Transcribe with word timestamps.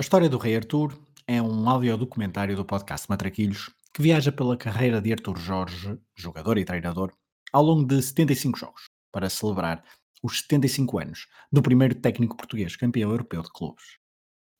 A 0.00 0.02
história 0.02 0.30
do 0.30 0.38
Rei 0.38 0.56
Arthur 0.56 0.98
é 1.26 1.42
um 1.42 1.68
audiodocumentário 1.68 2.56
do 2.56 2.64
podcast 2.64 3.06
Matraquilhos 3.06 3.68
que 3.92 4.00
viaja 4.00 4.32
pela 4.32 4.56
carreira 4.56 4.98
de 4.98 5.12
Arthur 5.12 5.36
Jorge, 5.36 5.98
jogador 6.16 6.56
e 6.56 6.64
treinador, 6.64 7.12
ao 7.52 7.62
longo 7.62 7.84
de 7.84 8.00
75 8.00 8.58
jogos, 8.58 8.84
para 9.12 9.28
celebrar 9.28 9.84
os 10.22 10.38
75 10.38 10.98
anos 10.98 11.26
do 11.52 11.60
primeiro 11.60 11.94
técnico 11.94 12.34
português 12.34 12.76
campeão 12.76 13.10
europeu 13.10 13.42
de 13.42 13.52
clubes. 13.52 13.98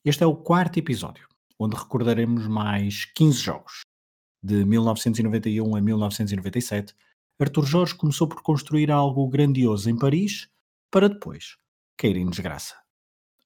Este 0.05 0.23
é 0.23 0.27
o 0.27 0.37
quarto 0.37 0.79
episódio, 0.79 1.27
onde 1.59 1.75
recordaremos 1.75 2.47
mais 2.47 3.07
15 3.07 3.39
jogos. 3.39 3.81
De 4.43 4.63
1991 4.67 5.75
a 5.75 5.81
1997, 5.81 6.95
Arthur 7.41 7.65
Jorge 7.65 7.95
começou 7.95 8.29
por 8.29 8.43
construir 8.43 8.91
algo 8.91 9.27
grandioso 9.27 9.89
em 9.89 9.97
Paris, 9.97 10.51
para 10.91 11.09
depois 11.09 11.57
cair 11.97 12.19
em 12.19 12.29
desgraça. 12.29 12.75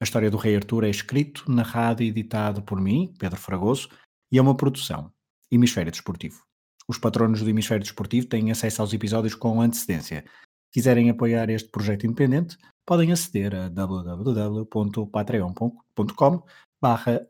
A 0.01 0.05
história 0.05 0.31
do 0.31 0.37
Rei 0.37 0.57
Arthur 0.57 0.85
é 0.85 0.91
escrito, 0.91 1.51
narrado 1.51 2.03
e 2.03 2.09
editado 2.09 2.63
por 2.63 2.81
mim, 2.81 3.15
Pedro 3.19 3.39
Fragoso, 3.39 3.89
e 4.31 4.39
é 4.39 4.43
uma 4.43 4.57
produção 4.57 5.13
Hemisfério 5.51 5.93
Desportivo. 5.93 6.43
Os 6.89 6.99
patronos 6.99 7.41
do 7.41 7.49
Hemisfério 7.49 7.83
Desportivo 7.83 8.27
têm 8.27 8.51
acesso 8.51 8.83
aos 8.83 8.93
episódios 8.93 9.35
com 9.35 9.61
antecedência. 9.61 10.23
Se 10.23 10.73
quiserem 10.73 11.09
apoiar 11.09 11.49
este 11.49 11.71
projeto 11.71 12.05
independente, 12.05 12.59
podem 12.85 13.13
aceder 13.13 13.55
a 13.55 13.69
www.patreon.com 13.69 16.43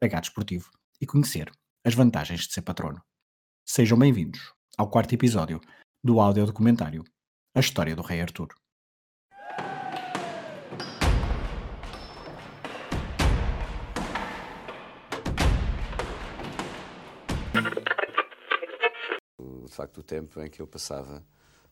hdesportivo 0.02 0.70
e 1.00 1.06
conhecer 1.06 1.52
as 1.84 1.94
vantagens 1.94 2.46
de 2.46 2.52
ser 2.52 2.62
patrono. 2.62 3.00
Sejam 3.64 3.98
bem-vindos 3.98 4.52
ao 4.76 4.90
quarto 4.90 5.14
episódio 5.14 5.60
do 6.02 6.20
audiodocumentário 6.20 7.04
A 7.54 7.60
História 7.60 7.94
do 7.94 8.02
Rei 8.02 8.20
Arthur. 8.20 8.48
De 19.74 19.76
facto 19.76 19.98
o 19.98 20.02
tempo 20.04 20.40
em 20.40 20.48
que 20.48 20.62
eu 20.62 20.68
passava 20.68 21.20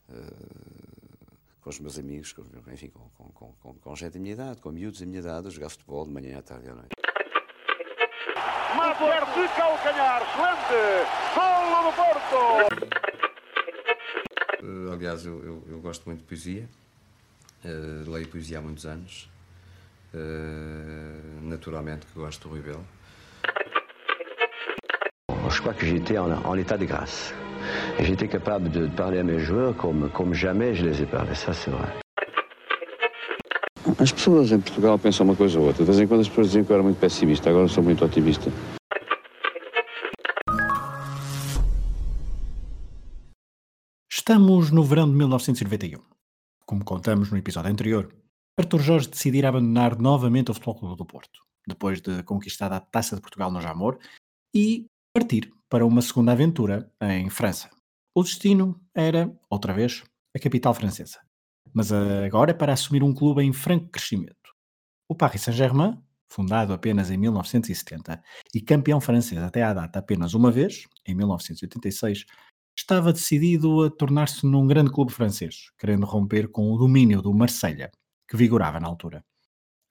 uh, 0.09 1.37
com 1.61 1.71
os 1.71 1.79
meus 1.79 1.97
amigos, 1.97 2.33
com, 2.33 2.43
enfim, 2.73 2.89
com, 2.89 3.09
com, 3.11 3.53
com, 3.53 3.75
com, 3.75 3.95
gente 3.95 4.15
da 4.15 4.19
minha 4.19 4.33
idade, 4.33 4.61
com 4.61 4.73
miúdos 4.73 4.99
da 4.99 5.07
minha 5.07 5.21
idade, 5.21 5.47
a 5.47 5.51
jogar 5.51 5.69
futebol 5.69 6.05
de 6.05 6.11
manhã 6.11 6.41
à 6.41 6.43
tarde 6.43 6.67
e 6.67 6.71
à 6.71 6.75
noite. 6.75 6.91
Mazer 8.77 9.25
de 9.27 9.49
calcanhar, 9.55 10.23
excelente! 10.23 11.07
Golo 11.37 11.91
do 11.91 11.97
Porto! 11.97 12.39
Uh, 14.65 14.93
aliás, 14.93 15.25
eu, 15.25 15.45
eu, 15.45 15.63
eu, 15.69 15.81
gosto 15.81 16.05
muito 16.07 16.23
de 16.23 16.25
poesia, 16.25 16.69
uh, 17.65 18.11
leio 18.11 18.27
poesia 18.27 18.59
há 18.59 18.63
muitos 18.63 18.85
anos, 18.85 19.31
naturalmente 21.43 22.05
que 22.07 22.15
gosto 22.15 22.49
do 22.49 22.55
Rui 22.55 22.63
Belo. 22.63 22.85
Je 25.49 25.61
crois 25.61 25.75
que 25.75 25.87
j'étais 25.87 26.19
en, 26.19 26.33
en 26.33 26.55
état 26.55 26.77
de 26.77 26.87
grâce. 26.87 27.35
J'étais 28.01 28.29
capable 28.29 28.71
de 28.71 28.87
parler 28.89 29.19
à 29.19 29.25
mes 29.25 29.39
joueurs 29.39 29.77
comme, 29.77 30.11
comme 30.11 30.35
jamais 30.35 30.75
je 30.75 30.85
les 30.85 31.03
ai 31.03 31.07
parlé, 31.07 31.35
ça 31.35 31.53
c'est 31.53 31.71
vrai. 31.71 31.89
As 33.99 34.11
pessoas 34.11 34.51
em 34.53 34.61
Portugal 34.61 34.99
pensam 34.99 35.27
uma 35.27 35.37
coisa 35.37 35.59
ou 35.61 35.67
outra. 35.67 35.85
De 35.85 35.91
vez 35.91 36.01
em 36.01 36.07
quando 36.07 36.21
as 36.21 36.29
pessoas 36.29 36.49
diziam 36.49 36.65
que 36.65 36.73
eu 36.73 36.75
era 36.75 36.83
muito 36.83 36.99
pessimista, 36.99 37.51
agora 37.51 37.69
sou 37.69 37.83
muito 37.83 38.05
otimista. 38.05 38.51
Estamos 44.11 44.71
no 44.71 44.83
verão 44.85 45.09
de 45.09 45.17
1991. 45.17 46.01
Como 46.65 46.85
contamos 46.85 47.31
no 47.31 47.37
episódio 47.37 47.71
anterior, 47.71 48.09
Arthur 48.59 48.81
Jorge 48.81 49.09
decidirá 49.09 49.49
abandonar 49.49 49.99
novamente 49.99 50.51
o 50.51 50.55
Futebol 50.55 50.77
Clube 50.77 50.97
do 50.97 51.05
Porto, 51.05 51.41
depois 51.67 52.01
de 52.01 52.23
conquistar 52.23 52.73
a 52.73 52.81
Taça 52.81 53.17
de 53.17 53.23
Portugal 53.23 53.51
no 53.51 53.61
Jamor 53.61 53.99
e 54.55 54.87
partir 55.13 55.53
para 55.69 55.85
uma 55.85 56.01
segunda 56.01 56.33
aventura 56.33 56.91
em 57.01 57.29
França. 57.29 57.71
O 58.15 58.23
destino 58.23 58.81
era, 58.95 59.31
outra 59.49 59.73
vez, 59.73 60.03
a 60.35 60.39
capital 60.39 60.75
francesa, 60.75 61.21
mas 61.73 61.93
agora 61.93 62.55
para 62.55 62.73
assumir 62.73 63.03
um 63.03 63.15
clube 63.15 63.43
em 63.43 63.53
franco 63.53 63.89
crescimento. 63.89 64.53
O 65.09 65.15
Paris 65.15 65.43
Saint-Germain, 65.43 66.03
fundado 66.31 66.73
apenas 66.73 67.11
em 67.11 67.19
1970 67.19 68.23
e 68.55 68.61
campeão 68.61 69.01
francês 69.01 69.43
até 69.43 69.63
à 69.63 69.75
data 69.75 69.99
apenas 69.99 70.33
uma 70.33 70.51
vez, 70.51 70.87
em 71.07 71.15
1986, 71.15 72.25
estava 72.77 73.13
decidido 73.13 73.83
a 73.83 73.91
tornar-se 73.91 74.47
num 74.47 74.67
grande 74.67 74.91
clube 74.91 75.13
francês, 75.13 75.71
querendo 75.79 76.07
romper 76.07 76.49
com 76.49 76.73
o 76.73 76.79
domínio 76.79 77.21
do 77.21 77.35
Marselha, 77.35 77.91
que 78.27 78.37
vigorava 78.37 78.81
na 78.81 78.89
altura. 78.89 79.23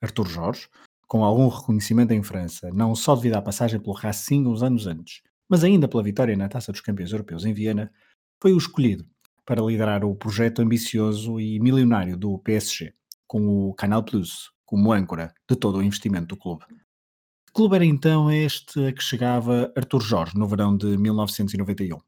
Arthur 0.02 0.26
Jorge, 0.26 0.68
com 1.12 1.26
algum 1.26 1.46
reconhecimento 1.46 2.12
em 2.12 2.22
França, 2.22 2.70
não 2.72 2.94
só 2.94 3.14
devido 3.14 3.34
à 3.34 3.42
passagem 3.42 3.78
pelo 3.78 3.94
Racing 3.94 4.46
uns 4.46 4.62
anos 4.62 4.86
antes, 4.86 5.20
mas 5.46 5.62
ainda 5.62 5.86
pela 5.86 6.02
vitória 6.02 6.34
na 6.34 6.48
Taça 6.48 6.72
dos 6.72 6.80
Campeões 6.80 7.12
Europeus 7.12 7.44
em 7.44 7.52
Viena, 7.52 7.92
foi 8.40 8.54
o 8.54 8.56
escolhido 8.56 9.04
para 9.44 9.60
liderar 9.60 10.06
o 10.06 10.14
projeto 10.16 10.62
ambicioso 10.62 11.38
e 11.38 11.60
milionário 11.60 12.16
do 12.16 12.38
PSG, 12.38 12.94
com 13.26 13.46
o 13.46 13.74
Canal 13.74 14.02
Plus 14.02 14.52
como 14.64 14.90
âncora 14.90 15.34
de 15.46 15.54
todo 15.54 15.80
o 15.80 15.82
investimento 15.82 16.28
do 16.28 16.36
clube. 16.38 16.64
Que 17.46 17.52
clube 17.52 17.76
era 17.76 17.84
então 17.84 18.30
este 18.32 18.86
a 18.86 18.90
que 18.94 19.02
chegava 19.02 19.70
Arthur 19.76 20.00
Jorge 20.00 20.38
no 20.38 20.48
verão 20.48 20.74
de 20.74 20.96
1991? 20.96 21.98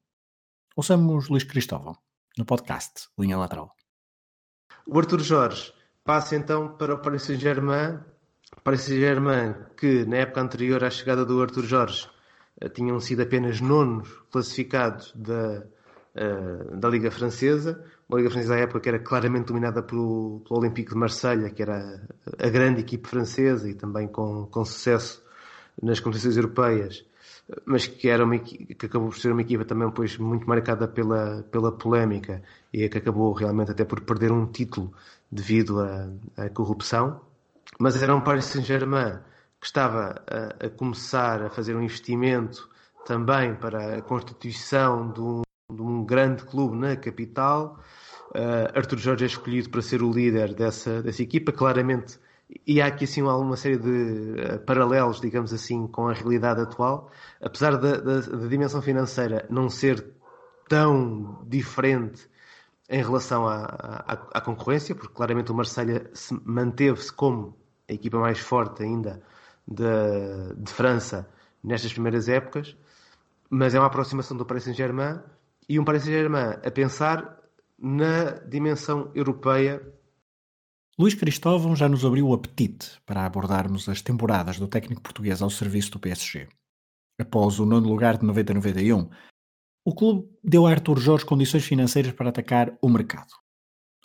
Ouçamos 0.75 1.29
Luís 1.29 1.45
Cristóvão, 1.45 1.95
no 2.39 2.47
podcast 2.47 3.09
Linha 3.19 3.37
Lateral. 3.37 3.77
O 4.87 4.99
Arthur 4.99 5.21
Jorge 5.21 5.75
passa 6.03 6.37
então 6.37 6.75
para 6.79 6.95
o 6.95 7.03
Paris 7.03 7.25
Saint-Germain, 7.25 8.14
Paris 8.65 8.81
Saint-Germain 8.81 9.55
que 9.77 10.07
na 10.07 10.17
época 10.17 10.41
anterior 10.41 10.83
à 10.83 10.89
chegada 10.89 11.23
do 11.23 11.43
Arthur 11.43 11.65
Jorge 11.65 12.09
eh, 12.59 12.71
tinham 12.71 12.99
sido 12.99 13.21
apenas 13.21 13.61
nonos 13.61 14.09
classificados 14.33 15.13
da, 15.15 15.67
uh, 16.17 16.75
da 16.75 16.89
Liga 16.89 17.11
Francesa. 17.11 17.85
Uma 18.09 18.19
Liga 18.19 18.31
Francesa 18.31 18.55
à 18.55 18.59
época 18.59 18.81
que 18.81 18.89
era 18.89 18.99
claramente 18.99 19.49
dominada 19.49 19.83
pelo, 19.83 20.41
pelo 20.49 20.61
Olympique 20.61 20.93
de 20.93 20.97
Marselha, 20.97 21.51
que 21.51 21.61
era 21.61 22.09
a 22.39 22.49
grande 22.49 22.81
equipe 22.81 23.07
francesa 23.07 23.69
e 23.69 23.75
também 23.75 24.09
com, 24.09 24.47
com 24.47 24.65
sucesso 24.65 25.23
nas 25.83 26.01
competições 26.01 26.37
europeias, 26.39 27.05
mas 27.67 27.87
que, 27.87 28.09
era 28.09 28.25
uma, 28.25 28.39
que 28.39 28.87
acabou 28.87 29.11
por 29.11 29.19
ser 29.19 29.33
uma 29.33 29.43
equipa 29.43 29.67
também 29.67 29.91
pois, 29.91 30.17
muito 30.17 30.49
marcada 30.49 30.89
pela, 30.89 31.43
pela 31.51 31.71
polémica 31.71 32.43
e 32.73 32.89
que 32.89 32.97
acabou 32.97 33.31
realmente 33.35 33.73
até 33.73 33.85
por 33.85 34.01
perder 34.01 34.33
um 34.33 34.47
título 34.47 34.91
devido 35.31 35.81
à, 35.81 36.09
à 36.39 36.49
corrupção. 36.49 37.21
Mas 37.79 38.01
era 38.03 38.15
um 38.15 38.21
Paris 38.21 38.47
Saint-Germain 38.47 39.19
que 39.61 39.67
estava 39.67 40.23
a, 40.29 40.67
a, 40.67 40.71
começar 40.71 41.43
a 41.43 41.51
fazer 41.51 41.75
um 41.75 41.83
investimento 41.83 42.69
também 43.07 43.55
para 43.55 43.97
a 43.97 44.03
constituição 44.03 45.11
de 45.11 45.21
um, 45.21 45.43
de 45.73 45.83
um 45.83 46.05
grande 46.05 46.45
clube 46.45 46.77
na 46.77 46.97
capital. 46.97 47.79
Uh, 48.31 48.77
Arthur 48.77 48.99
Jorge 48.99 49.25
é 49.25 49.27
escolhido 49.27 49.71
para 49.71 49.81
ser 49.81 50.03
o 50.03 50.13
líder 50.13 50.55
dessa, 50.55 51.03
dessa 51.03 51.23
equipa, 51.23 51.51
claramente. 51.51 52.19
E 52.67 52.81
há 52.81 52.87
aqui 52.87 53.05
assim 53.05 53.23
uma 53.23 53.57
série 53.57 53.79
de 53.79 53.89
uh, 53.89 54.59
paralelos, 54.67 55.21
digamos 55.21 55.53
assim, 55.53 55.87
com 55.87 56.09
a 56.09 56.13
realidade 56.13 56.61
atual. 56.61 57.11
Apesar 57.41 57.77
da, 57.79 57.97
da, 57.97 58.21
da 58.21 58.47
dimensão 58.47 58.83
financeira 58.83 59.47
não 59.49 59.71
ser 59.71 60.05
tão 60.69 61.43
diferente 61.47 62.29
em 62.89 63.03
relação 63.03 63.49
à, 63.49 63.65
à, 64.07 64.13
à 64.35 64.41
concorrência, 64.41 64.95
porque 64.95 65.15
claramente 65.15 65.51
o 65.51 65.55
Marselha 65.55 66.11
manteve-se 66.45 67.13
como 67.13 67.57
a 67.89 67.93
equipa 67.93 68.19
mais 68.19 68.39
forte 68.39 68.83
ainda 68.83 69.23
de, 69.67 70.55
de 70.57 70.73
França 70.73 71.29
nestas 71.63 71.93
primeiras 71.93 72.29
épocas, 72.29 72.77
mas 73.49 73.75
é 73.75 73.79
uma 73.79 73.87
aproximação 73.87 74.37
do 74.37 74.45
Paris 74.45 74.65
Saint-Germain 74.65 75.21
e 75.69 75.79
um 75.79 75.85
Paris 75.85 76.03
Saint-Germain 76.03 76.59
a 76.65 76.71
pensar 76.71 77.39
na 77.79 78.33
dimensão 78.49 79.11
europeia. 79.15 79.83
Luís 80.99 81.15
Cristóvão 81.15 81.75
já 81.75 81.89
nos 81.89 82.05
abriu 82.05 82.29
o 82.29 82.35
apetite 82.35 83.01
para 83.05 83.27
abordarmos 83.27 83.89
as 83.89 84.01
temporadas 84.01 84.59
do 84.59 84.69
técnico 84.69 85.03
português 85.03 85.43
ao 85.43 85.51
serviço 85.51 85.91
do 85.91 85.99
PSG. 85.99 86.49
Após 87.19 87.59
o 87.59 87.67
nono 87.67 87.89
lugar 87.89 88.17
de 88.17 88.27
90-91, 88.27 89.09
o 89.85 89.95
clube 89.95 90.29
deu 90.43 90.67
a 90.67 90.71
Arthur 90.71 90.99
Jorge 90.99 91.25
condições 91.25 91.65
financeiras 91.65 92.13
para 92.13 92.31
atacar 92.31 92.77
o 92.81 92.89
mercado. 92.89 93.33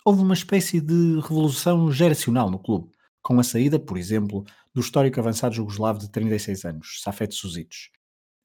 Houve 0.04 0.22
uma 0.22 0.34
espécie 0.34 0.80
de 0.80 1.20
revolução 1.20 1.90
geracional 1.90 2.50
no 2.50 2.58
clube, 2.58 2.90
com 3.30 3.38
a 3.38 3.44
saída, 3.44 3.78
por 3.78 3.96
exemplo, 3.96 4.44
do 4.74 4.80
histórico 4.80 5.20
avançado 5.20 5.54
jugoslavo 5.54 6.00
de 6.00 6.10
36 6.10 6.64
anos, 6.64 7.00
Safet 7.00 7.32
Suzic. 7.32 7.88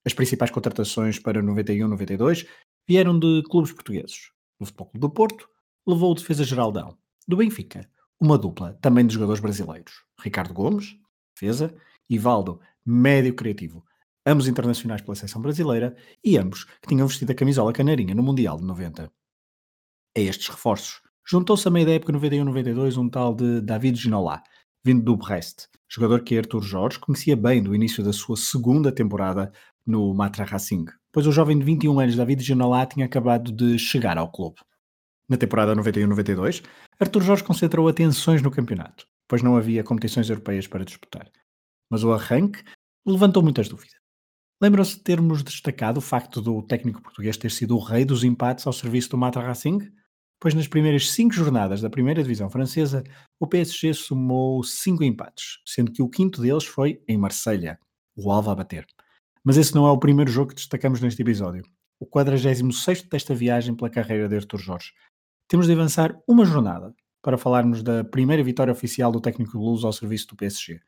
As 0.05 0.13
principais 0.13 0.51
contratações 0.51 1.17
para 1.17 1.41
91-92 1.41 2.47
vieram 2.87 3.17
de 3.17 3.41
clubes 3.49 3.71
portugueses. 3.71 4.29
Do 4.59 4.67
Futebol 4.67 4.85
Clube 4.85 4.99
do 4.99 5.09
Porto, 5.09 5.49
levou 5.87 6.11
o 6.11 6.13
defesa 6.13 6.43
Geraldão. 6.43 6.95
Do 7.27 7.35
Benfica, 7.35 7.89
uma 8.21 8.37
dupla 8.37 8.77
também 8.79 9.07
de 9.07 9.15
jogadores 9.15 9.41
brasileiros. 9.41 10.03
Ricardo 10.21 10.53
Gomes, 10.53 10.95
defesa, 11.33 11.75
e 12.07 12.19
Valdo, 12.19 12.61
médio 12.85 13.33
criativo. 13.33 13.83
Ambos 14.23 14.47
internacionais 14.47 15.01
pela 15.01 15.15
seleção 15.15 15.41
brasileira 15.41 15.97
e 16.23 16.37
ambos 16.37 16.65
que 16.65 16.89
tinham 16.89 17.07
vestido 17.07 17.31
a 17.31 17.35
camisola 17.35 17.73
canarinha 17.73 18.13
no 18.13 18.21
Mundial 18.21 18.57
de 18.57 18.65
90. 18.65 19.11
A 20.15 20.19
estes 20.19 20.47
reforços 20.47 21.01
juntou-se 21.27 21.67
a 21.67 21.71
meio 21.71 21.87
da 21.87 21.93
época 21.93 22.13
91-92 22.13 22.97
um 23.01 23.09
tal 23.09 23.33
de 23.33 23.61
David 23.61 23.99
Ginola, 23.99 24.43
vindo 24.85 25.01
do 25.01 25.17
Brest, 25.17 25.65
jogador 25.89 26.21
que 26.21 26.37
Arthur 26.37 26.61
Jorge 26.61 26.99
conhecia 26.99 27.35
bem 27.35 27.63
do 27.63 27.73
início 27.73 28.03
da 28.03 28.13
sua 28.13 28.37
segunda 28.37 28.91
temporada 28.91 29.51
no 29.83 30.13
Matra 30.13 30.45
Racing, 30.45 30.85
pois 31.11 31.25
o 31.25 31.31
jovem 31.31 31.57
de 31.57 31.65
21 31.65 31.99
anos 31.99 32.15
David 32.15 32.43
Ginola 32.43 32.85
tinha 32.85 33.07
acabado 33.07 33.51
de 33.51 33.79
chegar 33.79 34.15
ao 34.15 34.31
clube. 34.31 34.57
Na 35.27 35.37
temporada 35.37 35.75
91-92, 35.75 36.63
Arthur 36.99 37.23
Jorge 37.23 37.43
concentrou 37.43 37.87
atenções 37.87 38.43
no 38.43 38.51
campeonato, 38.51 39.07
pois 39.27 39.41
não 39.41 39.57
havia 39.57 39.83
competições 39.83 40.29
europeias 40.29 40.67
para 40.67 40.85
disputar. 40.85 41.31
Mas 41.89 42.03
o 42.03 42.13
arranque 42.13 42.63
levantou 43.03 43.41
muitas 43.41 43.67
dúvidas. 43.67 43.95
Lembram-se 44.61 44.97
de 44.97 45.03
termos 45.03 45.41
destacado 45.41 45.97
o 45.97 46.01
facto 46.01 46.39
do 46.39 46.61
técnico 46.61 47.01
português 47.01 47.37
ter 47.37 47.49
sido 47.49 47.75
o 47.75 47.83
rei 47.83 48.05
dos 48.05 48.23
empates 48.23 48.67
ao 48.67 48.73
serviço 48.73 49.09
do 49.09 49.17
Mata 49.17 49.41
Racing? 49.41 49.79
Pois 50.39 50.53
nas 50.53 50.67
primeiras 50.67 51.11
cinco 51.11 51.33
jornadas 51.33 51.81
da 51.81 51.89
primeira 51.89 52.21
divisão 52.21 52.49
francesa, 52.49 53.03
o 53.39 53.47
PSG 53.47 53.93
somou 53.93 54.63
cinco 54.63 55.03
empates, 55.03 55.59
sendo 55.65 55.91
que 55.91 56.01
o 56.01 56.09
quinto 56.09 56.41
deles 56.41 56.65
foi 56.65 57.01
em 57.07 57.17
Marselha, 57.17 57.79
o 58.15 58.31
Alva 58.31 58.51
a 58.51 58.55
bater. 58.55 58.85
Mas 59.43 59.57
esse 59.57 59.73
não 59.73 59.85
é 59.85 59.91
o 59.91 59.99
primeiro 59.99 60.31
jogo 60.31 60.49
que 60.49 60.55
destacamos 60.55 61.01
neste 61.01 61.21
episódio. 61.21 61.63
O 61.99 62.05
46 62.05 63.03
desta 63.03 63.33
viagem 63.33 63.75
pela 63.75 63.89
carreira 63.89 64.27
de 64.27 64.35
Artur 64.35 64.59
Jorge. 64.59 64.91
Temos 65.47 65.67
de 65.67 65.73
avançar 65.73 66.19
uma 66.27 66.43
jornada 66.45 66.93
para 67.21 67.37
falarmos 67.37 67.81
da 67.81 68.03
primeira 68.03 68.43
vitória 68.43 68.71
oficial 68.71 69.11
do 69.11 69.21
técnico 69.21 69.57
Luz 69.57 69.83
ao 69.83 69.93
serviço 69.93 70.27
do 70.27 70.35
PSG. 70.35 70.79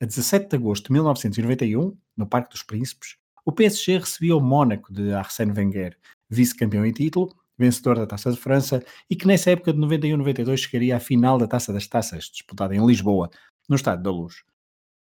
A 0.00 0.06
17 0.06 0.48
de 0.48 0.56
agosto 0.56 0.86
de 0.86 0.92
1991, 0.92 1.96
no 2.16 2.26
Parque 2.26 2.50
dos 2.50 2.62
Príncipes, 2.62 3.16
o 3.44 3.52
PSG 3.52 3.98
recebia 3.98 4.36
o 4.36 4.40
Mónaco 4.40 4.92
de 4.92 5.12
Arsène 5.12 5.52
Wenger, 5.52 5.96
vice-campeão 6.28 6.84
em 6.84 6.92
título, 6.92 7.34
vencedor 7.58 7.98
da 7.98 8.06
Taça 8.06 8.30
de 8.30 8.36
França 8.36 8.82
e 9.10 9.16
que 9.16 9.26
nessa 9.26 9.50
época 9.50 9.72
de 9.72 9.78
91-92 9.80 10.56
chegaria 10.56 10.96
à 10.96 11.00
final 11.00 11.38
da 11.38 11.46
Taça 11.46 11.72
das 11.72 11.86
Taças, 11.86 12.24
disputada 12.24 12.74
em 12.74 12.86
Lisboa, 12.86 13.30
no 13.68 13.76
Estádio 13.76 14.04
da 14.04 14.10
Luz. 14.10 14.44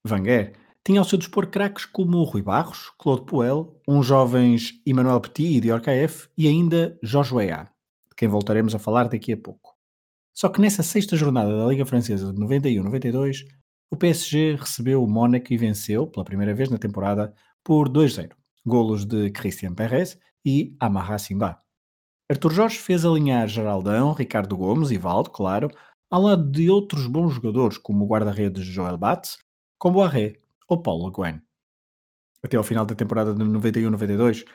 Wenger 0.08 0.54
tinha 0.84 1.00
ao 1.00 1.06
seu 1.06 1.18
dispor 1.18 1.48
craques 1.48 1.86
como 1.86 2.24
Rui 2.24 2.42
Barros, 2.42 2.92
Claude 2.98 3.26
Puel, 3.26 3.80
uns 3.88 4.06
jovens 4.06 4.74
Emmanuel 4.86 5.22
Petit 5.22 5.58
e 5.58 5.62
Dior 5.62 5.82
Caef 5.82 6.28
e 6.38 6.48
ainda 6.48 6.98
Jorge 7.04 7.34
Weah, 7.34 7.64
de 7.64 8.16
quem 8.18 8.28
voltaremos 8.28 8.74
a 8.74 8.80
falar 8.80 9.08
daqui 9.08 9.34
a 9.34 9.38
pouco. 9.38 9.76
Só 10.34 10.50
que 10.50 10.60
nessa 10.60 10.82
sexta 10.82 11.16
jornada 11.16 11.56
da 11.56 11.68
Liga 11.68 11.86
Francesa 11.86 12.34
de 12.34 12.40
91-92, 12.40 13.46
o 13.92 13.98
PSG 13.98 14.56
recebeu 14.56 15.04
o 15.04 15.08
Mónaco 15.08 15.54
e 15.54 15.58
venceu, 15.58 16.08
pela 16.08 16.26
primeira 16.26 16.54
vez 16.54 16.70
na 16.70 16.78
temporada, 16.78 17.34
por 17.64 17.90
2-0. 17.90 18.32
Golos 18.66 19.06
de 19.06 19.30
Christian 19.32 19.76
Perez 19.76 20.18
e 20.46 20.76
Amarra 20.80 21.20
Simba. 21.20 21.60
Arthur 22.32 22.54
Jorge 22.54 22.80
fez 22.80 23.04
alinhar 23.04 23.46
Geraldão, 23.46 24.14
Ricardo 24.14 24.56
Gomes 24.56 24.90
e 24.90 24.98
Valdo, 24.98 25.30
claro, 25.30 25.70
ao 26.10 26.22
lado 26.22 26.50
de 26.50 26.70
outros 26.70 27.06
bons 27.06 27.34
jogadores 27.34 27.78
como 27.78 28.06
o 28.06 28.08
guarda-redes 28.08 28.64
Joel 28.64 28.98
Batz, 28.98 29.38
Comboiré 29.78 30.40
ou 30.66 30.82
Paulo 30.82 31.12
Guen. 31.12 31.42
Até 32.42 32.56
ao 32.56 32.64
final 32.64 32.86
da 32.86 32.96
temporada 32.96 33.34
de 33.34 33.44
91-92, 33.44 34.46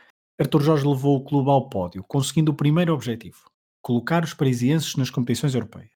Arthur 0.40 0.62
Jorge 0.62 0.88
levou 0.88 1.18
o 1.18 1.24
clube 1.26 1.50
ao 1.50 1.68
pódio, 1.68 2.02
conseguindo 2.02 2.50
o 2.50 2.54
primeiro 2.54 2.94
objetivo, 2.94 3.50
colocar 3.82 4.24
os 4.24 4.32
parisienses 4.32 4.96
nas 4.96 5.10
competições 5.10 5.54
europeias. 5.54 5.90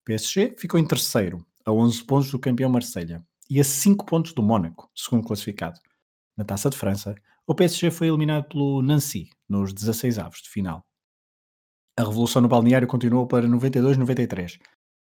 O 0.00 0.04
PSG 0.06 0.56
ficou 0.58 0.80
em 0.80 0.86
terceiro, 0.86 1.44
a 1.62 1.70
11 1.70 2.04
pontos 2.04 2.30
do 2.30 2.38
campeão 2.38 2.70
Marselha 2.70 3.22
e 3.50 3.60
a 3.60 3.64
5 3.64 4.06
pontos 4.06 4.32
do 4.32 4.42
Mónaco, 4.42 4.90
segundo 4.96 5.26
classificado. 5.26 5.78
Na 6.38 6.42
Taça 6.42 6.70
de 6.70 6.76
França, 6.78 7.14
o 7.46 7.54
PSG 7.54 7.90
foi 7.90 8.08
eliminado 8.08 8.48
pelo 8.48 8.80
Nancy 8.80 9.28
nos 9.46 9.74
16 9.74 10.18
avos 10.18 10.40
de 10.40 10.48
final. 10.48 10.82
A 11.98 12.02
revolução 12.02 12.42
no 12.42 12.48
balneário 12.48 12.88
continuou 12.88 13.26
para 13.26 13.46
92-93. 13.46 14.58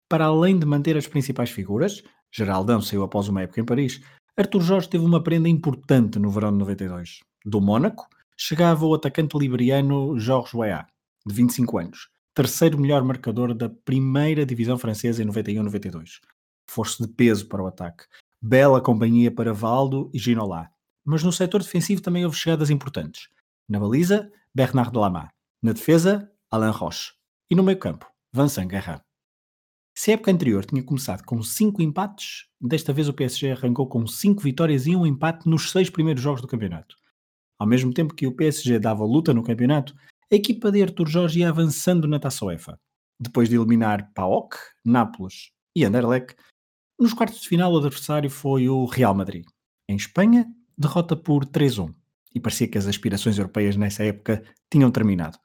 Para 0.08 0.26
além 0.26 0.58
de 0.58 0.66
manter 0.66 0.96
as 0.96 1.06
principais 1.06 1.50
figuras, 1.50 2.02
Geraldão 2.32 2.80
saiu 2.80 3.02
após 3.02 3.28
uma 3.28 3.42
época 3.42 3.60
em 3.60 3.64
Paris, 3.64 4.00
Arthur 4.36 4.60
Jorge 4.60 4.88
teve 4.88 5.04
uma 5.04 5.22
prenda 5.22 5.48
importante 5.48 6.18
no 6.18 6.30
verão 6.30 6.52
de 6.52 6.58
92. 6.58 7.20
Do 7.44 7.60
Mónaco, 7.60 8.08
chegava 8.36 8.84
o 8.84 8.94
atacante 8.94 9.38
liberiano 9.38 10.18
Jorge 10.18 10.56
Weah, 10.56 10.86
de 11.24 11.34
25 11.34 11.78
anos, 11.78 12.08
terceiro 12.34 12.78
melhor 12.78 13.04
marcador 13.04 13.54
da 13.54 13.68
primeira 13.68 14.44
divisão 14.44 14.76
francesa 14.76 15.22
em 15.22 15.26
91-92 15.26 16.18
força 16.66 17.06
de 17.06 17.12
peso 17.12 17.46
para 17.46 17.62
o 17.62 17.66
ataque. 17.66 18.04
Bela 18.40 18.80
companhia 18.80 19.30
para 19.30 19.52
Valdo 19.52 20.10
e 20.12 20.18
Ginola. 20.18 20.68
Mas 21.04 21.22
no 21.22 21.32
setor 21.32 21.62
defensivo 21.62 22.02
também 22.02 22.24
houve 22.24 22.36
chegadas 22.36 22.70
importantes. 22.70 23.28
Na 23.68 23.78
baliza, 23.78 24.30
Bernard 24.54 24.96
Lama. 24.96 25.30
Na 25.62 25.72
defesa, 25.72 26.30
Alain 26.54 26.70
Roche. 26.70 27.12
E 27.50 27.54
no 27.56 27.64
meio 27.64 27.76
campo, 27.76 28.06
Vincent 28.32 28.68
Guerra. 28.68 29.04
Se 29.92 30.12
a 30.12 30.14
época 30.14 30.30
anterior 30.30 30.64
tinha 30.64 30.84
começado 30.84 31.24
com 31.24 31.42
5 31.42 31.82
empates, 31.82 32.46
desta 32.60 32.92
vez 32.92 33.08
o 33.08 33.12
PSG 33.12 33.50
arrancou 33.50 33.88
com 33.88 34.06
5 34.06 34.40
vitórias 34.40 34.86
e 34.86 34.94
um 34.94 35.04
empate 35.04 35.48
nos 35.48 35.72
6 35.72 35.90
primeiros 35.90 36.22
jogos 36.22 36.40
do 36.40 36.46
campeonato. 36.46 36.94
Ao 37.58 37.66
mesmo 37.66 37.92
tempo 37.92 38.14
que 38.14 38.24
o 38.24 38.36
PSG 38.36 38.78
dava 38.78 39.04
luta 39.04 39.34
no 39.34 39.42
campeonato, 39.42 39.96
a 40.32 40.36
equipa 40.36 40.70
de 40.70 40.80
Artur 40.80 41.08
Jorge 41.08 41.40
ia 41.40 41.48
avançando 41.48 42.06
na 42.06 42.20
Taça 42.20 42.44
UEFA. 42.44 42.78
Depois 43.20 43.48
de 43.48 43.56
eliminar 43.56 44.12
PAOK, 44.14 44.56
Nápoles 44.84 45.50
e 45.76 45.84
Anderlecht, 45.84 46.36
nos 46.96 47.12
quartos 47.12 47.40
de 47.40 47.48
final, 47.48 47.72
o 47.72 47.78
adversário 47.78 48.30
foi 48.30 48.68
o 48.68 48.84
Real 48.84 49.12
Madrid. 49.12 49.44
Em 49.88 49.96
Espanha, 49.96 50.46
derrota 50.78 51.16
por 51.16 51.44
3-1. 51.44 51.92
E 52.32 52.38
parecia 52.38 52.68
que 52.68 52.78
as 52.78 52.86
aspirações 52.86 53.38
europeias 53.38 53.76
nessa 53.76 54.04
época 54.04 54.44
tinham 54.72 54.92
terminado. 54.92 55.36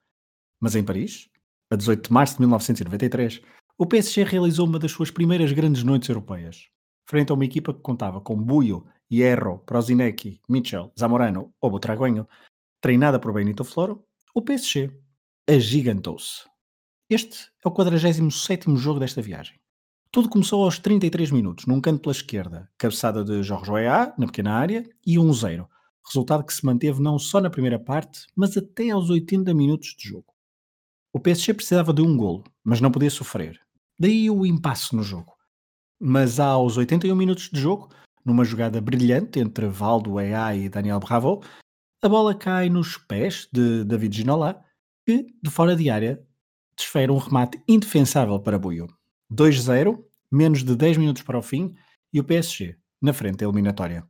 Mas 0.59 0.75
em 0.75 0.83
Paris, 0.83 1.29
a 1.69 1.75
18 1.75 2.07
de 2.07 2.13
março 2.13 2.33
de 2.35 2.41
1993, 2.41 3.41
o 3.77 3.85
PSG 3.85 4.23
realizou 4.23 4.67
uma 4.67 4.79
das 4.79 4.91
suas 4.91 5.09
primeiras 5.09 5.51
grandes 5.51 5.83
noites 5.83 6.09
europeias. 6.09 6.67
Frente 7.05 7.31
a 7.31 7.35
uma 7.35 7.45
equipa 7.45 7.73
que 7.73 7.81
contava 7.81 8.19
com 8.19 8.35
Buio, 8.35 8.85
Hierro, 9.11 9.59
Prozinecki, 9.65 10.41
Mitchell, 10.47 10.91
Zamorano 10.99 11.53
ou 11.61 11.71
Butragueño, 11.71 12.27
treinada 12.81 13.19
por 13.19 13.33
Benito 13.33 13.63
Floro, 13.63 14.03
o 14.35 14.41
PSG 14.41 14.91
agigantou-se. 15.49 16.47
Este 17.09 17.47
é 17.65 17.67
o 17.67 17.71
47º 17.71 18.75
jogo 18.77 18.99
desta 18.99 19.21
viagem. 19.21 19.59
Tudo 20.11 20.29
começou 20.29 20.63
aos 20.63 20.77
33 20.77 21.31
minutos, 21.31 21.65
num 21.65 21.81
canto 21.81 22.01
pela 22.01 22.11
esquerda, 22.11 22.69
cabeçada 22.77 23.23
de 23.23 23.41
Jorge 23.43 23.71
Weah, 23.71 24.13
na 24.17 24.25
pequena 24.25 24.53
área, 24.53 24.83
e 25.05 25.15
1-0. 25.15 25.67
Resultado 26.05 26.43
que 26.43 26.53
se 26.53 26.65
manteve 26.65 27.01
não 27.01 27.17
só 27.17 27.39
na 27.39 27.49
primeira 27.49 27.79
parte, 27.79 28.27
mas 28.35 28.57
até 28.57 28.89
aos 28.89 29.09
80 29.09 29.53
minutos 29.53 29.95
de 29.97 30.09
jogo. 30.09 30.33
O 31.11 31.19
PSG 31.19 31.53
precisava 31.53 31.93
de 31.93 32.01
um 32.01 32.15
golo, 32.15 32.43
mas 32.63 32.79
não 32.79 32.91
podia 32.91 33.09
sofrer. 33.09 33.59
Daí 33.97 34.29
o 34.29 34.45
impasse 34.45 34.95
no 34.95 35.03
jogo. 35.03 35.33
Mas 35.99 36.39
aos 36.39 36.77
81 36.77 37.15
minutos 37.15 37.49
de 37.51 37.59
jogo, 37.59 37.89
numa 38.23 38.45
jogada 38.45 38.79
brilhante 38.79 39.39
entre 39.39 39.67
Valdo 39.67 40.13
Weah 40.13 40.55
e 40.55 40.69
Daniel 40.69 40.99
Bravo, 40.99 41.43
a 42.01 42.07
bola 42.07 42.33
cai 42.35 42.69
nos 42.69 42.95
pés 42.97 43.49
de 43.51 43.83
David 43.83 44.15
Ginola, 44.15 44.63
que, 45.05 45.25
de 45.41 45.49
fora 45.49 45.75
de 45.75 45.89
área, 45.89 46.23
desfere 46.77 47.11
um 47.11 47.17
remate 47.17 47.61
indefensável 47.67 48.39
para 48.39 48.59
Buio. 48.59 48.87
2-0, 49.33 50.01
menos 50.31 50.63
de 50.63 50.75
10 50.75 50.97
minutos 50.97 51.23
para 51.23 51.37
o 51.37 51.41
fim, 51.41 51.75
e 52.13 52.19
o 52.19 52.23
PSG 52.23 52.77
na 53.01 53.13
frente 53.13 53.37
da 53.37 53.45
eliminatória. 53.45 54.07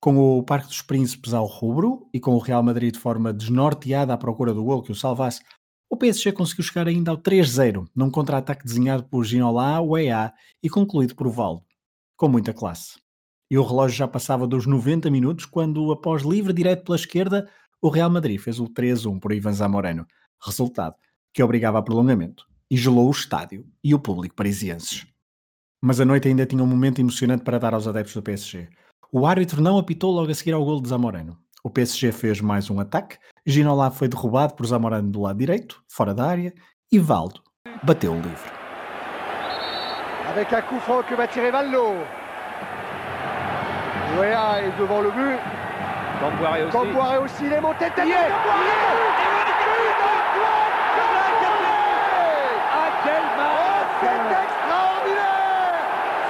Com 0.00 0.16
o 0.16 0.42
Parque 0.42 0.68
dos 0.68 0.82
Príncipes 0.82 1.34
ao 1.34 1.46
rubro 1.46 2.08
e 2.12 2.20
com 2.20 2.34
o 2.34 2.38
Real 2.38 2.62
Madrid 2.62 2.92
de 2.92 3.00
forma 3.00 3.32
desnorteada 3.32 4.12
à 4.14 4.16
procura 4.16 4.54
do 4.54 4.62
gol 4.62 4.82
que 4.82 4.92
o 4.92 4.94
salvasse, 4.94 5.42
o 5.90 5.96
PSG 5.96 6.32
conseguiu 6.32 6.64
chegar 6.64 6.86
ainda 6.86 7.10
ao 7.10 7.18
3-0, 7.18 7.88
num 7.94 8.10
contra-ataque 8.10 8.64
desenhado 8.64 9.04
por 9.04 9.24
Ginola, 9.24 9.80
Weah 9.80 10.32
e 10.62 10.68
concluído 10.68 11.14
por 11.14 11.28
Valdo, 11.30 11.64
com 12.16 12.28
muita 12.28 12.52
classe. 12.52 12.98
E 13.50 13.56
o 13.56 13.64
relógio 13.64 13.96
já 13.96 14.06
passava 14.06 14.46
dos 14.46 14.66
90 14.66 15.10
minutos 15.10 15.46
quando, 15.46 15.90
após 15.90 16.22
livre 16.22 16.52
direto 16.52 16.84
pela 16.84 16.96
esquerda, 16.96 17.48
o 17.80 17.88
Real 17.88 18.10
Madrid 18.10 18.38
fez 18.38 18.60
o 18.60 18.66
3-1 18.66 19.18
por 19.18 19.32
Ivan 19.32 19.52
Zamorano, 19.52 20.06
resultado 20.44 20.94
que 21.32 21.42
obrigava 21.42 21.78
a 21.78 21.82
prolongamento 21.82 22.44
e 22.70 22.76
gelou 22.76 23.06
o 23.06 23.12
estádio 23.12 23.66
e 23.82 23.94
o 23.94 23.98
público 23.98 24.34
parisienses. 24.34 25.06
Mas 25.80 26.00
a 26.00 26.04
noite 26.04 26.28
ainda 26.28 26.44
tinha 26.44 26.62
um 26.62 26.66
momento 26.66 27.00
emocionante 27.00 27.44
para 27.44 27.58
dar 27.58 27.72
aos 27.72 27.86
adeptos 27.86 28.14
do 28.14 28.22
PSG. 28.22 28.68
O 29.12 29.26
árbitro 29.26 29.62
não 29.62 29.78
apitou 29.78 30.12
logo 30.12 30.30
a 30.30 30.34
seguir 30.34 30.52
ao 30.52 30.64
gol 30.64 30.82
de 30.82 30.88
Zamorano. 30.88 31.38
O 31.62 31.70
PSG 31.70 32.12
fez 32.12 32.40
mais 32.40 32.70
um 32.70 32.78
ataque, 32.80 33.18
Ginola 33.44 33.90
foi 33.90 34.08
derrubado 34.08 34.54
por 34.54 34.66
Zamorano 34.66 35.10
do 35.10 35.22
lado 35.22 35.38
direito, 35.38 35.82
fora 35.88 36.14
da 36.14 36.24
área, 36.26 36.52
e 36.90 36.98
Valdo 36.98 37.40
bateu 37.82 38.12
o 38.12 38.16
livre. 38.16 38.50
Avec 40.30 40.52
un 40.52 40.62
coup 40.62 40.80
franc 40.80 41.02
que 41.02 41.16
va 41.16 41.26
tirer 41.26 41.50
Vallo. 41.50 41.94
Ouéa 44.16 44.62
est 44.62 44.78
devant 44.78 45.00
le 45.00 45.10
but. 45.10 45.38
Camboire 46.20 46.58
aussi. 46.60 46.70
Camboire 46.72 47.22
aussi, 47.22 47.44
il 47.44 47.52
est 47.52 47.60
monté 47.60 47.90
tête 47.90 48.06
Yeah. 48.06 48.28
Quel 53.08 53.24
match 53.36 53.90
C'est 54.00 54.06
extraordinaire 54.46 55.82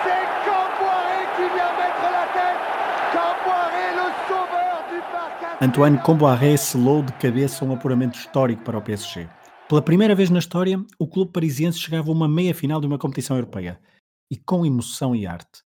C'est 0.04 0.26
Camboire 0.46 1.20
qui 1.36 1.46
vient 1.54 1.72
mettre 1.76 2.06
la 2.16 2.26
tête 2.32 2.60
Camboire, 3.12 3.72
le 4.00 4.08
sauveur 4.28 4.76
du 4.90 5.00
parc 5.12 5.17
Antoine 5.60 5.98
Comboiré 5.98 6.56
selou 6.56 7.02
de 7.02 7.12
cabeça 7.14 7.64
um 7.64 7.72
apuramento 7.72 8.18
histórico 8.18 8.62
para 8.62 8.78
o 8.78 8.82
PSG. 8.82 9.28
Pela 9.68 9.82
primeira 9.82 10.14
vez 10.14 10.30
na 10.30 10.38
história, 10.38 10.82
o 10.98 11.06
clube 11.06 11.32
parisiense 11.32 11.78
chegava 11.78 12.08
a 12.08 12.12
uma 12.12 12.28
meia-final 12.28 12.80
de 12.80 12.86
uma 12.86 12.98
competição 12.98 13.36
europeia. 13.36 13.80
E 14.30 14.36
com 14.36 14.64
emoção 14.64 15.16
e 15.16 15.26
arte. 15.26 15.62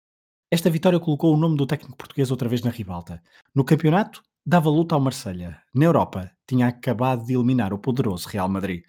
Esta 0.50 0.70
vitória 0.70 1.00
colocou 1.00 1.34
o 1.34 1.36
nome 1.36 1.56
do 1.56 1.66
técnico 1.66 1.96
português 1.96 2.30
outra 2.30 2.48
vez 2.48 2.62
na 2.62 2.70
ribalta. 2.70 3.22
No 3.54 3.64
campeonato, 3.64 4.22
dava 4.46 4.70
luta 4.70 4.94
ao 4.94 5.00
Marselha. 5.00 5.60
Na 5.74 5.84
Europa, 5.84 6.30
tinha 6.46 6.68
acabado 6.68 7.24
de 7.24 7.34
eliminar 7.34 7.72
o 7.72 7.78
poderoso 7.78 8.28
Real 8.28 8.48
Madrid. 8.48 8.82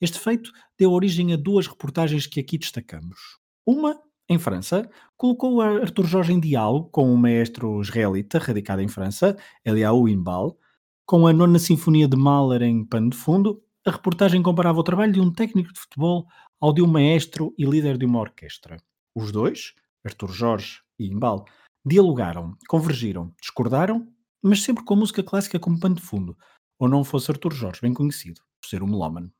Este 0.00 0.18
feito 0.18 0.50
deu 0.78 0.92
origem 0.92 1.32
a 1.32 1.36
duas 1.36 1.66
reportagens 1.66 2.26
que 2.26 2.40
aqui 2.40 2.58
destacamos. 2.58 3.18
Uma, 3.66 3.98
em 4.32 4.38
França, 4.38 4.88
colocou 5.16 5.60
Arthur 5.60 6.06
Jorge 6.06 6.32
em 6.32 6.40
diálogo 6.40 6.88
com 6.90 7.12
um 7.12 7.16
maestro 7.16 7.80
israelita 7.80 8.38
radicado 8.38 8.82
em 8.82 8.88
França, 8.88 9.36
Eliaou 9.64 10.08
Inbal, 10.08 10.58
com 11.06 11.26
a 11.26 11.32
nona 11.32 11.58
sinfonia 11.58 12.08
de 12.08 12.16
Mahler 12.16 12.62
em 12.62 12.84
pano 12.84 13.10
de 13.10 13.16
fundo. 13.16 13.62
A 13.86 13.90
reportagem 13.90 14.42
comparava 14.42 14.80
o 14.80 14.84
trabalho 14.84 15.12
de 15.12 15.20
um 15.20 15.32
técnico 15.32 15.72
de 15.72 15.80
futebol 15.80 16.26
ao 16.60 16.72
de 16.72 16.82
um 16.82 16.86
maestro 16.86 17.54
e 17.58 17.64
líder 17.64 17.98
de 17.98 18.06
uma 18.06 18.20
orquestra. 18.20 18.76
Os 19.14 19.30
dois, 19.30 19.74
Arthur 20.04 20.32
Jorge 20.32 20.80
e 20.98 21.06
Imbal, 21.06 21.44
dialogaram, 21.84 22.56
convergiram, 22.68 23.34
discordaram, 23.40 24.06
mas 24.42 24.62
sempre 24.62 24.84
com 24.84 24.96
música 24.96 25.22
clássica 25.22 25.58
como 25.58 25.78
pano 25.78 25.96
de 25.96 26.02
fundo, 26.02 26.36
ou 26.78 26.88
não 26.88 27.04
fosse 27.04 27.30
Arthur 27.30 27.52
Jorge 27.52 27.80
bem 27.82 27.92
conhecido 27.92 28.40
por 28.60 28.68
ser 28.68 28.82
um 28.82 28.86
melómano. 28.86 29.32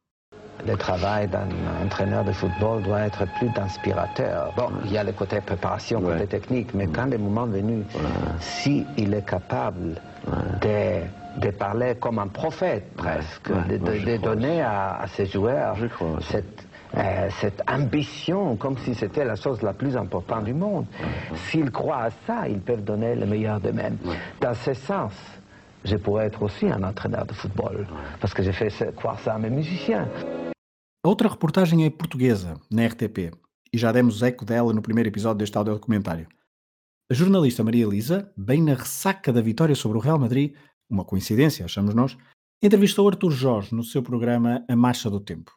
Le 0.66 0.76
travail 0.76 1.26
d'un 1.28 1.48
entraîneur 1.84 2.24
de 2.24 2.32
football 2.32 2.82
doit 2.82 3.00
être 3.00 3.26
plus 3.38 3.50
inspirateur. 3.56 4.52
Bon, 4.56 4.68
il 4.84 4.92
y 4.92 4.98
a 4.98 5.02
le 5.02 5.12
côté 5.12 5.40
préparation, 5.40 6.00
le 6.00 6.12
côté 6.12 6.26
technique, 6.26 6.72
mais 6.74 6.86
quand 6.86 7.06
le 7.06 7.18
moment 7.18 7.46
est 7.46 7.60
venu, 7.60 7.84
si 8.38 8.86
il 8.96 9.12
est 9.14 9.26
capable 9.26 10.00
de, 10.60 11.40
de, 11.40 11.50
parler 11.50 11.96
comme 11.98 12.18
un 12.20 12.28
prophète 12.28 12.84
presque, 12.96 13.50
de, 13.68 13.76
de, 13.76 14.04
de 14.04 14.16
donner 14.18 14.62
à, 14.62 15.00
à, 15.02 15.06
ses 15.08 15.26
joueurs 15.26 15.76
cette, 16.20 16.64
euh, 16.96 17.28
cette 17.40 17.62
ambition, 17.68 18.54
comme 18.56 18.76
si 18.78 18.94
c'était 18.94 19.24
la 19.24 19.34
chose 19.34 19.62
la 19.62 19.72
plus 19.72 19.96
importante 19.96 20.44
du 20.44 20.52
monde. 20.54 20.84
S'ils 21.48 21.70
croient 21.70 22.04
à 22.04 22.10
ça, 22.26 22.48
ils 22.48 22.60
peuvent 22.60 22.84
donner 22.84 23.14
le 23.14 23.24
meilleur 23.24 23.60
d'eux-mêmes. 23.60 23.96
Dans 24.40 24.54
ce 24.54 24.74
sens, 24.74 25.12
je 25.84 25.96
pourrais 25.96 26.26
être 26.26 26.42
aussi 26.42 26.66
un 26.66 26.82
entraîneur 26.82 27.26
de 27.26 27.32
football, 27.32 27.86
parce 28.20 28.34
que 28.34 28.42
j'ai 28.42 28.52
fait 28.52 28.70
croire 28.94 29.18
ça 29.20 29.34
à 29.34 29.38
mes 29.38 29.50
musiciens. 29.50 30.08
A 31.04 31.08
outra 31.08 31.28
reportagem 31.28 31.84
é 31.84 31.90
portuguesa, 31.90 32.60
na 32.70 32.86
RTP, 32.86 33.32
e 33.72 33.78
já 33.78 33.90
demos 33.90 34.22
eco 34.22 34.44
dela 34.44 34.72
no 34.72 34.82
primeiro 34.82 35.08
episódio 35.08 35.38
deste 35.38 35.56
audiodocumentário. 35.56 36.28
A 37.10 37.14
jornalista 37.14 37.64
Maria 37.64 37.84
Elisa, 37.84 38.32
bem 38.36 38.62
na 38.62 38.74
ressaca 38.74 39.32
da 39.32 39.40
vitória 39.40 39.74
sobre 39.74 39.98
o 39.98 40.00
Real 40.00 40.18
Madrid, 40.18 40.54
uma 40.88 41.04
coincidência, 41.04 41.64
achamos 41.64 41.94
nós, 41.94 42.16
entrevistou 42.62 43.08
Artur 43.08 43.32
Jorge 43.32 43.74
no 43.74 43.82
seu 43.82 44.02
programa 44.02 44.64
A 44.68 44.76
Marcha 44.76 45.10
do 45.10 45.18
Tempo. 45.18 45.52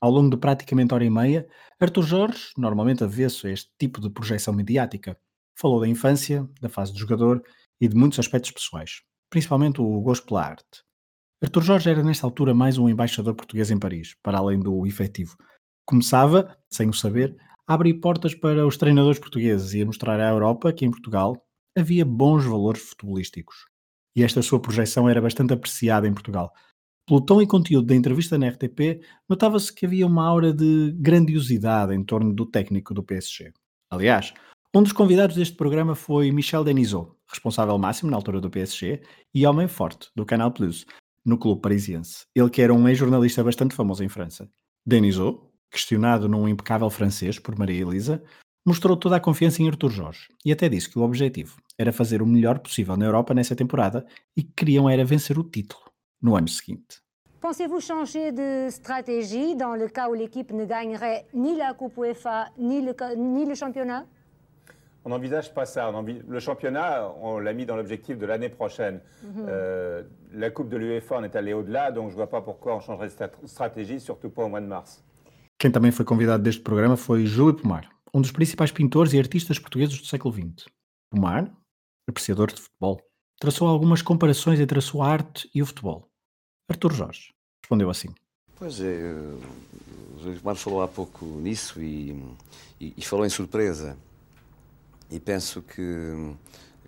Ao 0.00 0.10
longo 0.10 0.30
de 0.30 0.36
praticamente 0.36 0.94
hora 0.94 1.04
e 1.04 1.10
meia, 1.10 1.46
Artur 1.78 2.04
Jorge, 2.04 2.50
normalmente 2.56 3.04
avesso 3.04 3.46
a 3.46 3.50
este 3.50 3.70
tipo 3.78 4.00
de 4.00 4.08
projeção 4.08 4.54
mediática, 4.54 5.18
falou 5.58 5.80
da 5.80 5.88
infância, 5.88 6.48
da 6.60 6.68
fase 6.68 6.92
de 6.92 6.98
jogador 6.98 7.42
e 7.80 7.88
de 7.88 7.94
muitos 7.94 8.18
aspectos 8.18 8.50
pessoais, 8.50 9.02
principalmente 9.30 9.80
o 9.80 10.00
gosto 10.00 10.26
pela 10.26 10.44
arte. 10.44 10.84
Jorge 11.60 11.90
era 11.90 12.02
nesta 12.02 12.26
altura 12.26 12.54
mais 12.54 12.78
um 12.78 12.88
embaixador 12.88 13.34
português 13.34 13.70
em 13.70 13.78
Paris, 13.78 14.14
para 14.22 14.38
além 14.38 14.58
do 14.58 14.86
efetivo. 14.86 15.36
Começava, 15.86 16.56
sem 16.70 16.88
o 16.88 16.92
saber, 16.92 17.36
a 17.66 17.74
abrir 17.74 17.94
portas 17.94 18.34
para 18.34 18.66
os 18.66 18.76
treinadores 18.76 19.18
portugueses 19.18 19.74
e 19.74 19.82
a 19.82 19.86
mostrar 19.86 20.20
à 20.20 20.30
Europa 20.30 20.72
que 20.72 20.84
em 20.84 20.90
Portugal 20.90 21.36
havia 21.76 22.04
bons 22.04 22.44
valores 22.44 22.82
futebolísticos. 22.82 23.66
E 24.16 24.22
esta 24.22 24.40
sua 24.40 24.60
projeção 24.60 25.08
era 25.08 25.20
bastante 25.20 25.52
apreciada 25.52 26.08
em 26.08 26.14
Portugal. 26.14 26.52
Pelo 27.06 27.20
tom 27.20 27.40
e 27.42 27.46
conteúdo 27.46 27.86
da 27.86 27.94
entrevista 27.94 28.38
na 28.38 28.48
RTP, 28.48 29.00
notava-se 29.28 29.72
que 29.72 29.86
havia 29.86 30.06
uma 30.06 30.26
aura 30.26 30.52
de 30.52 30.92
grandiosidade 30.98 31.94
em 31.94 32.02
torno 32.02 32.32
do 32.32 32.46
técnico 32.46 32.94
do 32.94 33.02
PSG. 33.02 33.52
Aliás, 33.90 34.32
um 34.74 34.82
dos 34.82 34.92
convidados 34.92 35.36
deste 35.36 35.54
programa 35.54 35.94
foi 35.94 36.32
Michel 36.32 36.64
Denisot, 36.64 37.15
responsável 37.28 37.76
máximo 37.78 38.10
na 38.10 38.16
altura 38.16 38.40
do 38.40 38.50
PSG 38.50 39.02
e 39.34 39.46
homem 39.46 39.68
forte 39.68 40.08
do 40.14 40.24
Canal 40.24 40.50
Plus, 40.50 40.86
no 41.24 41.36
clube 41.36 41.60
parisiense. 41.60 42.24
Ele 42.34 42.50
que 42.50 42.62
era 42.62 42.72
um 42.72 42.88
ex-jornalista 42.88 43.42
bastante 43.42 43.74
famoso 43.74 44.04
em 44.04 44.08
França. 44.08 44.48
Denisot, 44.84 45.40
questionado 45.70 46.28
num 46.28 46.48
impecável 46.48 46.88
francês 46.88 47.38
por 47.38 47.58
Maria 47.58 47.82
Elisa, 47.82 48.22
mostrou 48.64 48.96
toda 48.96 49.16
a 49.16 49.20
confiança 49.20 49.62
em 49.62 49.68
Artur 49.68 49.90
Jorge 49.90 50.28
e 50.44 50.52
até 50.52 50.68
disse 50.68 50.88
que 50.88 50.98
o 50.98 51.02
objetivo 51.02 51.56
era 51.78 51.92
fazer 51.92 52.22
o 52.22 52.26
melhor 52.26 52.58
possível 52.58 52.96
na 52.96 53.04
Europa 53.04 53.34
nessa 53.34 53.54
temporada 53.54 54.06
e 54.36 54.42
que 54.42 54.52
queriam 54.56 54.88
era 54.88 55.04
vencer 55.04 55.38
o 55.38 55.44
título 55.44 55.82
no 56.20 56.36
ano 56.36 56.48
seguinte. 56.48 57.00
Pensez-vous 57.40 57.80
changer 57.80 58.32
de 58.32 58.70
stratégie 58.70 59.54
dans 59.54 59.76
le 59.76 59.88
cas 59.88 60.08
où 60.08 60.14
l'équipe 60.14 60.52
ne 60.52 60.64
gagnerait 60.64 61.26
ni 61.32 61.54
la 61.54 61.74
Coupe 61.74 61.98
UEFA 61.98 62.50
ni 62.58 62.80
le, 62.80 62.94
ni 63.16 63.44
le 63.44 63.54
championnat 63.54 64.04
on 65.06 65.10
n'envisage 65.10 65.54
pas 65.54 65.66
ça. 65.66 65.92
Le 66.28 66.40
championnat, 66.40 67.12
on 67.22 67.38
l'a 67.38 67.52
mis 67.52 67.64
dans 67.64 67.76
l'objectif 67.76 68.18
de 68.18 68.26
l'année 68.26 68.48
prochaine. 68.48 68.96
Mm 68.96 69.28
-hmm. 69.28 69.46
euh, 69.48 70.02
la 70.32 70.50
Coupe 70.50 70.68
de 70.68 70.76
l'UEFA, 70.76 71.14
on 71.20 71.24
est 71.28 71.36
allé 71.36 71.52
au-delà, 71.54 71.92
donc 71.92 72.06
je 72.10 72.14
ne 72.16 72.20
vois 72.20 72.30
pas 72.34 72.42
pourquoi 72.48 72.70
on 72.76 72.80
changerait 72.80 73.08
de 73.08 73.46
stratégie, 73.46 74.00
surtout 74.00 74.30
pas 74.36 74.42
au 74.46 74.48
mois 74.48 74.60
de 74.66 74.70
mars. 74.76 74.90
Quem 75.60 75.70
também 75.70 75.92
foi 75.92 76.04
convidado 76.04 76.42
deste 76.42 76.62
programa 76.68 76.96
foi 76.96 77.24
Júlio 77.24 77.54
Pomar, 77.54 77.84
um 78.12 78.20
dos 78.20 78.32
principais 78.32 78.72
pintores 78.72 79.12
e 79.12 79.18
artistas 79.18 79.58
portugueses 79.64 79.96
do 80.00 80.06
século 80.12 80.34
XX. 80.34 80.66
Pomar, 81.10 81.42
apreciador 82.10 82.48
de 82.56 82.60
futebol, 82.64 82.96
traçou 83.42 83.66
algumas 83.68 84.02
comparações 84.02 84.58
entre 84.58 84.78
a 84.78 84.82
sua 84.88 85.04
arte 85.16 85.48
e 85.54 85.62
o 85.62 85.66
futebol. 85.66 86.00
Artur 86.68 86.92
Jorge 86.92 87.24
respondeu 87.62 87.88
assim. 87.94 88.10
Pois 88.58 88.80
é, 88.80 88.94
o 90.14 90.18
Júlio 90.20 90.40
Pomar 90.40 90.56
falou 90.56 90.80
há 90.82 90.88
pouco 90.88 91.24
nisso 91.46 91.74
e, 91.80 91.94
e, 92.80 92.86
e 93.00 93.02
falou 93.10 93.24
em 93.24 93.30
surpresa. 93.38 93.96
E 95.10 95.20
penso 95.20 95.62
que 95.62 96.36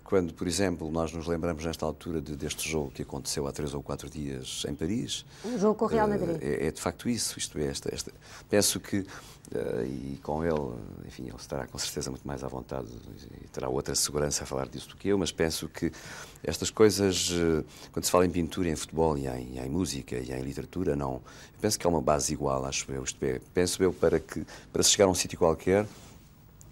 quando, 0.09 0.33
por 0.33 0.47
exemplo, 0.47 0.89
nós 0.89 1.13
nos 1.13 1.27
lembramos 1.27 1.63
nesta 1.63 1.85
altura 1.85 2.19
de, 2.19 2.35
deste 2.35 2.67
jogo 2.67 2.89
que 2.89 3.03
aconteceu 3.03 3.45
há 3.45 3.51
três 3.51 3.75
ou 3.75 3.83
quatro 3.83 4.09
dias 4.09 4.65
em 4.67 4.73
Paris. 4.73 5.23
O 5.45 5.55
jogo 5.55 5.75
com 5.75 5.85
o 5.85 5.87
Real 5.87 6.07
Madrid. 6.07 6.41
É, 6.41 6.65
é 6.65 6.71
de 6.71 6.81
facto 6.81 7.07
isso, 7.07 7.37
isto 7.37 7.59
é, 7.59 7.65
esta, 7.65 7.93
esta, 7.93 8.11
penso 8.49 8.79
que, 8.79 9.01
uh, 9.01 9.05
e 9.85 10.19
com 10.23 10.43
ele, 10.43 10.75
enfim, 11.07 11.27
ele 11.27 11.35
estará 11.35 11.67
com 11.67 11.77
certeza 11.77 12.09
muito 12.09 12.27
mais 12.27 12.43
à 12.43 12.47
vontade 12.47 12.87
e 13.39 13.47
terá 13.49 13.69
outra 13.69 13.93
segurança 13.93 14.45
a 14.45 14.47
falar 14.47 14.67
disso 14.67 14.89
do 14.89 14.95
que 14.95 15.09
eu, 15.09 15.17
mas 15.19 15.31
penso 15.31 15.69
que 15.69 15.91
estas 16.43 16.71
coisas, 16.71 17.29
uh, 17.29 17.63
quando 17.91 18.05
se 18.05 18.09
fala 18.09 18.25
em 18.25 18.31
pintura, 18.31 18.67
em 18.67 18.75
futebol 18.75 19.15
e 19.15 19.27
em, 19.27 19.57
e 19.57 19.59
em 19.59 19.69
música 19.69 20.15
e 20.17 20.31
em 20.31 20.41
literatura, 20.41 20.95
não, 20.95 21.21
penso 21.61 21.77
que 21.77 21.85
é 21.85 21.89
uma 21.89 22.01
base 22.01 22.33
igual, 22.33 22.65
acho 22.65 22.91
eu, 22.91 23.03
isto 23.03 23.23
é, 23.23 23.39
penso 23.53 23.83
eu 23.83 23.93
para 23.93 24.19
que, 24.19 24.43
para 24.73 24.81
se 24.81 24.89
chegar 24.89 25.05
a 25.05 25.09
um 25.09 25.13
sítio 25.13 25.37
qualquer, 25.37 25.85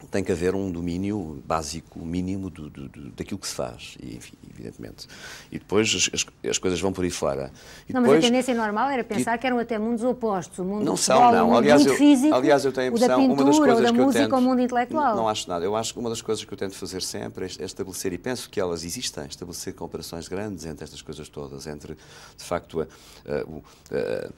tem 0.10 0.24
que 0.24 0.32
haver 0.32 0.56
um 0.56 0.72
domínio 0.72 1.42
básico, 1.46 2.00
mínimo 2.00 2.50
do, 2.50 2.70
do, 2.70 2.88
do, 2.88 3.10
daquilo 3.12 3.40
que 3.40 3.48
se 3.48 3.56
faz, 3.56 3.98
e, 4.02 4.16
enfim, 4.16 4.34
evidentemente. 4.50 5.08
E 5.52 5.60
depois 5.60 5.94
as, 6.14 6.26
as, 6.50 6.58
coisas 6.58 6.80
vão 6.80 6.94
por 6.94 7.04
aí 7.04 7.12
fora. 7.12 7.52
E 7.88 7.94
não, 7.94 8.02
depois, 8.02 8.18
mas 8.18 8.26
a 8.26 8.28
tendência 8.28 8.54
normal 8.54 8.90
era 8.90 9.04
pensar 9.04 9.36
e, 9.36 9.38
que 9.38 9.48
eram 9.48 9.60
até 9.60 9.78
mundos 9.78 10.04
opostos. 10.04 10.60
O 10.60 10.64
mundo 10.64 10.86
não 10.86 10.96
futebol, 10.96 11.22
são, 11.22 11.32
não. 11.32 11.44
O 11.44 11.48
mundo 11.48 11.58
aliás, 11.58 11.86
eu, 11.86 11.96
físico, 11.96 12.34
aliás, 12.34 12.66
eu 12.66 12.72
tenho 12.72 12.88
a 12.88 12.90
impressão, 12.90 13.08
da 13.08 13.16
pintura, 13.16 13.42
uma 13.42 13.46
das 13.46 13.60
coisas 13.60 13.84
da 13.84 13.92
que 13.92 14.00
eu 14.00 14.06
música, 14.06 14.24
tento, 14.24 14.36
o 14.36 14.42
mundo 14.42 14.62
intelectual. 14.62 15.16
Não 15.16 15.28
acho 15.28 15.50
nada. 15.50 15.66
Eu 15.66 15.76
acho 15.76 15.94
que 15.94 16.00
uma 16.00 16.10
das 16.10 16.22
coisas 16.22 16.44
que 16.44 16.54
eu 16.54 16.58
tento 16.58 16.76
fazer 16.76 17.02
sempre 17.02 17.46
é, 17.46 17.66
estabelecer, 17.66 18.14
e 18.14 18.18
penso 18.18 18.50
que 18.50 18.60
elas 18.60 18.84
existem, 18.84 19.26
estabelecer 19.26 19.74
comparações 19.74 20.28
grandes 20.28 20.66
entre 20.66 20.84
estas 20.86 21.02
coisas 21.02 21.28
todas, 21.28 21.68
entre, 21.68 21.96
de 22.38 22.44
facto, 22.44 22.82
a, 22.82 22.86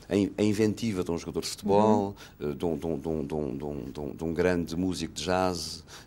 a, 0.08 0.16
a 0.38 0.44
inventiva 0.44 1.04
de 1.04 1.12
um 1.12 1.18
jogador 1.18 1.42
de 1.42 1.48
futebol, 1.48 2.16
uhum. 2.40 2.56
de, 2.56 2.66
um, 2.66 2.78
de, 2.78 2.86
um, 2.86 3.00
de, 3.00 3.08
um, 3.08 3.58
de, 3.58 4.00
um, 4.00 4.16
de 4.16 4.24
um 4.24 4.34
grande 4.34 4.76
músico 4.76 5.14
de 5.14 5.24
jazz, 5.24 5.59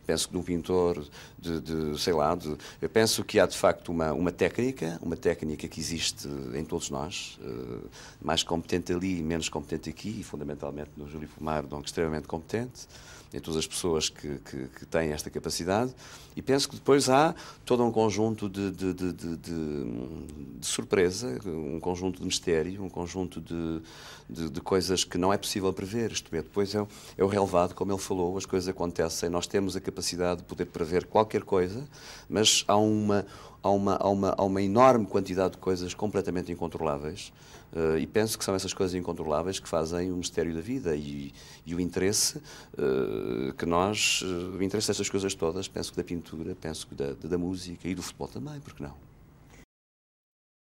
penso 0.06 0.26
que 0.26 0.32
de 0.32 0.38
um 0.38 0.42
pintor, 0.42 1.04
de, 1.38 1.60
de 1.60 2.00
sei 2.00 2.12
lá, 2.12 2.34
de, 2.34 2.56
eu 2.80 2.88
penso 2.88 3.24
que 3.24 3.38
há 3.38 3.46
de 3.46 3.56
facto 3.56 3.90
uma, 3.90 4.12
uma 4.12 4.32
técnica, 4.32 4.98
uma 5.02 5.16
técnica 5.16 5.68
que 5.68 5.80
existe 5.80 6.28
em 6.54 6.64
todos 6.64 6.90
nós, 6.90 7.38
uh, 7.42 7.88
mais 8.20 8.42
competente 8.42 8.92
ali, 8.92 9.22
menos 9.22 9.48
competente 9.48 9.90
aqui, 9.90 10.20
e 10.20 10.22
fundamentalmente 10.22 10.90
no 10.96 11.08
Júlio 11.08 11.28
Pomar, 11.28 11.64
um 11.72 11.80
extremamente 11.80 12.26
competente, 12.26 12.86
em 13.32 13.40
todas 13.40 13.58
as 13.58 13.66
pessoas 13.66 14.08
que, 14.08 14.38
que, 14.38 14.68
que, 14.68 14.86
têm 14.86 15.12
esta 15.12 15.30
capacidade, 15.30 15.94
e 16.36 16.42
penso 16.42 16.68
que 16.68 16.76
depois 16.76 17.08
há 17.08 17.34
todo 17.64 17.82
um 17.82 17.90
conjunto 17.90 18.48
de, 18.48 18.70
de, 18.70 18.92
de, 18.92 19.12
de 19.36 20.66
surpresa, 20.66 21.38
um 21.46 21.80
conjunto 21.80 22.20
de 22.20 22.26
mistério, 22.26 22.82
um 22.82 22.88
conjunto 22.90 23.40
de, 23.40 24.60
coisas 24.60 25.04
que 25.04 25.18
não 25.18 25.32
é 25.32 25.36
possível 25.36 25.72
prever. 25.72 26.12
Isto 26.12 26.34
é, 26.34 26.42
depois 26.42 26.74
é, 26.74 26.86
é 27.16 27.24
o 27.24 27.26
relevado, 27.26 27.74
como 27.74 27.92
ele 27.92 28.00
falou, 28.00 28.36
as 28.36 28.46
coisas 28.46 28.68
acontecem, 28.68 29.28
nós 29.28 29.46
temos 29.46 29.76
a 29.76 29.80
capacidade 29.80 30.40
de 30.40 30.46
poder 30.46 30.66
prever 30.66 31.06
qualquer 31.06 31.42
coisa, 31.42 31.86
mas 32.28 32.64
há 32.66 32.76
uma, 32.76 33.26
há 33.62 33.70
uma, 33.70 33.96
há 33.96 34.08
uma, 34.08 34.34
há 34.36 34.42
uma 34.42 34.62
enorme 34.62 35.06
quantidade 35.06 35.52
de 35.52 35.58
coisas 35.58 35.94
completamente 35.94 36.50
incontroláveis. 36.50 37.32
Uh, 37.72 37.96
e 37.96 38.06
penso 38.06 38.36
que 38.36 38.44
são 38.44 38.54
essas 38.54 38.74
coisas 38.74 38.94
incontroláveis 38.94 39.58
que 39.58 39.66
fazem 39.66 40.12
o 40.12 40.16
mistério 40.16 40.54
da 40.54 40.60
vida 40.60 40.94
e, 40.94 41.32
e 41.64 41.74
o 41.74 41.80
interesse 41.80 42.36
uh, 42.38 43.54
que 43.56 43.64
nós, 43.64 44.20
uh, 44.22 44.56
o 44.58 44.62
interesse 44.62 44.88
destas 44.88 45.08
coisas 45.08 45.34
todas, 45.34 45.68
penso 45.68 45.90
que 45.90 45.96
da 45.96 46.04
pintura, 46.04 46.54
penso 46.54 46.86
que 46.86 46.94
da, 46.94 47.14
da 47.14 47.38
música 47.38 47.88
e 47.88 47.94
do 47.94 48.02
futebol 48.02 48.28
também, 48.28 48.60
porque 48.60 48.82
não? 48.82 48.94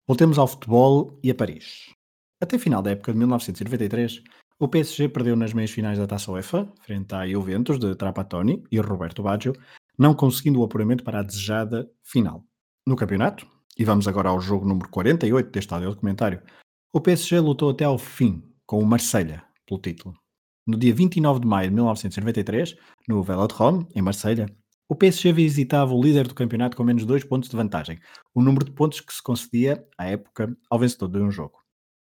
Voltemos 0.07 0.39
ao 0.39 0.47
futebol 0.47 1.19
e 1.21 1.31
a 1.33 1.35
Paris. 1.35 1.91
Até 2.41 2.59
final 2.59 2.81
da 2.81 2.93
época 2.93 3.11
de 3.13 3.19
1993, 3.19 4.23
o 4.61 4.69
PSG 4.69 5.09
perdeu 5.09 5.35
nas 5.35 5.53
meias 5.53 5.73
finais 5.73 5.99
da 5.99 6.07
Taça 6.07 6.31
UEFA, 6.31 6.71
frente 6.83 7.13
à 7.13 7.27
Juventus 7.27 7.79
de 7.79 7.95
Trapattoni 7.97 8.63
e 8.71 8.79
Roberto 8.79 9.23
Baggio, 9.23 9.53
não 9.99 10.15
conseguindo 10.15 10.61
o 10.61 10.65
apuramento 10.65 11.03
para 11.03 11.21
a 11.21 11.23
desejada 11.23 11.91
final. 12.03 12.45
No 12.87 12.95
campeonato, 12.95 13.47
e 13.77 13.85
vamos 13.85 14.07
agora 14.07 14.29
ao 14.29 14.41
jogo 14.41 14.65
número 14.65 14.89
48 14.91 15.51
deste 15.51 15.75
áudio 15.75 15.91
documentário, 15.91 16.41
o 16.95 17.01
PSG 17.01 17.41
lutou 17.41 17.71
até 17.71 17.85
ao 17.85 17.99
fim 17.99 18.41
com 18.65 18.79
o 18.79 18.87
Marselha 18.87 19.43
pelo 19.67 19.81
título. 19.81 20.15
No 20.65 20.79
dia 20.79 20.95
29 20.95 21.41
de 21.41 21.47
maio 21.49 21.69
de 21.69 21.75
1993, 21.75 22.77
no 23.09 23.21
Velodrome, 23.21 23.85
em 23.97 24.01
Marselha, 24.01 24.47
o 24.89 24.95
PSG 24.95 25.33
visitava 25.33 25.93
o 25.93 26.01
líder 26.01 26.29
do 26.29 26.37
campeonato 26.37 26.77
com 26.77 26.85
menos 26.85 27.05
dois 27.05 27.25
pontos 27.25 27.51
de 27.51 27.57
vantagem, 27.57 27.99
o 28.33 28.41
número 28.41 28.65
de 28.65 28.71
pontos 28.71 29.01
que 29.01 29.13
se 29.13 29.21
concedia, 29.21 29.85
à 29.99 30.07
época, 30.07 30.57
ao 30.71 30.79
vencedor 30.79 31.09
de 31.09 31.19
um 31.19 31.33
jogo. 31.33 31.59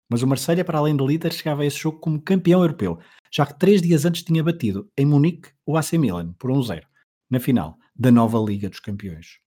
Mas 0.08 0.22
o 0.22 0.28
Marselha, 0.28 0.64
para 0.64 0.78
além 0.78 0.96
de 0.96 1.04
líder, 1.04 1.34
chegava 1.34 1.64
a 1.64 1.66
esse 1.66 1.80
jogo 1.80 2.00
como 2.00 2.22
campeão 2.22 2.62
europeu, 2.62 3.00
já 3.34 3.44
que 3.44 3.58
três 3.58 3.82
dias 3.82 4.06
antes 4.06 4.22
tinha 4.22 4.44
batido, 4.44 4.88
em 4.96 5.08
Munique, 5.08 5.50
o 5.66 5.78
AC 5.78 5.94
Milan, 5.94 6.34
por 6.38 6.52
1-0, 6.52 6.84
na 7.28 7.40
final 7.40 7.76
da 7.96 8.12
nova 8.12 8.38
Liga 8.38 8.70
dos 8.70 8.80
Campeões. 8.80 9.40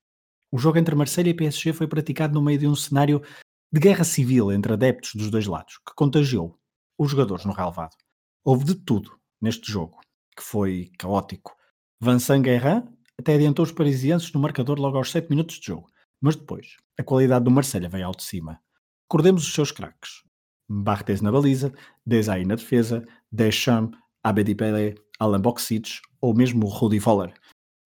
O 0.50 0.59
jogo 0.59 0.78
entre 0.78 0.97
Marselha 0.97 1.30
e 1.30 1.35
PSG 1.35 1.73
foi 1.73 1.87
praticado 1.87 2.35
no 2.35 2.42
meio 2.42 2.59
de 2.59 2.66
um 2.66 2.75
cenário 2.75 3.23
de 3.71 3.81
guerra 3.81 4.05
civil 4.05 4.51
entre 4.51 4.73
adeptos 4.73 5.15
dos 5.15 5.31
dois 5.31 5.47
lados, 5.47 5.79
que 5.87 5.95
contagiou 5.95 6.59
os 6.99 7.11
jogadores 7.11 7.45
no 7.45 7.53
relevado. 7.53 7.95
Houve 8.43 8.65
de 8.65 8.75
tudo 8.75 9.19
neste 9.41 9.71
jogo, 9.71 10.01
que 10.37 10.43
foi 10.43 10.91
caótico. 10.99 11.55
Vincent 12.01 12.43
Guerrin 12.43 12.83
até 13.19 13.35
adiantou 13.35 13.65
os 13.65 13.73
parisienses 13.73 14.33
no 14.33 14.41
marcador 14.41 14.79
logo 14.79 14.97
aos 14.97 15.11
7 15.11 15.29
minutos 15.29 15.59
de 15.59 15.67
jogo, 15.67 15.91
mas 16.21 16.35
depois 16.35 16.77
a 16.99 17.03
qualidade 17.03 17.45
do 17.45 17.51
Marselha 17.51 17.89
veio 17.89 18.07
ao 18.07 18.13
de 18.13 18.23
cima. 18.23 18.61
Recordemos 19.05 19.47
os 19.47 19.53
seus 19.53 19.71
craques. 19.71 20.23
Barthez 20.69 21.21
na 21.21 21.33
baliza, 21.33 21.73
Desai 22.07 22.45
na 22.45 22.55
defesa, 22.55 23.05
Deschamps, 23.31 23.99
Abedi 24.23 24.55
Pelé, 24.55 24.95
Alan 25.19 25.41
Boxic 25.41 26.01
ou 26.21 26.35
mesmo 26.35 26.67
Rudi 26.69 26.99
Voller. 26.99 27.35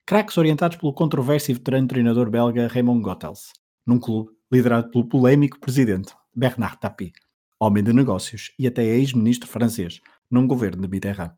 Craques 0.06 0.36
orientados 0.36 0.76
pelo 0.76 0.92
controverso 0.92 1.50
e 1.50 1.54
veterano 1.54 1.88
treinador 1.88 2.30
belga 2.30 2.68
Raymond 2.68 3.02
Goethals, 3.02 3.52
num 3.86 3.98
clube 3.98 4.30
liderado 4.52 4.90
pelo 4.90 5.08
polémico 5.08 5.58
presidente 5.58 6.14
Bernard 6.34 6.78
Tapie, 6.78 7.12
homem 7.58 7.82
de 7.82 7.90
negócios 7.90 8.52
e 8.58 8.66
até 8.66 8.84
ex-ministro 8.84 9.48
francês, 9.48 10.00
num 10.30 10.46
governo 10.46 10.82
de 10.82 10.88
Mitterrand. 10.88 11.34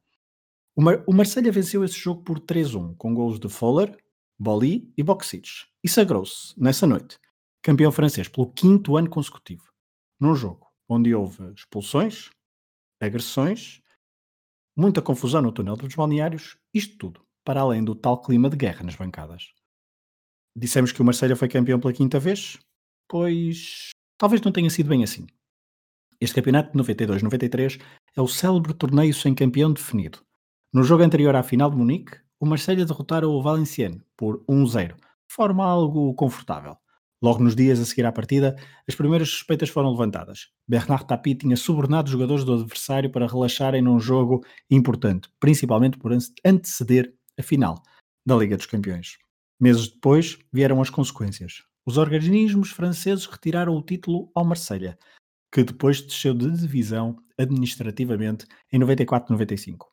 O, 0.75 0.83
Mar 0.83 1.05
o 1.07 1.13
Marselha 1.13 1.53
venceu 1.53 1.85
esse 1.85 1.97
jogo 1.97 2.25
por 2.25 2.41
3-1, 2.41 2.97
com 2.97 3.15
gols 3.15 3.39
de 3.39 3.49
Foller, 3.49 3.97
Boli 4.37 4.93
e 4.97 5.03
Boxic, 5.05 5.49
e 5.85 5.89
sagrou-se, 5.89 6.61
nessa 6.61 6.89
noite, 6.89 7.17
campeão 7.63 7.93
francês 7.93 8.27
pelo 8.27 8.53
quinto 8.53 8.97
ano 8.97 9.09
consecutivo, 9.09 9.73
num 10.19 10.35
jogo 10.35 10.67
onde 10.89 11.15
houve 11.15 11.53
expulsões, 11.53 12.31
agressões, 13.01 13.81
muita 14.77 15.01
confusão 15.01 15.41
no 15.41 15.53
túnel 15.53 15.77
dos 15.77 15.95
balneários, 15.95 16.59
isto 16.75 16.99
tudo 16.99 17.25
para 17.45 17.61
além 17.61 17.85
do 17.85 17.95
tal 17.95 18.21
clima 18.21 18.51
de 18.51 18.57
guerra 18.57 18.83
nas 18.83 18.97
bancadas. 18.97 19.53
Dissemos 20.57 20.91
que 20.91 21.01
o 21.01 21.05
Marselha 21.05 21.37
foi 21.37 21.49
campeão 21.49 21.79
pela 21.79 21.93
quinta 21.93 22.19
vez, 22.19 22.59
pois 23.15 23.91
talvez 24.19 24.43
não 24.43 24.51
tenha 24.51 24.69
sido 24.69 24.89
bem 24.89 25.05
assim. 25.05 25.29
Este 26.21 26.35
campeonato 26.35 26.73
de 26.73 26.83
92-93 26.83 27.81
é 28.17 28.21
o 28.21 28.27
célebre 28.27 28.75
torneio 28.75 29.15
sem 29.15 29.33
campeão 29.33 29.73
definido. 29.73 30.19
No 30.73 30.83
jogo 30.83 31.05
anterior 31.05 31.37
à 31.37 31.45
final 31.45 31.71
de 31.71 31.77
Munique, 31.77 32.19
o 32.41 32.45
Marselha 32.45 32.85
derrotara 32.85 33.29
o 33.29 33.41
Valenciennes 33.41 34.03
por 34.17 34.45
1-0, 34.47 34.97
de 34.97 35.03
forma 35.29 35.65
algo 35.65 36.13
confortável. 36.15 36.77
Logo 37.23 37.41
nos 37.41 37.55
dias 37.55 37.79
a 37.79 37.85
seguir 37.85 38.05
à 38.05 38.11
partida, 38.11 38.57
as 38.89 38.97
primeiras 38.97 39.29
suspeitas 39.29 39.69
foram 39.69 39.93
levantadas. 39.93 40.49
Bernard 40.67 41.07
Tapie 41.07 41.37
tinha 41.37 41.57
subornado 41.57 42.07
os 42.07 42.11
jogadores 42.11 42.43
do 42.43 42.55
adversário 42.55 43.13
para 43.13 43.29
relaxarem 43.29 43.81
num 43.81 44.01
jogo 44.01 44.45
importante, 44.69 45.29
principalmente 45.39 45.99
por 45.99 46.11
anteceder 46.45 47.15
a 47.39 47.45
final 47.45 47.81
da 48.27 48.35
Liga 48.35 48.57
dos 48.57 48.67
Campeões. 48.67 49.19
Meses 49.61 49.87
depois 49.87 50.37
vieram 50.53 50.83
as 50.83 50.91
consequências. 50.91 51.63
Os 51.87 51.99
organismos 51.99 52.71
franceses 52.71 53.27
retiraram 53.27 53.77
o 53.77 53.83
título 53.83 54.31
ao 54.35 54.45
Marselha, 54.45 54.99
que 55.53 55.63
depois 55.63 56.01
desceu 56.01 56.33
de 56.33 56.51
divisão 56.51 57.17
administrativamente 57.39 58.47
em 58.73 58.79
94-95. 58.81 59.87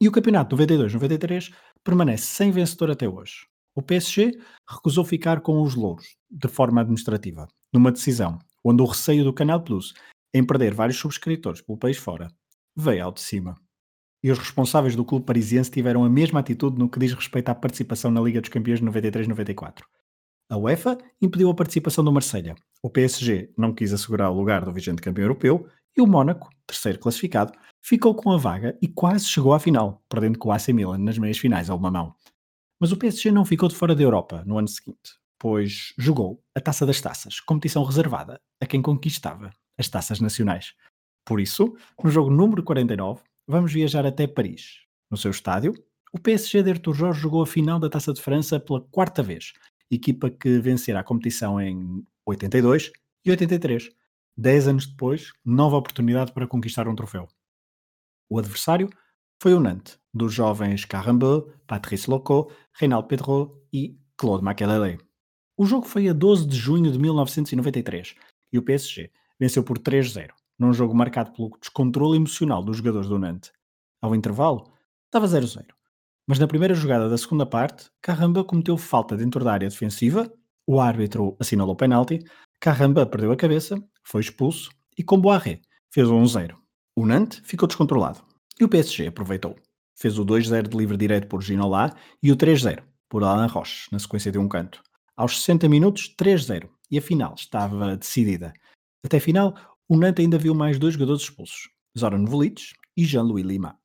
E 0.00 0.08
o 0.08 0.12
campeonato 0.12 0.56
92-93 0.56 1.52
permanece 1.82 2.24
sem 2.24 2.50
vencedor 2.50 2.90
até 2.90 3.08
hoje. 3.08 3.46
O 3.74 3.82
PSG 3.82 4.38
recusou 4.68 5.04
ficar 5.04 5.40
com 5.40 5.60
os 5.60 5.74
louros, 5.74 6.16
de 6.30 6.46
forma 6.46 6.80
administrativa, 6.80 7.48
numa 7.72 7.90
decisão 7.90 8.38
onde 8.64 8.82
o 8.82 8.86
receio 8.86 9.24
do 9.24 9.32
Canal 9.32 9.62
Plus 9.62 9.92
em 10.32 10.44
perder 10.44 10.72
vários 10.72 10.98
subscritores 10.98 11.60
pelo 11.60 11.78
país 11.78 11.96
fora 11.96 12.28
veio 12.76 13.04
ao 13.04 13.12
de 13.12 13.20
cima. 13.20 13.56
E 14.22 14.30
os 14.30 14.38
responsáveis 14.38 14.96
do 14.96 15.04
clube 15.04 15.26
parisiense 15.26 15.70
tiveram 15.70 16.04
a 16.04 16.08
mesma 16.08 16.40
atitude 16.40 16.78
no 16.78 16.88
que 16.88 16.98
diz 16.98 17.12
respeito 17.12 17.50
à 17.50 17.54
participação 17.54 18.10
na 18.10 18.20
Liga 18.20 18.40
dos 18.40 18.50
Campeões 18.50 18.80
de 18.80 18.86
93-94. 18.86 19.82
A 20.48 20.56
UEFA 20.56 20.98
impediu 21.20 21.48
a 21.50 21.54
participação 21.54 22.04
do 22.04 22.12
Marselha. 22.12 22.54
O 22.82 22.90
PSG 22.90 23.50
não 23.56 23.72
quis 23.72 23.92
assegurar 23.92 24.30
o 24.30 24.34
lugar 24.34 24.64
do 24.64 24.72
vigente 24.72 25.00
campeão 25.00 25.24
europeu 25.24 25.66
e 25.96 26.02
o 26.02 26.06
Mónaco, 26.06 26.50
terceiro 26.66 26.98
classificado, 26.98 27.52
ficou 27.80 28.14
com 28.14 28.30
a 28.30 28.36
vaga 28.36 28.76
e 28.82 28.88
quase 28.88 29.26
chegou 29.26 29.54
à 29.54 29.60
final, 29.60 30.02
perdendo 30.08 30.38
com 30.38 30.48
o 30.48 30.52
AC 30.52 30.68
Milan 30.68 30.98
nas 30.98 31.16
meias 31.16 31.38
finais 31.38 31.70
a 31.70 31.74
uma 31.74 31.90
mão. 31.90 32.14
Mas 32.80 32.92
o 32.92 32.96
PSG 32.96 33.30
não 33.30 33.44
ficou 33.44 33.68
de 33.68 33.74
fora 33.74 33.94
da 33.94 34.02
Europa 34.02 34.42
no 34.44 34.58
ano 34.58 34.68
seguinte, 34.68 35.18
pois 35.38 35.94
jogou 35.96 36.42
a 36.54 36.60
Taça 36.60 36.84
das 36.84 37.00
Taças, 37.00 37.40
competição 37.40 37.84
reservada 37.84 38.40
a 38.60 38.66
quem 38.66 38.82
conquistava 38.82 39.50
as 39.78 39.88
taças 39.88 40.20
nacionais. 40.20 40.74
Por 41.24 41.40
isso, 41.40 41.76
no 42.02 42.10
jogo 42.10 42.30
número 42.30 42.62
49, 42.62 43.22
vamos 43.46 43.72
viajar 43.72 44.04
até 44.04 44.26
Paris. 44.26 44.80
No 45.10 45.16
seu 45.16 45.30
estádio, 45.30 45.72
o 46.12 46.18
PSG 46.18 46.62
de 46.62 46.70
Arthur 46.70 46.94
Jorge 46.94 47.20
jogou 47.20 47.42
a 47.42 47.46
final 47.46 47.78
da 47.78 47.88
Taça 47.88 48.12
de 48.12 48.20
França 48.20 48.60
pela 48.60 48.80
quarta 48.80 49.22
vez, 49.22 49.52
equipa 49.90 50.30
que 50.30 50.58
vencerá 50.58 51.00
a 51.00 51.04
competição 51.04 51.60
em 51.60 52.04
82 52.26 52.92
e 53.24 53.30
83. 53.30 53.90
Dez 54.36 54.66
anos 54.66 54.86
depois, 54.86 55.32
nova 55.44 55.76
oportunidade 55.76 56.32
para 56.32 56.46
conquistar 56.46 56.88
um 56.88 56.96
troféu. 56.96 57.28
O 58.28 58.38
adversário 58.38 58.90
foi 59.40 59.54
o 59.54 59.60
Nantes, 59.60 59.98
dos 60.12 60.32
jovens 60.32 60.84
Carambeu, 60.84 61.52
Patrice 61.66 62.10
Loco, 62.10 62.50
Reinald 62.72 63.06
Pedro 63.06 63.62
e 63.72 63.98
Claude 64.16 64.44
Makelele. 64.44 64.98
O 65.56 65.66
jogo 65.66 65.86
foi 65.86 66.08
a 66.08 66.12
12 66.12 66.48
de 66.48 66.56
junho 66.56 66.90
de 66.90 66.98
1993 66.98 68.14
e 68.52 68.58
o 68.58 68.62
PSG 68.62 69.10
venceu 69.38 69.62
por 69.62 69.78
3-0, 69.78 70.30
num 70.58 70.72
jogo 70.72 70.94
marcado 70.94 71.32
pelo 71.32 71.56
descontrole 71.60 72.16
emocional 72.16 72.62
dos 72.62 72.78
jogadores 72.78 73.08
do 73.08 73.18
Nantes. 73.18 73.52
Ao 74.00 74.14
intervalo, 74.14 74.72
estava 75.06 75.26
0-0. 75.26 75.66
Mas 76.26 76.38
na 76.38 76.46
primeira 76.46 76.74
jogada 76.74 77.08
da 77.08 77.18
segunda 77.18 77.44
parte, 77.44 77.90
Caramba 78.00 78.42
cometeu 78.42 78.78
falta 78.78 79.16
dentro 79.16 79.44
da 79.44 79.52
área 79.52 79.68
defensiva, 79.68 80.32
o 80.66 80.80
árbitro 80.80 81.36
assinalou 81.38 81.74
o 81.74 81.76
penalti, 81.76 82.24
Caramba 82.58 83.04
perdeu 83.04 83.30
a 83.30 83.36
cabeça, 83.36 83.82
foi 84.02 84.22
expulso 84.22 84.70
e 84.96 85.02
com 85.02 85.20
Boarré 85.20 85.60
fez 85.92 86.08
o 86.08 86.14
1-0. 86.14 86.54
O 86.96 87.04
Nantes 87.04 87.42
ficou 87.44 87.68
descontrolado 87.68 88.24
e 88.58 88.64
o 88.64 88.68
PSG 88.68 89.08
aproveitou. 89.08 89.54
Fez 89.96 90.18
o 90.18 90.24
2-0 90.24 90.68
de 90.68 90.76
livre 90.76 90.96
direito 90.96 91.28
por 91.28 91.42
Ginola 91.42 91.94
e 92.22 92.32
o 92.32 92.36
3-0 92.36 92.82
por 93.08 93.22
Alain 93.22 93.48
Roche, 93.48 93.88
na 93.92 93.98
sequência 93.98 94.32
de 94.32 94.38
um 94.38 94.48
canto. 94.48 94.82
Aos 95.16 95.40
60 95.42 95.68
minutos, 95.68 96.14
3-0 96.18 96.68
e 96.90 96.98
a 96.98 97.02
final 97.02 97.34
estava 97.36 97.96
decidida. 97.96 98.52
Até 99.04 99.20
final, 99.20 99.54
o 99.88 99.96
Nantes 99.96 100.24
ainda 100.24 100.38
viu 100.38 100.54
mais 100.54 100.78
dois 100.78 100.94
jogadores 100.94 101.22
expulsos, 101.22 101.68
Zoran 101.96 102.24
Volic 102.24 102.72
e 102.96 103.04
Jean-Louis 103.04 103.44
Lima. 103.44 103.78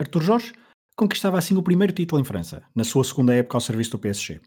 Arthur 0.00 0.22
Jorge 0.22 0.52
conquistava 1.00 1.38
assim 1.38 1.56
o 1.56 1.62
primeiro 1.62 1.94
título 1.94 2.20
em 2.20 2.24
França, 2.24 2.62
na 2.74 2.84
sua 2.84 3.02
segunda 3.02 3.34
época 3.34 3.56
ao 3.56 3.60
serviço 3.62 3.92
do 3.92 3.98
PSG. 3.98 4.38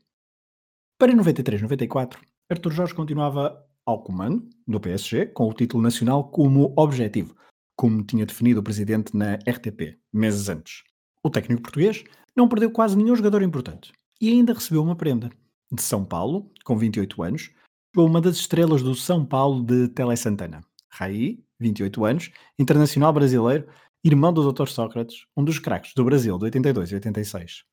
Para 1.00 1.12
93-94, 1.12 2.20
Arthur 2.48 2.72
Jorge 2.72 2.94
continuava 2.94 3.60
ao 3.84 4.04
comando 4.04 4.48
do 4.68 4.80
PSG, 4.80 5.26
com 5.26 5.50
o 5.50 5.54
título 5.54 5.82
nacional 5.82 6.30
como 6.30 6.72
objetivo, 6.78 7.36
como 7.76 8.04
tinha 8.04 8.24
definido 8.24 8.60
o 8.60 8.64
presidente 8.64 9.18
na 9.18 9.34
RTP, 9.34 9.98
meses 10.14 10.48
antes. 10.48 10.84
O 11.24 11.30
técnico 11.32 11.64
português 11.64 12.04
não 12.36 12.48
perdeu 12.48 12.70
quase 12.70 12.96
nenhum 12.96 13.16
jogador 13.16 13.42
importante 13.42 13.92
e 14.22 14.30
ainda 14.30 14.54
recebeu 14.54 14.84
uma 14.84 14.96
prenda. 14.96 15.32
De 15.72 15.82
São 15.82 16.06
Paulo, 16.06 16.52
com 16.64 16.78
28 16.78 17.24
anos, 17.24 17.50
chegou 17.92 18.08
uma 18.08 18.22
das 18.22 18.36
estrelas 18.36 18.84
do 18.84 18.94
São 18.94 19.26
Paulo 19.26 19.64
de 19.64 19.88
Tele 19.88 20.16
Santana. 20.16 20.62
Raí, 20.88 21.44
28 21.60 22.06
anos, 22.06 22.32
internacional 22.60 23.12
brasileiro, 23.12 23.68
irmão 24.04 24.34
do 24.34 24.52
Dr. 24.52 24.68
Sócrates, 24.68 25.26
um 25.36 25.44
dos 25.44 25.60
craques 25.60 25.94
do 25.94 26.04
Brasil 26.04 26.38
de 26.38 26.44
82 26.46 26.92
e 26.92 26.96
86. 26.96 27.64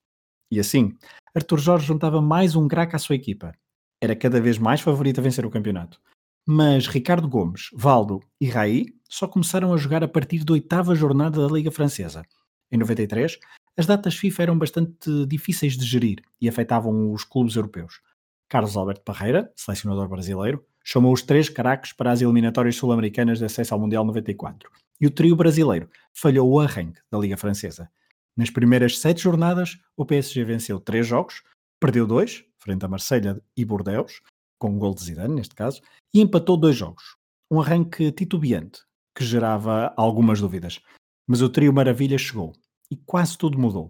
E 0.53 0.61
assim, 0.61 0.97
Arthur 1.35 1.59
Jorge 1.59 1.87
juntava 1.87 2.23
mais 2.23 2.55
um 2.55 2.69
craque 2.69 2.95
à 2.95 2.99
sua 2.99 3.16
equipa. 3.16 3.53
Era 4.01 4.14
cada 4.14 4.40
vez 4.40 4.57
mais 4.57 4.81
favorito 4.81 5.19
a 5.19 5.23
vencer 5.23 5.45
o 5.45 5.51
campeonato. 5.51 6.01
Mas 6.47 6.87
Ricardo 6.87 7.29
Gomes, 7.29 7.71
Valdo 7.75 8.21
e 8.40 8.49
Raí 8.49 8.87
só 9.09 9.27
começaram 9.27 9.73
a 9.73 9.77
jogar 9.77 10.03
a 10.03 10.09
partir 10.09 10.45
da 10.45 10.53
oitava 10.53 10.95
jornada 10.95 11.47
da 11.47 11.53
Liga 11.53 11.71
Francesa. 11.71 12.25
Em 12.73 12.79
93, 12.79 13.38
as 13.77 13.87
datas 13.87 14.16
FIFA 14.16 14.43
eram 14.45 14.59
bastante 14.59 15.27
difíceis 15.27 15.77
de 15.77 15.85
gerir 15.85 16.23
e 16.40 16.49
afetavam 16.49 17.12
os 17.12 17.25
clubes 17.25 17.57
europeus. 17.57 18.01
Carlos 18.49 18.77
Alberto 18.77 19.03
Parreira, 19.03 19.53
selecionador 19.57 20.09
brasileiro, 20.09 20.64
chamou 20.85 21.12
os 21.12 21.23
três 21.23 21.49
caraques 21.49 21.93
para 21.93 22.11
as 22.11 22.21
eliminatórias 22.21 22.77
sul-americanas 22.77 23.38
de 23.38 23.45
acesso 23.45 23.75
ao 23.75 23.81
Mundial 23.81 24.05
94. 24.05 24.71
E 25.01 25.07
o 25.07 25.11
trio 25.11 25.37
brasileiro 25.37 25.88
falhou 26.12 26.51
o 26.51 26.61
arranque 26.61 27.01
da 27.11 27.19
Liga 27.19 27.37
Francesa. 27.37 27.90
Nas 28.37 28.51
primeiras 28.51 28.99
sete 28.99 29.23
jornadas, 29.23 29.79
o 29.97 30.05
PSG 30.05 30.45
venceu 30.45 30.79
três 30.79 31.07
jogos, 31.07 31.43
Perdeu 31.81 32.07
dois, 32.07 32.45
frente 32.59 32.85
a 32.85 32.88
Marselha 32.88 33.43
e 33.57 33.64
Bordeaux, 33.64 34.21
com 34.59 34.77
o 34.77 34.79
gol 34.79 34.95
de 34.95 35.03
Zidane 35.03 35.35
neste 35.35 35.55
caso, 35.55 35.81
e 36.12 36.21
empatou 36.21 36.59
dois 36.59 36.77
jogos. 36.77 37.16
Um 37.51 37.59
arranque 37.59 38.12
titubeante, 38.12 38.83
que 39.16 39.25
gerava 39.25 39.95
algumas 39.97 40.43
dúvidas. 40.43 40.79
Mas 41.27 41.40
o 41.40 41.49
trio 41.49 41.73
Maravilha 41.73 42.19
chegou 42.19 42.53
e 42.90 42.97
quase 42.97 43.38
tudo 43.38 43.59
mudou. 43.59 43.88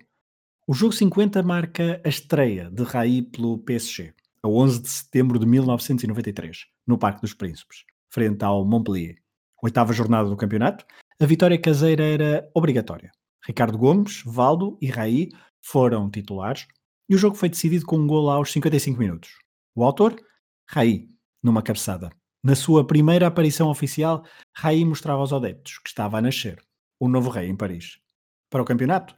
O 0.68 0.72
jogo 0.72 0.92
50 0.92 1.42
marca 1.42 2.00
a 2.05 2.09
estreia 2.09 2.70
de 2.70 2.85
Raí 2.85 3.22
pelo 3.22 3.59
PSG, 3.59 4.14
a 4.42 4.48
11 4.48 4.83
de 4.83 4.88
setembro 4.88 5.38
de 5.38 5.46
1993, 5.46 6.66
no 6.87 6.98
Parque 6.98 7.20
dos 7.20 7.35
Príncipes, 7.35 7.85
frente 8.11 8.44
ao 8.44 8.64
Montpellier. 8.64 9.16
Oitava 9.62 9.92
jornada 9.92 10.29
do 10.29 10.37
campeonato, 10.37 10.85
a 11.20 11.26
vitória 11.26 11.61
caseira 11.61 12.03
era 12.03 12.50
obrigatória. 12.55 13.11
Ricardo 13.46 13.76
Gomes, 13.76 14.22
Valdo 14.24 14.79
e 14.81 14.87
Raí 14.87 15.29
foram 15.61 16.11
titulares 16.11 16.66
e 17.09 17.14
o 17.14 17.18
jogo 17.18 17.37
foi 17.37 17.48
decidido 17.48 17.85
com 17.85 17.96
um 17.96 18.07
gol 18.07 18.31
aos 18.31 18.53
55 18.53 18.98
minutos. 18.98 19.31
O 19.74 19.85
autor? 19.85 20.16
Raí, 20.68 21.09
numa 21.42 21.62
cabeçada. 21.62 22.11
Na 22.42 22.55
sua 22.55 22.87
primeira 22.87 23.26
aparição 23.26 23.68
oficial, 23.68 24.24
Raí 24.57 24.85
mostrava 24.85 25.20
aos 25.20 25.33
adeptos 25.33 25.79
que 25.79 25.90
estava 25.90 26.18
a 26.18 26.22
nascer, 26.22 26.62
o 26.98 27.09
novo 27.09 27.29
rei 27.29 27.48
em 27.48 27.57
Paris. 27.57 27.98
Para 28.48 28.62
o 28.62 28.64
campeonato, 28.64 29.14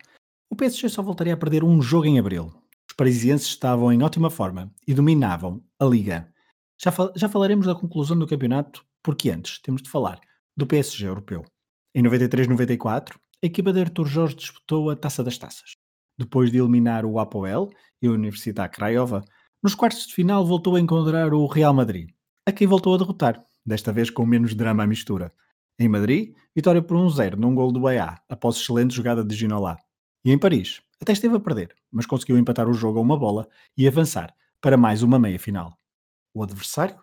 o 0.50 0.56
PSG 0.56 0.88
só 0.88 1.02
voltaria 1.02 1.34
a 1.34 1.36
perder 1.36 1.62
um 1.62 1.80
jogo 1.80 2.06
em 2.06 2.18
abril. 2.18 2.52
Os 2.92 2.96
parisienses 2.96 3.46
estavam 3.46 3.90
em 3.90 4.02
ótima 4.02 4.28
forma 4.28 4.70
e 4.86 4.92
dominavam 4.92 5.64
a 5.80 5.84
Liga. 5.86 6.30
Já, 6.78 6.92
fal 6.92 7.10
já 7.16 7.26
falaremos 7.26 7.64
da 7.64 7.74
conclusão 7.74 8.18
do 8.18 8.26
campeonato, 8.26 8.84
porque 9.02 9.30
antes 9.30 9.58
temos 9.62 9.80
de 9.80 9.88
falar 9.88 10.20
do 10.54 10.66
PSG 10.66 11.06
europeu. 11.06 11.42
Em 11.94 12.02
93-94, 12.02 13.14
a 13.42 13.46
equipa 13.46 13.72
de 13.72 13.80
Artur 13.80 14.06
Jorge 14.06 14.36
disputou 14.36 14.90
a 14.90 14.94
Taça 14.94 15.24
das 15.24 15.38
Taças. 15.38 15.74
Depois 16.18 16.52
de 16.52 16.58
eliminar 16.58 17.06
o 17.06 17.18
Apoel 17.18 17.70
e 18.02 18.08
a 18.08 18.10
Universidade 18.10 18.74
Craiova, 18.74 19.24
nos 19.62 19.74
quartos 19.74 20.06
de 20.06 20.12
final 20.12 20.44
voltou 20.44 20.76
a 20.76 20.80
encontrar 20.80 21.32
o 21.32 21.46
Real 21.46 21.72
Madrid, 21.72 22.10
a 22.44 22.52
quem 22.52 22.66
voltou 22.66 22.94
a 22.94 22.98
derrotar, 22.98 23.42
desta 23.64 23.90
vez 23.90 24.10
com 24.10 24.26
menos 24.26 24.54
drama 24.54 24.82
à 24.82 24.86
mistura. 24.86 25.32
Em 25.78 25.88
Madrid, 25.88 26.34
vitória 26.54 26.82
por 26.82 26.98
1-0 26.98 27.36
num 27.36 27.54
gol 27.54 27.72
do 27.72 27.80
BA, 27.80 28.20
após 28.28 28.56
excelente 28.56 28.94
jogada 28.94 29.24
de 29.24 29.34
Ginola. 29.34 29.78
E 30.22 30.30
em 30.30 30.36
Paris, 30.36 30.82
até 31.02 31.12
esteve 31.12 31.34
a 31.34 31.40
perder, 31.40 31.74
mas 31.90 32.06
conseguiu 32.06 32.38
empatar 32.38 32.68
o 32.68 32.72
jogo 32.72 33.00
a 33.00 33.02
uma 33.02 33.18
bola 33.18 33.48
e 33.76 33.88
avançar 33.88 34.32
para 34.60 34.76
mais 34.76 35.02
uma 35.02 35.18
meia-final. 35.18 35.76
O 36.32 36.44
adversário 36.44 37.02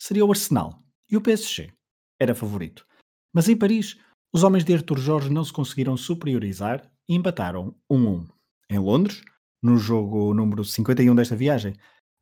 seria 0.00 0.24
o 0.24 0.30
Arsenal 0.30 0.80
e 1.10 1.16
o 1.16 1.20
PSG 1.20 1.72
era 2.20 2.32
favorito. 2.32 2.86
Mas 3.34 3.48
em 3.48 3.56
Paris, 3.56 3.98
os 4.32 4.44
homens 4.44 4.64
de 4.64 4.72
Arthur 4.72 4.98
Jorge 4.98 5.30
não 5.30 5.42
se 5.44 5.52
conseguiram 5.52 5.96
superiorizar 5.96 6.88
e 7.08 7.16
empataram 7.16 7.74
1-1. 7.90 8.28
Em 8.70 8.78
Londres, 8.78 9.20
no 9.60 9.76
jogo 9.76 10.32
número 10.32 10.64
51 10.64 11.12
desta 11.16 11.34
viagem, 11.34 11.74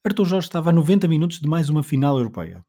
Arthur 0.06 0.24
Jorge 0.24 0.46
estava 0.46 0.70
a 0.70 0.72
90 0.72 1.06
minutos 1.08 1.40
de 1.40 1.46
mais 1.46 1.68
uma 1.68 1.82
final 1.82 2.16
europeia. 2.16 2.64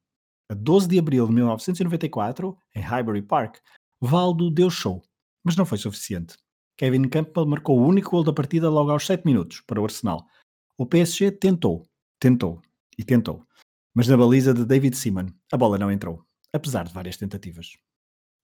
A 0.51 0.53
12 0.53 0.89
de 0.89 0.99
abril 0.99 1.25
de 1.25 1.33
1994, 1.33 2.57
em 2.75 2.81
Highbury 2.81 3.21
Park, 3.21 3.59
Valdo 4.01 4.51
deu 4.51 4.69
show, 4.69 5.01
mas 5.45 5.55
não 5.55 5.65
foi 5.65 5.77
suficiente. 5.77 6.35
Kevin 6.79 7.09
Campbell 7.09 7.45
marcou 7.45 7.77
o 7.77 7.85
único 7.85 8.11
gol 8.11 8.23
da 8.23 8.31
partida 8.31 8.69
logo 8.69 8.89
aos 8.89 9.05
7 9.05 9.25
minutos 9.25 9.59
para 9.67 9.81
o 9.81 9.83
Arsenal. 9.83 10.25
O 10.77 10.85
PSG 10.85 11.29
tentou, 11.29 11.85
tentou 12.17 12.61
e 12.97 13.03
tentou, 13.03 13.45
mas 13.93 14.07
na 14.07 14.15
baliza 14.15 14.53
de 14.53 14.63
David 14.63 14.95
Seaman 14.95 15.27
a 15.51 15.57
bola 15.57 15.77
não 15.77 15.91
entrou, 15.91 16.23
apesar 16.53 16.85
de 16.85 16.93
várias 16.93 17.17
tentativas. 17.17 17.73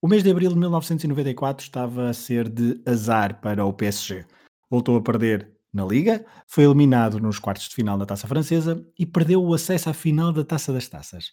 O 0.02 0.10
mês 0.10 0.22
de 0.22 0.32
abril 0.32 0.50
de 0.50 0.58
1994 0.58 1.64
estava 1.64 2.10
a 2.10 2.14
ser 2.14 2.50
de 2.50 2.82
azar 2.86 3.40
para 3.40 3.64
o 3.64 3.72
PSG. 3.72 4.26
Voltou 4.70 4.98
a 4.98 5.02
perder 5.02 5.50
na 5.74 5.86
Liga, 5.86 6.26
foi 6.46 6.66
eliminado 6.66 7.22
nos 7.22 7.40
quartos 7.40 7.70
de 7.70 7.76
final 7.76 7.98
da 7.98 8.06
Taça 8.06 8.28
Francesa 8.28 8.86
e 9.00 9.06
perdeu 9.06 9.42
o 9.42 9.54
acesso 9.54 9.90
à 9.90 9.94
final 9.94 10.34
da 10.34 10.44
Taça 10.44 10.74
das 10.74 10.90
Taças. 10.90 11.32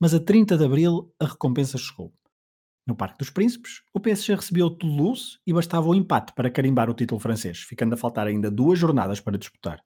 Mas 0.00 0.14
a 0.14 0.18
30 0.18 0.56
de 0.56 0.64
abril 0.64 1.14
a 1.20 1.26
recompensa 1.26 1.76
chegou. 1.76 2.14
No 2.90 2.96
Parque 2.96 3.18
dos 3.18 3.30
Príncipes, 3.30 3.82
o 3.94 4.00
PSG 4.00 4.34
recebeu 4.34 4.66
o 4.66 4.70
Toulouse 4.70 5.38
e 5.46 5.52
bastava 5.52 5.86
o 5.86 5.94
empate 5.94 6.32
para 6.32 6.50
carimbar 6.50 6.90
o 6.90 6.92
título 6.92 7.20
francês, 7.20 7.60
ficando 7.60 7.94
a 7.94 7.96
faltar 7.96 8.26
ainda 8.26 8.50
duas 8.50 8.80
jornadas 8.80 9.20
para 9.20 9.38
disputar. 9.38 9.80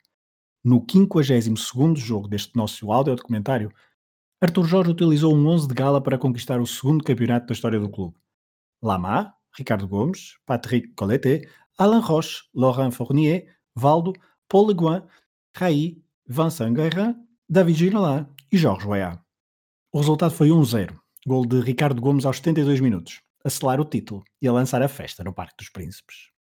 No 0.65 0.81
52º 0.81 1.99
jogo 1.99 2.29
deste 2.29 2.57
nosso 2.57 2.87
documentário, 2.87 3.71
Arthur 4.41 4.65
Jorge 4.65 4.91
utilizou 4.93 5.37
um 5.37 5.47
11 5.49 5.69
de 5.69 5.75
gala 5.75 6.03
para 6.03 6.17
conquistar 6.17 6.63
o 6.63 6.67
segundo 6.67 7.05
campeonato 7.05 7.47
da 7.47 7.53
história 7.53 7.79
do 7.79 7.91
clube. 7.91 8.17
Lama, 8.83 9.35
Ricardo 9.55 9.87
Gomes, 9.87 10.39
Patrick 10.47 10.95
Colleté, 10.95 11.47
Alain 11.77 12.01
Roche, 12.01 12.45
Laurent 12.55 12.91
Fournier, 12.91 13.55
Valdo, 13.77 14.15
Paul 14.49 14.69
Le 14.69 14.75
Guen, 14.75 15.03
Raí, 15.55 16.03
Vincent 16.27 16.73
Guerrin, 16.73 17.17
David 17.47 17.77
Ginola 17.77 18.35
e 18.51 18.57
Jorge 18.57 18.89
Weah. 18.89 19.23
O 19.93 19.99
resultado 19.99 20.33
foi 20.33 20.49
1-0, 20.49 21.04
gol 21.27 21.47
de 21.47 21.61
Ricardo 21.61 22.01
Gomes 22.01 22.27
aos 22.27 22.37
72 22.37 22.81
minutos, 22.81 23.21
a 23.45 23.49
selar 23.49 23.81
o 23.81 23.85
título 23.85 24.23
e 24.43 24.49
a 24.49 24.53
lançar 24.53 24.83
a 24.83 24.89
festa 24.89 25.25
no 25.25 25.33
Parque 25.33 25.57
dos 25.59 25.71
Príncipes. 25.71 26.35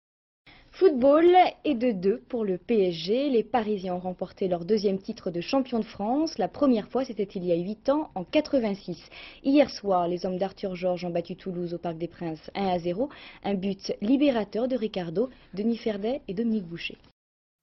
Football 0.71 1.27
et 1.63 1.75
de 1.75 1.91
deux 1.91 2.23
pour 2.27 2.43
le 2.43 2.57
PSG. 2.57 3.29
Les 3.29 3.43
Parisiens 3.43 3.93
ont 3.93 3.99
remporté 3.99 4.47
leur 4.47 4.65
deuxième 4.65 4.97
titre 4.97 5.29
de 5.29 5.39
champion 5.39 5.79
de 5.79 5.85
France. 5.85 6.39
La 6.39 6.47
première 6.47 6.87
fois, 6.87 7.05
c'était 7.05 7.29
il 7.35 7.45
y 7.45 7.51
a 7.51 7.55
8 7.55 7.89
ans, 7.89 8.09
en 8.15 8.23
86. 8.23 8.97
Hier 9.43 9.69
soir, 9.69 10.07
les 10.07 10.25
hommes 10.25 10.39
d'Arthur 10.39 10.75
Georges 10.75 11.05
ont 11.05 11.11
battu 11.11 11.35
Toulouse 11.35 11.75
au 11.75 11.77
Parc 11.77 11.99
des 11.99 12.07
Princes 12.07 12.49
1 12.55 12.67
à 12.69 12.79
0. 12.79 13.07
Un 13.43 13.53
but 13.53 13.93
libérateur 14.01 14.67
de 14.67 14.75
Ricardo, 14.75 15.29
Denis 15.53 15.77
Ferdet 15.77 16.23
et 16.27 16.33
Dominique 16.33 16.65
Boucher. 16.65 16.97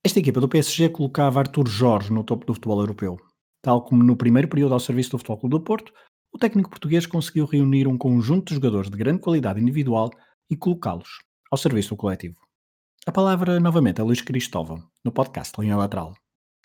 Esta 0.05 0.21
equipa 0.21 0.41
do 0.41 0.49
PSG 0.49 0.91
colocava 0.91 1.41
Arthur 1.41 1.67
Jorge 1.67 2.13
no 2.13 2.23
topo 2.23 2.47
do 2.47 2.55
futebol 2.55 2.81
europeu. 2.81 3.19
Tal 3.61 3.83
como 3.83 4.03
no 4.03 4.17
primeiro 4.17 4.49
período 4.49 4.73
ao 4.73 4.81
serviço 4.81 5.11
do 5.11 5.19
Futebol 5.19 5.39
Clube 5.39 5.59
do 5.59 5.61
Porto, 5.61 5.93
o 6.33 6.38
técnico 6.38 6.71
português 6.71 7.07
conseguiu 7.07 7.45
reunir 7.45 7.87
um 7.87 7.99
conjunto 7.99 8.49
de 8.49 8.55
jogadores 8.55 8.90
de 8.90 8.97
grande 8.97 9.21
qualidade 9.21 9.61
individual 9.61 10.11
e 10.49 10.57
colocá-los 10.57 11.19
ao 11.51 11.59
serviço 11.59 11.90
do 11.90 11.97
coletivo. 11.97 12.37
A 13.07 13.12
palavra 13.12 13.59
novamente 13.59 14.01
a 14.01 14.05
Luís 14.05 14.21
Cristóvão, 14.21 14.83
no 15.05 15.11
podcast 15.11 15.61
Linha 15.61 15.77
Lateral. 15.77 16.14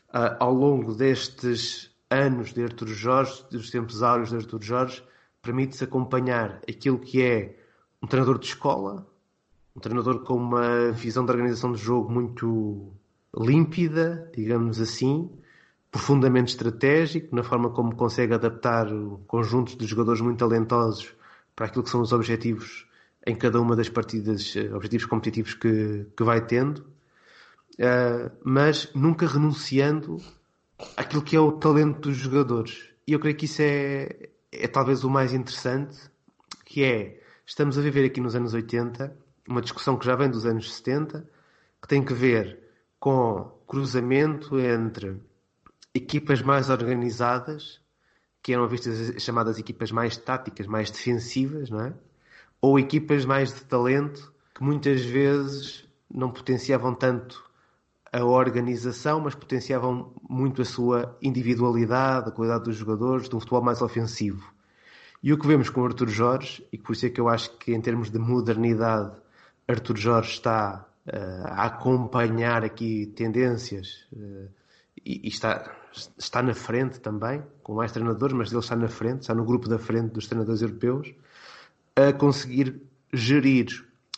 Uh, 0.10 0.36
ao 0.40 0.54
longo 0.54 0.94
destes 0.94 1.92
anos 2.10 2.54
de 2.54 2.64
Artur 2.64 2.88
Jorge, 2.88 3.44
dos 3.52 3.70
tempos 3.70 4.04
áureos 4.04 4.30
de 4.30 4.36
Artur 4.36 4.62
Jorge, 4.62 5.04
permite-se 5.42 5.84
acompanhar 5.84 6.62
aquilo 6.70 7.00
que 7.00 7.22
é 7.22 7.58
um 8.02 8.08
treinador 8.08 8.40
de 8.40 8.48
escola, 8.48 9.08
um 9.76 9.80
treinador 9.80 10.24
com 10.24 10.36
uma 10.36 10.92
visão 10.92 11.26
de 11.26 11.32
organização 11.32 11.72
de 11.72 11.82
jogo 11.82 12.12
muito 12.12 12.94
límpida, 13.36 14.32
digamos 14.36 14.80
assim, 14.80 15.30
profundamente 15.96 16.50
estratégico, 16.50 17.34
na 17.34 17.42
forma 17.42 17.70
como 17.70 17.96
consegue 17.96 18.34
adaptar 18.34 18.86
conjuntos 19.28 19.78
de 19.78 19.86
jogadores 19.86 20.20
muito 20.20 20.40
talentosos 20.40 21.16
para 21.56 21.68
aquilo 21.68 21.86
que 21.86 21.90
são 21.90 22.02
os 22.02 22.12
objetivos 22.12 22.86
em 23.26 23.34
cada 23.34 23.62
uma 23.62 23.78
das 23.78 23.88
partidas, 23.88 24.58
eh, 24.58 24.76
objetivos 24.76 25.06
competitivos 25.06 25.54
que, 25.54 26.06
que 26.16 26.22
vai 26.22 26.46
tendo, 26.46 26.80
uh, 27.80 28.30
mas 28.44 28.92
nunca 28.94 29.26
renunciando 29.26 30.18
àquilo 30.98 31.22
que 31.22 31.34
é 31.34 31.40
o 31.40 31.54
talento 31.54 32.10
dos 32.10 32.18
jogadores. 32.18 32.90
E 33.08 33.14
eu 33.14 33.20
creio 33.22 33.38
que 33.38 33.46
isso 33.46 33.62
é, 33.62 34.28
é 34.52 34.68
talvez 34.68 35.06
o 35.06 35.10
mais 35.10 35.34
interessante, 35.34 35.98
que 36.66 36.84
é, 36.84 37.22
estamos 37.46 37.78
a 37.78 37.82
viver 37.82 38.04
aqui 38.04 38.20
nos 38.20 38.36
anos 38.36 38.54
80, 38.54 39.16
uma 39.48 39.62
discussão 39.62 39.98
que 39.98 40.06
já 40.06 40.18
vem 40.18 40.30
dos 40.30 40.46
anos 40.46 40.76
70, 40.76 41.26
que 41.82 41.88
tem 41.88 42.04
que 42.04 42.14
ver 42.14 42.60
com 43.00 43.50
cruzamento 43.66 44.60
entre 44.60 45.22
equipas 45.96 46.42
mais 46.42 46.70
organizadas, 46.70 47.80
que 48.44 48.54
eram 48.54 48.68
vistas 48.68 49.24
chamadas 49.24 49.58
equipas 49.58 49.92
mais 49.92 50.18
táticas, 50.18 50.68
mais 50.68 50.92
defensivas, 50.92 51.70
não 51.70 51.80
é? 51.80 51.94
Ou 52.62 52.78
equipas 52.78 53.26
mais 53.26 53.54
de 53.54 53.64
talento, 53.64 54.34
que 54.54 54.62
muitas 54.62 55.02
vezes 55.02 55.88
não 56.14 56.30
potenciavam 56.30 56.94
tanto 56.94 57.44
a 58.12 58.24
organização, 58.24 59.22
mas 59.22 59.36
potenciavam 59.36 60.14
muito 60.30 60.62
a 60.62 60.66
sua 60.66 61.18
individualidade, 61.22 62.30
a 62.30 62.32
qualidade 62.32 62.66
dos 62.66 62.76
jogadores, 62.76 63.30
de 63.30 63.36
um 63.36 63.40
futebol 63.40 63.62
mais 63.62 63.82
ofensivo. 63.82 64.54
E 65.24 65.34
o 65.34 65.40
que 65.40 65.48
vemos 65.48 65.70
com 65.70 65.84
Artur 65.84 66.10
Jorge, 66.10 66.66
e 66.72 66.78
por 66.78 66.94
isso 66.94 67.06
é 67.06 67.10
que 67.10 67.20
eu 67.20 67.28
acho 67.28 67.58
que 67.58 67.74
em 67.74 67.82
termos 67.82 68.12
de 68.12 68.20
modernidade, 68.20 69.16
Artur 69.68 69.98
Jorge 69.98 70.32
está 70.32 70.86
a 71.46 71.66
acompanhar 71.66 72.64
aqui 72.64 73.08
tendências 73.16 74.08
uh, 74.14 74.50
e, 75.04 75.22
e, 75.24 75.28
está, 75.28 75.72
está 76.18 76.42
na 76.42 76.54
frente 76.54 77.00
também, 77.00 77.44
com 77.64 77.74
mais 77.74 77.92
treinadores, 77.92 78.36
mas 78.36 78.52
ele 78.52 78.60
está 78.60 78.76
na 78.76 78.88
frente, 78.88 79.22
está 79.22 79.34
no 79.34 79.44
grupo 79.44 79.68
da 79.68 79.80
frente 79.80 80.12
dos 80.12 80.28
treinadores 80.28 80.62
europeus, 80.62 81.14
a 81.96 82.14
conseguir 82.14 82.82
gerir 83.14 83.68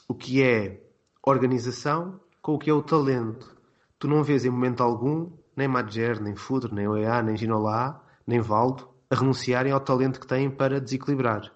o 0.08 0.14
que 0.14 0.42
é 0.42 0.82
organização 1.22 2.20
com 2.42 2.54
o 2.54 2.60
que 2.60 2.70
é 2.70 2.74
o 2.74 2.82
talento. 2.82 3.56
Tu 4.00 4.08
não 4.08 4.24
vês 4.24 4.46
em 4.46 4.50
momento 4.50 4.82
algum 4.82 5.30
nem 5.56 5.68
Madger, 5.68 6.22
nem 6.22 6.36
Fudre, 6.36 6.74
nem 6.74 6.88
OEA, 6.88 7.22
nem 7.22 7.36
Ginola, 7.36 8.02
nem 8.26 8.40
Valdo 8.40 8.88
a 9.10 9.16
renunciarem 9.16 9.72
ao 9.72 9.80
talento 9.80 10.20
que 10.20 10.28
têm 10.28 10.50
para 10.50 10.80
desequilibrar. 10.80 11.52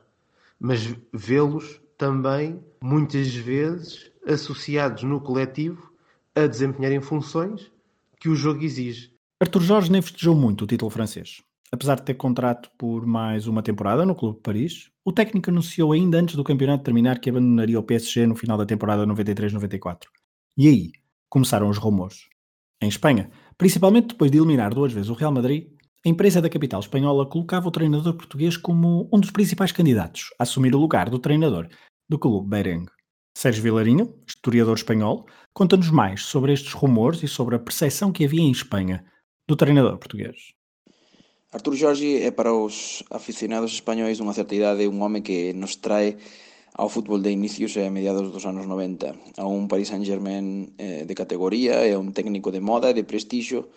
Mas 0.59 0.95
vê-los 1.13 1.79
também, 1.97 2.63
muitas 2.81 3.33
vezes, 3.35 4.11
associados 4.25 5.03
no 5.03 5.21
coletivo 5.21 5.91
a 6.35 6.47
desempenharem 6.47 7.01
funções 7.01 7.70
que 8.21 8.29
o 8.29 8.35
jogo 8.35 8.63
exige. 8.63 9.11
Arthur 9.41 9.63
Jorge 9.63 9.91
nem 9.91 10.01
festejou 10.01 10.35
muito 10.35 10.63
o 10.63 10.67
título 10.67 10.91
francês. 10.91 11.41
Apesar 11.71 11.95
de 11.95 12.03
ter 12.03 12.13
contrato 12.13 12.69
por 12.77 13.07
mais 13.07 13.47
uma 13.47 13.63
temporada 13.63 14.05
no 14.05 14.13
Clube 14.13 14.35
de 14.35 14.43
Paris, 14.43 14.91
o 15.03 15.11
técnico 15.11 15.49
anunciou 15.49 15.91
ainda 15.91 16.19
antes 16.19 16.35
do 16.35 16.43
campeonato 16.43 16.83
terminar 16.83 17.19
que 17.19 17.31
abandonaria 17.31 17.79
o 17.79 17.83
PSG 17.83 18.27
no 18.27 18.35
final 18.35 18.57
da 18.57 18.65
temporada 18.65 19.07
93-94. 19.07 20.03
E 20.55 20.67
aí 20.67 20.91
começaram 21.27 21.67
os 21.67 21.79
rumores. 21.79 22.27
Em 22.79 22.87
Espanha, 22.87 23.31
principalmente 23.57 24.09
depois 24.09 24.29
de 24.29 24.37
eliminar 24.37 24.71
duas 24.71 24.93
vezes 24.93 25.09
o 25.09 25.15
Real 25.15 25.31
Madrid, 25.31 25.69
a 26.05 26.09
empresa 26.09 26.41
da 26.41 26.49
capital 26.49 26.79
espanhola 26.79 27.25
colocava 27.25 27.67
o 27.67 27.71
treinador 27.71 28.13
português 28.13 28.55
como 28.55 29.09
um 29.11 29.19
dos 29.19 29.31
principais 29.31 29.71
candidatos 29.71 30.25
a 30.37 30.43
assumir 30.43 30.75
o 30.75 30.79
lugar 30.79 31.09
do 31.09 31.17
treinador 31.17 31.67
do 32.07 32.19
clube 32.19 32.49
Berengue. 32.49 32.91
Sérgio 33.33 33.63
Vilarinho, 33.63 34.13
historiador 34.27 34.75
espanhol, 34.75 35.25
conta-nos 35.53 35.89
mais 35.89 36.23
sobre 36.23 36.53
estes 36.53 36.73
rumores 36.73 37.23
e 37.23 37.27
sobre 37.27 37.55
a 37.55 37.59
percepção 37.59 38.11
que 38.11 38.25
havia 38.25 38.41
em 38.41 38.51
Espanha 38.51 39.05
do 39.47 39.55
treinador 39.55 39.97
português. 39.97 40.53
Artur 41.51 41.75
Jorge 41.75 42.23
é 42.23 42.31
para 42.31 42.53
os 42.53 43.03
aficionados 43.11 43.73
espanhóis 43.73 44.19
unha 44.19 44.33
certa 44.33 44.55
idade 44.55 44.87
un 44.87 45.03
home 45.03 45.19
que 45.19 45.51
nos 45.51 45.75
trae 45.75 46.15
ao 46.75 46.87
fútbol 46.87 47.19
de 47.19 47.31
inicios 47.31 47.75
e 47.75 47.83
a 47.83 47.91
mediados 47.91 48.31
dos 48.31 48.47
anos 48.47 48.63
90 48.63 49.15
a 49.35 49.43
un 49.43 49.67
Paris 49.67 49.91
Saint-Germain 49.91 50.71
eh, 50.79 51.03
de 51.03 51.15
categoría 51.15 51.83
e 51.83 51.91
a 51.91 51.99
un 51.99 52.15
técnico 52.15 52.55
de 52.55 52.63
moda 52.63 52.87
e 52.91 52.95
de 52.95 53.03
prestixio 53.03 53.67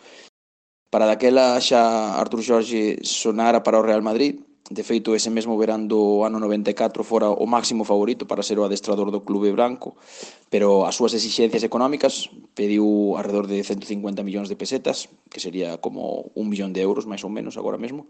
Para 0.95 1.11
daquela 1.11 1.59
xa 1.59 2.15
Artur 2.23 2.39
Jorge 2.39 3.03
sonara 3.03 3.67
para 3.67 3.81
o 3.81 3.83
Real 3.83 3.99
Madrid, 3.99 4.39
De 4.65 4.81
feito, 4.81 5.13
ese 5.13 5.29
mesmo 5.29 5.61
verán 5.61 5.93
do 5.93 6.25
ano 6.25 6.41
94 6.41 7.05
fora 7.05 7.29
o 7.29 7.45
máximo 7.45 7.85
favorito 7.85 8.25
para 8.25 8.41
ser 8.41 8.57
o 8.57 8.65
adestrador 8.65 9.13
do 9.13 9.21
clube 9.21 9.53
branco, 9.53 9.93
pero 10.49 10.89
as 10.89 10.97
súas 10.97 11.13
exixencias 11.13 11.61
económicas 11.61 12.33
pediu 12.57 13.13
alrededor 13.21 13.45
de 13.45 13.61
150 13.61 14.25
millóns 14.25 14.49
de 14.49 14.57
pesetas, 14.57 15.13
que 15.29 15.37
sería 15.37 15.77
como 15.85 16.33
un 16.33 16.49
millón 16.49 16.73
de 16.73 16.81
euros, 16.81 17.05
máis 17.05 17.21
ou 17.21 17.29
menos, 17.29 17.61
agora 17.61 17.77
mesmo. 17.77 18.09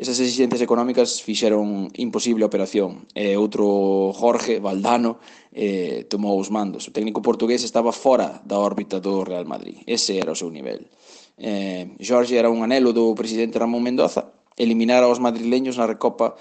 Esas 0.00 0.16
exixencias 0.16 0.64
económicas 0.64 1.20
fixeron 1.20 1.92
imposible 1.96 2.44
a 2.44 2.50
operación. 2.52 3.04
E 3.16 3.36
outro 3.36 4.12
Jorge 4.16 4.60
Valdano 4.60 5.20
eh, 5.52 6.08
tomou 6.08 6.36
os 6.36 6.52
mandos. 6.52 6.88
O 6.88 6.92
técnico 6.92 7.20
portugués 7.20 7.64
estaba 7.64 7.96
fora 7.96 8.44
da 8.44 8.56
órbita 8.60 9.00
do 9.00 9.24
Real 9.24 9.48
Madrid. 9.48 9.80
Ese 9.84 10.20
era 10.20 10.32
o 10.32 10.40
seu 10.40 10.48
nivel. 10.52 10.88
Eh, 11.36 11.96
Jorge 12.00 12.36
era 12.36 12.52
un 12.52 12.60
anelo 12.60 12.92
do 12.92 13.16
presidente 13.16 13.56
Ramón 13.56 13.84
Mendoza, 13.84 14.35
eliminar 14.56 15.04
aos 15.04 15.20
madrileños 15.20 15.76
na 15.76 15.86
Recopa 15.86 16.36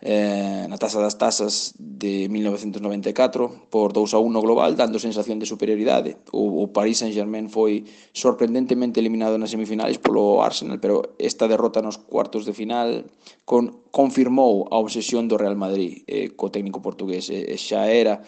eh, 0.00 0.66
na 0.68 0.76
taza 0.76 1.00
das 1.00 1.16
tasas 1.16 1.72
de 1.78 2.28
1994 2.28 3.72
por 3.72 3.92
2 3.92 4.14
a 4.14 4.18
1 4.20 4.40
global, 4.44 4.76
dando 4.76 5.00
sensación 5.00 5.40
de 5.40 5.48
superioridade. 5.48 6.20
O, 6.32 6.64
o 6.64 6.68
Paris 6.68 7.00
Saint-Germain 7.00 7.48
foi 7.48 7.84
sorprendentemente 8.12 9.00
eliminado 9.00 9.40
nas 9.40 9.50
semifinais 9.50 9.96
polo 9.96 10.44
Arsenal, 10.44 10.76
pero 10.76 11.16
esta 11.16 11.48
derrota 11.48 11.80
nos 11.80 11.96
cuartos 11.96 12.44
de 12.44 12.52
final 12.52 13.08
con, 13.48 13.88
confirmou 13.88 14.68
a 14.68 14.76
obsesión 14.76 15.24
do 15.24 15.40
Real 15.40 15.56
Madrid 15.56 16.04
eh, 16.04 16.36
co 16.36 16.52
técnico 16.52 16.84
portugués. 16.84 17.32
E, 17.32 17.56
eh, 17.56 17.56
xa 17.56 17.88
era 17.88 18.20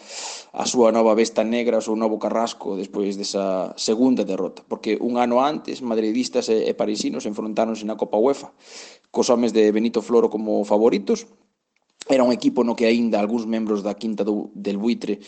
a 0.53 0.65
súa 0.65 0.89
nova 0.89 1.13
besta 1.13 1.45
negra, 1.45 1.77
o 1.77 1.85
seu 1.85 1.93
novo 1.93 2.17
carrasco 2.17 2.73
despois 2.73 3.13
desa 3.13 3.77
segunda 3.77 4.25
derrota, 4.25 4.65
porque 4.65 4.97
un 4.97 5.21
ano 5.21 5.37
antes 5.37 5.85
madridistas 5.85 6.49
e, 6.49 6.65
e 6.65 6.73
parisinos 6.73 7.29
enfrontáronse 7.29 7.85
na 7.85 7.99
Copa 7.99 8.17
UEFA 8.17 8.49
cos 9.11 9.29
homes 9.29 9.53
de 9.53 9.71
Benito 9.71 10.01
Floro 10.01 10.29
como 10.29 10.63
favoritos 10.65 11.25
era 12.07 12.23
un 12.23 12.31
equipo 12.31 12.63
no 12.63 12.75
que 12.75 12.87
aínda 12.87 13.19
algúns 13.19 13.49
membros 13.49 13.83
da 13.83 13.97
quinta 13.99 14.23
do, 14.23 14.53
del 14.55 14.77
buitre 14.77 15.19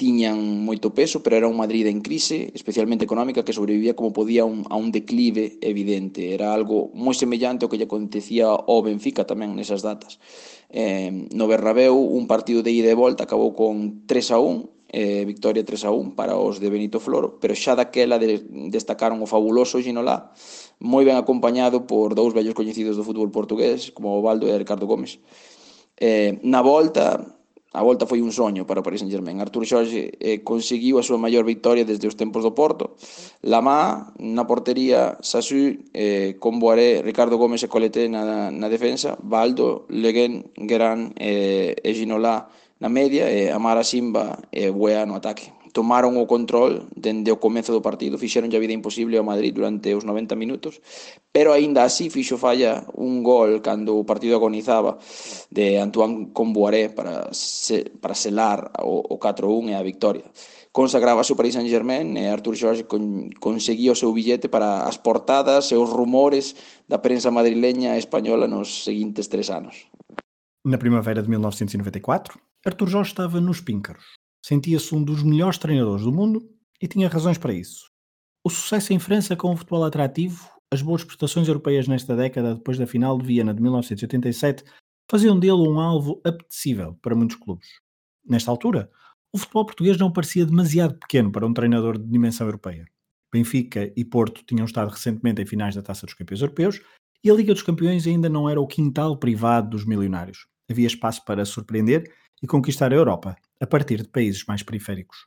tiñan 0.00 0.64
moito 0.64 0.96
peso, 0.96 1.20
pero 1.20 1.36
era 1.36 1.44
un 1.44 1.60
Madrid 1.60 1.84
en 1.84 2.00
crise, 2.00 2.48
especialmente 2.56 3.04
económica, 3.04 3.44
que 3.44 3.52
sobrevivía 3.52 3.92
como 3.92 4.16
podía 4.16 4.48
un, 4.48 4.64
a 4.72 4.76
un 4.80 4.88
declive 4.88 5.60
evidente. 5.60 6.32
Era 6.32 6.56
algo 6.56 6.88
moi 6.96 7.12
semellante 7.12 7.68
ao 7.68 7.68
que 7.68 7.76
lle 7.76 7.84
acontecía 7.84 8.48
ao 8.48 8.80
Benfica 8.80 9.28
tamén 9.28 9.52
nesas 9.52 9.84
datas. 9.84 10.16
Eh, 10.72 11.12
no 11.36 11.44
Berrabeu, 11.44 12.00
un 12.00 12.24
partido 12.24 12.64
de 12.64 12.72
ida 12.72 12.88
e 12.88 12.96
volta 12.96 13.28
acabou 13.28 13.52
con 13.52 14.08
3 14.08 14.32
a 14.32 14.40
1, 14.40 14.88
eh, 14.88 15.28
victoria 15.28 15.68
3 15.68 15.84
a 15.84 15.92
1 15.92 16.16
para 16.16 16.32
os 16.40 16.56
de 16.64 16.72
Benito 16.72 16.96
Floro, 16.96 17.36
pero 17.36 17.52
xa 17.52 17.76
daquela 17.76 18.16
de, 18.16 18.40
destacaron 18.72 19.20
o 19.20 19.28
fabuloso 19.28 19.84
Ginolá, 19.84 20.32
moi 20.80 21.04
ben 21.04 21.20
acompañado 21.20 21.84
por 21.84 22.16
dous 22.16 22.32
vellos 22.32 22.56
coñecidos 22.56 22.96
do 22.96 23.04
fútbol 23.04 23.28
portugués, 23.28 23.92
como 23.92 24.16
o 24.16 24.24
Baldo 24.24 24.48
e 24.48 24.56
Ricardo 24.56 24.88
Gómez. 24.88 25.20
Eh, 26.00 26.40
na 26.42 26.64
volta, 26.64 27.20
a 27.72 27.82
volta 27.86 28.08
foi 28.10 28.18
un 28.18 28.32
soño 28.32 28.66
para 28.66 28.80
o 28.80 28.82
Paris 28.82 28.98
Saint-Germain. 28.98 29.38
Artur 29.38 29.62
Jorge 29.62 30.10
eh, 30.18 30.42
conseguiu 30.42 30.98
a 30.98 31.06
súa 31.06 31.22
maior 31.22 31.46
victoria 31.46 31.86
desde 31.86 32.10
os 32.10 32.18
tempos 32.18 32.42
do 32.42 32.50
Porto. 32.50 32.98
Lamá 33.46 34.10
na 34.18 34.42
portería, 34.42 35.20
Sasu, 35.22 35.78
eh, 35.94 36.34
con 36.42 36.58
Boaré, 36.58 36.98
Ricardo 37.04 37.38
Gómez 37.38 37.62
e 37.62 37.70
Coleté 37.70 38.10
na, 38.10 38.50
na 38.50 38.66
defensa, 38.66 39.14
Baldo, 39.22 39.86
Leguén, 39.86 40.50
Geran 40.56 41.14
eh, 41.14 41.78
e 41.78 41.90
Ginolá 41.94 42.50
na 42.82 42.88
media 42.88 43.30
e 43.30 43.52
Amara 43.52 43.84
Simba 43.84 44.40
e 44.50 44.72
Buea 44.74 45.06
no 45.06 45.14
ataque 45.20 45.59
tomaron 45.72 46.18
o 46.18 46.26
control 46.26 46.86
dende 46.94 47.30
o 47.30 47.38
comezo 47.38 47.72
do 47.72 47.82
partido, 47.82 48.18
fixeron 48.18 48.50
a 48.50 48.62
vida 48.62 48.74
imposible 48.74 49.16
ao 49.16 49.26
Madrid 49.26 49.54
durante 49.54 49.94
os 49.94 50.04
90 50.04 50.34
minutos, 50.36 50.82
pero 51.30 51.54
aínda 51.54 51.86
así 51.86 52.10
fixo 52.10 52.36
falla 52.36 52.84
un 52.94 53.22
gol 53.22 53.62
cando 53.62 53.96
o 53.96 54.06
partido 54.06 54.36
agonizaba 54.36 54.98
de 55.48 55.78
Antoine 55.78 56.34
Comboiré 56.34 56.90
para, 56.90 57.32
se, 57.32 57.86
para 58.02 58.14
selar 58.14 58.70
o, 58.82 59.14
o 59.14 59.16
4-1 59.18 59.70
e 59.70 59.74
a 59.74 59.82
victoria. 59.82 60.26
Consagraba 60.70 61.26
o 61.26 61.34
Paris 61.34 61.58
Saint-Germain 61.58 62.14
e 62.14 62.30
Artur 62.30 62.54
Jorge 62.54 62.86
con, 62.86 63.26
conseguía 63.42 63.90
o 63.90 63.98
seu 63.98 64.14
billete 64.14 64.46
para 64.46 64.86
as 64.86 65.02
portadas 65.02 65.74
e 65.74 65.76
os 65.76 65.90
rumores 65.90 66.54
da 66.86 67.02
prensa 67.02 67.34
madrileña 67.34 67.98
e 67.98 68.02
española 68.02 68.46
nos 68.46 68.86
seguintes 68.86 69.26
tres 69.26 69.50
anos. 69.50 69.90
Na 70.62 70.78
primavera 70.78 71.24
de 71.24 71.28
1994, 71.32 72.38
Artur 72.62 72.86
Jorge 72.86 73.16
estaba 73.16 73.40
nos 73.40 73.64
Píncaros, 73.66 74.19
Sentia-se 74.44 74.94
um 74.94 75.02
dos 75.02 75.22
melhores 75.22 75.58
treinadores 75.58 76.04
do 76.04 76.12
mundo 76.12 76.40
e 76.80 76.88
tinha 76.88 77.08
razões 77.08 77.38
para 77.38 77.52
isso. 77.52 77.90
O 78.44 78.48
sucesso 78.50 78.92
em 78.92 78.98
França 78.98 79.36
com 79.36 79.52
o 79.52 79.56
futebol 79.56 79.84
atrativo, 79.84 80.48
as 80.72 80.80
boas 80.80 81.04
prestações 81.04 81.46
europeias 81.46 81.86
nesta 81.86 82.16
década 82.16 82.54
depois 82.54 82.78
da 82.78 82.86
final 82.86 83.18
de 83.18 83.26
Viena 83.26 83.52
de 83.52 83.60
1987, 83.60 84.64
faziam 85.10 85.38
dele 85.38 85.68
um 85.68 85.78
alvo 85.78 86.20
apetecível 86.24 86.96
para 87.02 87.14
muitos 87.14 87.36
clubes. 87.36 87.68
Nesta 88.26 88.50
altura, 88.50 88.90
o 89.32 89.38
futebol 89.38 89.66
português 89.66 89.98
não 89.98 90.12
parecia 90.12 90.46
demasiado 90.46 90.98
pequeno 90.98 91.30
para 91.30 91.46
um 91.46 91.52
treinador 91.52 91.98
de 91.98 92.08
dimensão 92.08 92.46
europeia. 92.46 92.86
Benfica 93.32 93.92
e 93.96 94.04
Porto 94.04 94.42
tinham 94.44 94.64
estado 94.64 94.90
recentemente 94.90 95.42
em 95.42 95.46
finais 95.46 95.74
da 95.74 95.82
Taça 95.82 96.06
dos 96.06 96.14
Campeões 96.14 96.40
Europeus 96.40 96.80
e 97.22 97.30
a 97.30 97.34
Liga 97.34 97.52
dos 97.52 97.62
Campeões 97.62 98.06
ainda 98.06 98.28
não 98.28 98.48
era 98.48 98.60
o 98.60 98.66
quintal 98.66 99.16
privado 99.16 99.70
dos 99.70 99.84
milionários. 99.84 100.46
Havia 100.70 100.86
espaço 100.86 101.24
para 101.24 101.44
surpreender 101.44 102.10
e 102.42 102.46
conquistar 102.46 102.92
a 102.92 102.96
Europa, 102.96 103.36
a 103.60 103.66
partir 103.66 104.02
de 104.02 104.08
países 104.08 104.44
mais 104.46 104.62
periféricos. 104.62 105.26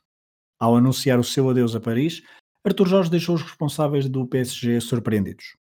Ao 0.58 0.76
anunciar 0.76 1.18
o 1.18 1.24
seu 1.24 1.48
adeus 1.50 1.74
a 1.74 1.80
Paris, 1.80 2.22
Arthur 2.64 2.88
Jorge 2.88 3.10
deixou 3.10 3.34
os 3.34 3.42
responsáveis 3.42 4.08
do 4.08 4.26
PSG 4.26 4.80
surpreendidos. 4.80 5.56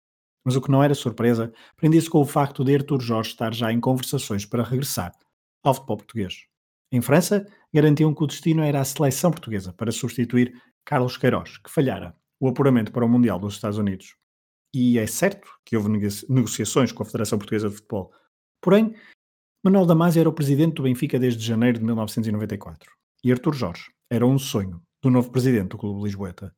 Mas 0.44 0.56
o 0.56 0.60
que 0.60 0.70
não 0.70 0.82
era 0.82 0.94
surpresa 0.94 1.52
prendia-se 1.76 2.10
com 2.10 2.20
o 2.20 2.26
facto 2.26 2.64
de 2.64 2.74
Arthur 2.74 3.00
Jorge 3.00 3.30
estar 3.30 3.54
já 3.54 3.72
em 3.72 3.80
conversações 3.80 4.44
para 4.44 4.62
regressar 4.62 5.12
ao 5.62 5.74
futebol 5.74 5.98
português. 5.98 6.46
Em 6.92 7.00
França, 7.00 7.46
garantiam 7.72 8.14
que 8.14 8.24
o 8.24 8.26
destino 8.26 8.62
era 8.62 8.80
a 8.80 8.84
seleção 8.84 9.30
portuguesa 9.30 9.72
para 9.72 9.92
substituir 9.92 10.60
Carlos 10.84 11.16
Queiroz, 11.16 11.58
que 11.58 11.70
falhara 11.70 12.16
o 12.40 12.48
apuramento 12.48 12.90
para 12.90 13.04
o 13.04 13.08
Mundial 13.08 13.38
dos 13.38 13.54
Estados 13.54 13.78
Unidos. 13.78 14.16
E 14.74 14.98
é 14.98 15.06
certo 15.06 15.48
que 15.64 15.76
houve 15.76 15.88
negociações 16.28 16.90
com 16.92 17.02
a 17.02 17.06
Federação 17.06 17.38
Portuguesa 17.38 17.68
de 17.68 17.76
Futebol. 17.76 18.12
Porém, 18.60 18.94
Manuel 19.62 19.84
Damasio 19.84 20.20
era 20.20 20.28
o 20.28 20.32
presidente 20.32 20.76
do 20.76 20.84
Benfica 20.84 21.18
desde 21.18 21.44
janeiro 21.44 21.78
de 21.78 21.84
1994 21.84 22.90
e 23.22 23.30
Artur 23.30 23.52
Jorge 23.52 23.90
era 24.10 24.26
um 24.26 24.38
sonho 24.38 24.80
do 25.02 25.10
novo 25.10 25.30
presidente 25.30 25.68
do 25.68 25.76
Clube 25.76 26.02
Lisboeta. 26.02 26.50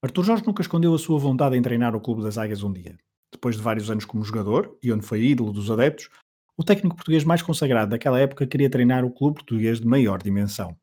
Artur 0.00 0.24
Jorge 0.24 0.46
nunca 0.46 0.62
escondeu 0.62 0.94
a 0.94 0.98
sua 0.98 1.18
vontade 1.18 1.56
em 1.56 1.62
treinar 1.62 1.96
o 1.96 2.00
Clube 2.00 2.22
das 2.22 2.38
Águias 2.38 2.62
um 2.62 2.72
dia. 2.72 2.96
Depois 3.32 3.56
de 3.56 3.62
vários 3.62 3.90
anos 3.90 4.04
como 4.04 4.22
jogador 4.22 4.78
e 4.80 4.92
onde 4.92 5.04
foi 5.04 5.24
ídolo 5.24 5.52
dos 5.52 5.72
adeptos, 5.72 6.08
o 6.56 6.62
técnico 6.62 6.94
português 6.94 7.24
mais 7.24 7.42
consagrado 7.42 7.90
daquela 7.90 8.20
época 8.20 8.46
queria 8.46 8.70
treinar 8.70 9.04
o 9.04 9.10
clube 9.10 9.38
português 9.38 9.80
de 9.80 9.86
maior 9.88 10.22
dimensão. 10.22 10.76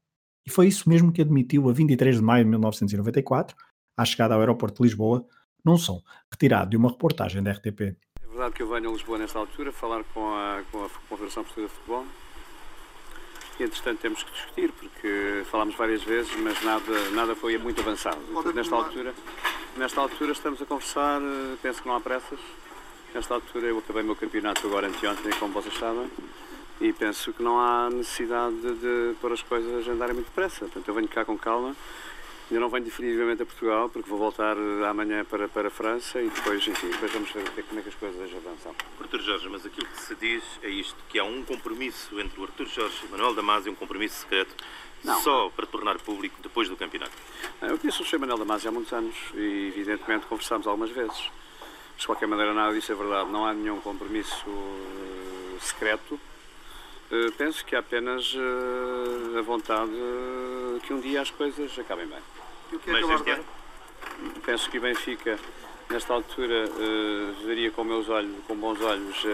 E 0.46 0.50
foi 0.50 0.68
isso 0.68 0.90
mesmo 0.90 1.14
que 1.14 1.22
admitiu 1.22 1.70
a 1.70 1.72
23 1.72 2.18
de 2.18 2.22
maio 2.22 2.44
de 2.44 2.50
1994, 2.50 3.56
à 3.96 4.04
chegada 4.04 4.34
ao 4.34 4.42
aeroporto 4.42 4.84
de 4.84 4.90
Lisboa, 4.90 5.26
num 5.64 5.78
som 5.78 6.02
retirado 6.30 6.72
de 6.72 6.76
uma 6.76 6.90
reportagem 6.90 7.42
da 7.42 7.54
RTP 7.54 7.96
verdade 8.34 8.56
que 8.56 8.64
eu 8.64 8.68
venho 8.68 8.90
a 8.90 8.94
Lisboa 8.94 9.20
nesta 9.20 9.38
altura 9.38 9.72
falar 9.72 10.04
com 10.12 10.34
a, 10.34 10.62
com 10.72 10.84
a 10.84 10.90
Confederação 11.08 11.44
Portuguesa 11.44 11.72
de 11.72 11.80
Futebol 11.80 12.06
e 13.60 13.64
entretanto 13.64 14.00
temos 14.00 14.24
que 14.24 14.32
discutir 14.32 14.72
porque 14.72 15.44
falámos 15.52 15.76
várias 15.76 16.02
vezes 16.02 16.36
mas 16.38 16.60
nada, 16.64 17.10
nada 17.12 17.36
foi 17.36 17.58
muito 17.60 17.80
avançado. 17.82 18.18
nesta 18.56 18.76
altura, 18.76 19.14
nesta 19.78 20.02
altura 20.02 20.32
estamos 20.32 20.60
a 20.62 20.66
conversar, 20.66 21.22
penso 21.62 21.82
que 21.84 21.88
não 21.88 21.96
há 21.96 22.02
pressas. 22.02 22.40
Nesta 23.14 23.36
altura 23.36 23.68
eu 23.68 23.78
acabei 23.78 24.02
o 24.02 24.06
meu 24.08 24.16
campeonato 24.16 24.66
agora 24.66 24.88
anteontem, 24.88 25.32
como 25.34 25.54
vocês 25.54 25.78
sabem, 25.78 26.10
e 26.82 26.92
penso 26.92 27.32
que 27.32 27.44
não 27.44 27.60
há 27.60 27.88
necessidade 27.92 28.56
de, 28.56 28.74
de 28.74 29.16
pôr 29.22 29.32
as 29.32 29.44
coisas 29.44 29.88
a 29.88 29.92
andarem 29.92 30.16
muito 30.16 30.30
depressa. 30.30 30.62
Portanto, 30.62 30.88
eu 30.88 30.94
venho 30.96 31.08
cá 31.08 31.24
com 31.24 31.38
calma 31.38 31.76
Ainda 32.50 32.60
não 32.60 32.70
venho 32.70 32.86
definitivamente 32.86 33.42
a 33.42 33.46
Portugal, 33.46 33.90
porque 33.90 34.10
vou 34.10 34.20
voltar 34.20 34.56
eh, 34.58 34.86
amanhã 34.88 35.26
para, 35.26 35.48
para 35.48 35.70
a 35.70 35.72
França 35.72 36.22
e 36.22 36.30
depois, 36.30 36.68
enfim, 36.68 36.88
depois 36.90 37.12
vamos 37.12 37.32
ver 37.32 37.64
como 37.64 37.80
é 37.80 37.84
que 37.84 37.90
as 37.90 37.96
coisas 37.96 38.30
avançam. 38.36 38.76
Artur 39.00 39.22
Jorge, 39.22 39.50
mas 39.50 39.66
aquilo 39.66 39.88
que 39.88 40.02
se 40.02 40.16
diz 40.16 40.44
é 40.62 40.70
isto, 40.70 40.96
que 41.10 41.18
há 41.18 41.24
um 41.24 41.44
compromisso 41.44 42.20
entre 42.20 42.40
o 42.40 42.44
Artur 42.44 42.68
Jorge 42.68 42.96
e 43.04 43.08
o 43.08 43.12
Manuel 43.12 43.34
Damasio, 43.34 43.72
um 43.72 43.76
compromisso 43.76 44.22
secreto, 44.22 44.54
não. 45.04 45.22
só 45.22 45.50
para 45.50 45.66
tornar 45.66 45.98
público 46.00 46.36
depois 46.42 46.70
do 46.70 46.78
campeonato. 46.78 47.12
Eu 47.62 47.78
conheço 47.78 48.04
o 48.04 48.06
Sr. 48.06 48.20
Manuel 48.20 48.38
Damasio 48.38 48.70
há 48.70 48.72
muitos 48.72 48.94
anos 48.94 49.16
e, 49.34 49.74
evidentemente, 49.76 50.26
conversámos 50.26 50.68
algumas 50.68 50.92
vezes. 50.92 51.30
Mas, 51.94 52.02
de 52.02 52.06
qualquer 52.06 52.28
maneira, 52.28 52.54
nada 52.54 52.74
disso 52.74 52.92
é 52.92 52.96
verdade. 52.96 53.30
Não 53.30 53.46
há 53.46 53.54
nenhum 53.54 53.80
compromisso 53.80 54.50
uh, 54.50 55.58
secreto. 55.60 56.20
Uh, 57.14 57.32
penso 57.34 57.64
que 57.64 57.76
há 57.76 57.80
apenas 57.80 58.34
uh, 58.34 59.38
a 59.38 59.42
vontade 59.44 59.92
que 60.82 60.92
um 60.92 61.00
dia 61.00 61.22
as 61.22 61.30
coisas 61.30 61.78
acabem 61.78 62.08
bem. 62.08 62.18
E 62.72 62.76
o 62.76 62.80
que 62.80 62.90
é 62.90 62.94
Mas 62.94 63.08
este 63.08 63.30
ano? 63.30 63.46
Penso 64.44 64.72
que 64.72 64.80
o 64.80 64.82
Benfica, 64.82 65.38
nesta 65.92 66.12
altura, 66.12 66.66
veria 67.46 67.70
com 67.70 67.84
meus 67.84 68.10
olhos, 68.10 68.36
com 68.48 68.56
bons 68.56 68.82
olhos, 68.82 69.26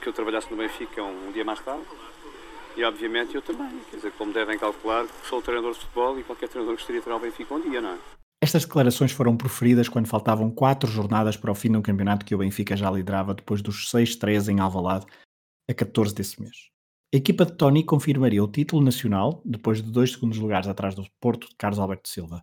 que 0.00 0.08
eu 0.08 0.12
trabalhasse 0.12 0.50
no 0.50 0.56
Benfica 0.56 1.02
um, 1.02 1.28
um 1.28 1.32
dia 1.32 1.44
mais 1.44 1.60
tarde. 1.60 1.84
E 2.76 2.84
obviamente 2.84 3.34
eu 3.34 3.42
também, 3.42 3.80
quer 3.90 3.96
dizer, 3.96 4.12
como 4.12 4.32
devem 4.32 4.58
calcular, 4.58 5.06
sou 5.28 5.40
treinador 5.40 5.72
de 5.72 5.80
futebol 5.80 6.18
e 6.18 6.22
qualquer 6.22 6.48
treinador 6.48 6.76
gostaria 6.76 7.00
de 7.00 7.04
treinar 7.04 7.22
o 7.22 7.26
Benfica 7.26 7.54
um 7.54 7.60
dia, 7.60 7.80
não 7.80 7.90
é? 7.90 7.98
Estas 8.42 8.64
declarações 8.64 9.12
foram 9.12 9.36
proferidas 9.36 9.88
quando 9.88 10.06
faltavam 10.06 10.50
quatro 10.50 10.90
jornadas 10.90 11.36
para 11.36 11.50
o 11.50 11.54
fim 11.54 11.70
do 11.70 11.82
campeonato 11.82 12.24
que 12.24 12.34
o 12.34 12.38
Benfica 12.38 12.76
já 12.76 12.90
liderava 12.90 13.34
depois 13.34 13.60
dos 13.60 13.92
6-3 13.92 14.48
em 14.48 14.60
Alvalade, 14.60 15.06
a 15.70 15.74
14 15.74 16.14
desse 16.14 16.40
mês. 16.40 16.68
A 17.14 17.16
equipa 17.16 17.46
de 17.46 17.52
Tony 17.52 17.84
confirmaria 17.84 18.42
o 18.42 18.48
título 18.48 18.82
nacional 18.82 19.40
depois 19.44 19.82
de 19.82 19.90
dois 19.90 20.12
segundos 20.12 20.38
lugares 20.38 20.68
atrás 20.68 20.94
do 20.94 21.06
Porto 21.20 21.48
de 21.48 21.54
Carlos 21.56 21.78
Alberto 21.78 22.08
Silva. 22.08 22.42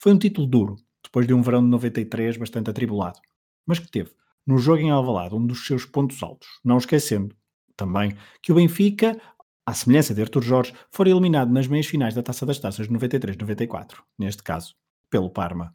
Foi 0.00 0.12
um 0.12 0.18
título 0.18 0.46
duro, 0.46 0.76
depois 1.02 1.26
de 1.26 1.34
um 1.34 1.42
verão 1.42 1.62
de 1.62 1.68
93 1.68 2.36
bastante 2.36 2.70
atribulado, 2.70 3.18
mas 3.66 3.78
que 3.78 3.90
teve, 3.90 4.12
no 4.46 4.58
jogo 4.58 4.80
em 4.80 4.90
Alvalade, 4.90 5.34
um 5.34 5.46
dos 5.46 5.66
seus 5.66 5.84
pontos 5.84 6.22
altos, 6.22 6.48
não 6.64 6.78
esquecendo 6.78 7.36
também 7.76 8.16
que 8.42 8.50
o 8.52 8.54
Benfica, 8.54 9.20
à 9.66 9.74
semelhança 9.74 10.14
de 10.14 10.22
Artur 10.22 10.42
Jorge, 10.42 10.74
foi 10.90 11.10
eliminado 11.10 11.52
nas 11.52 11.66
meias 11.66 11.86
finais 11.86 12.14
da 12.14 12.22
Taça 12.22 12.46
das 12.46 12.58
Taças 12.58 12.88
de 12.88 12.94
93-94, 12.94 13.98
neste 14.18 14.42
caso 14.42 14.74
pelo 15.10 15.30
Parma. 15.30 15.70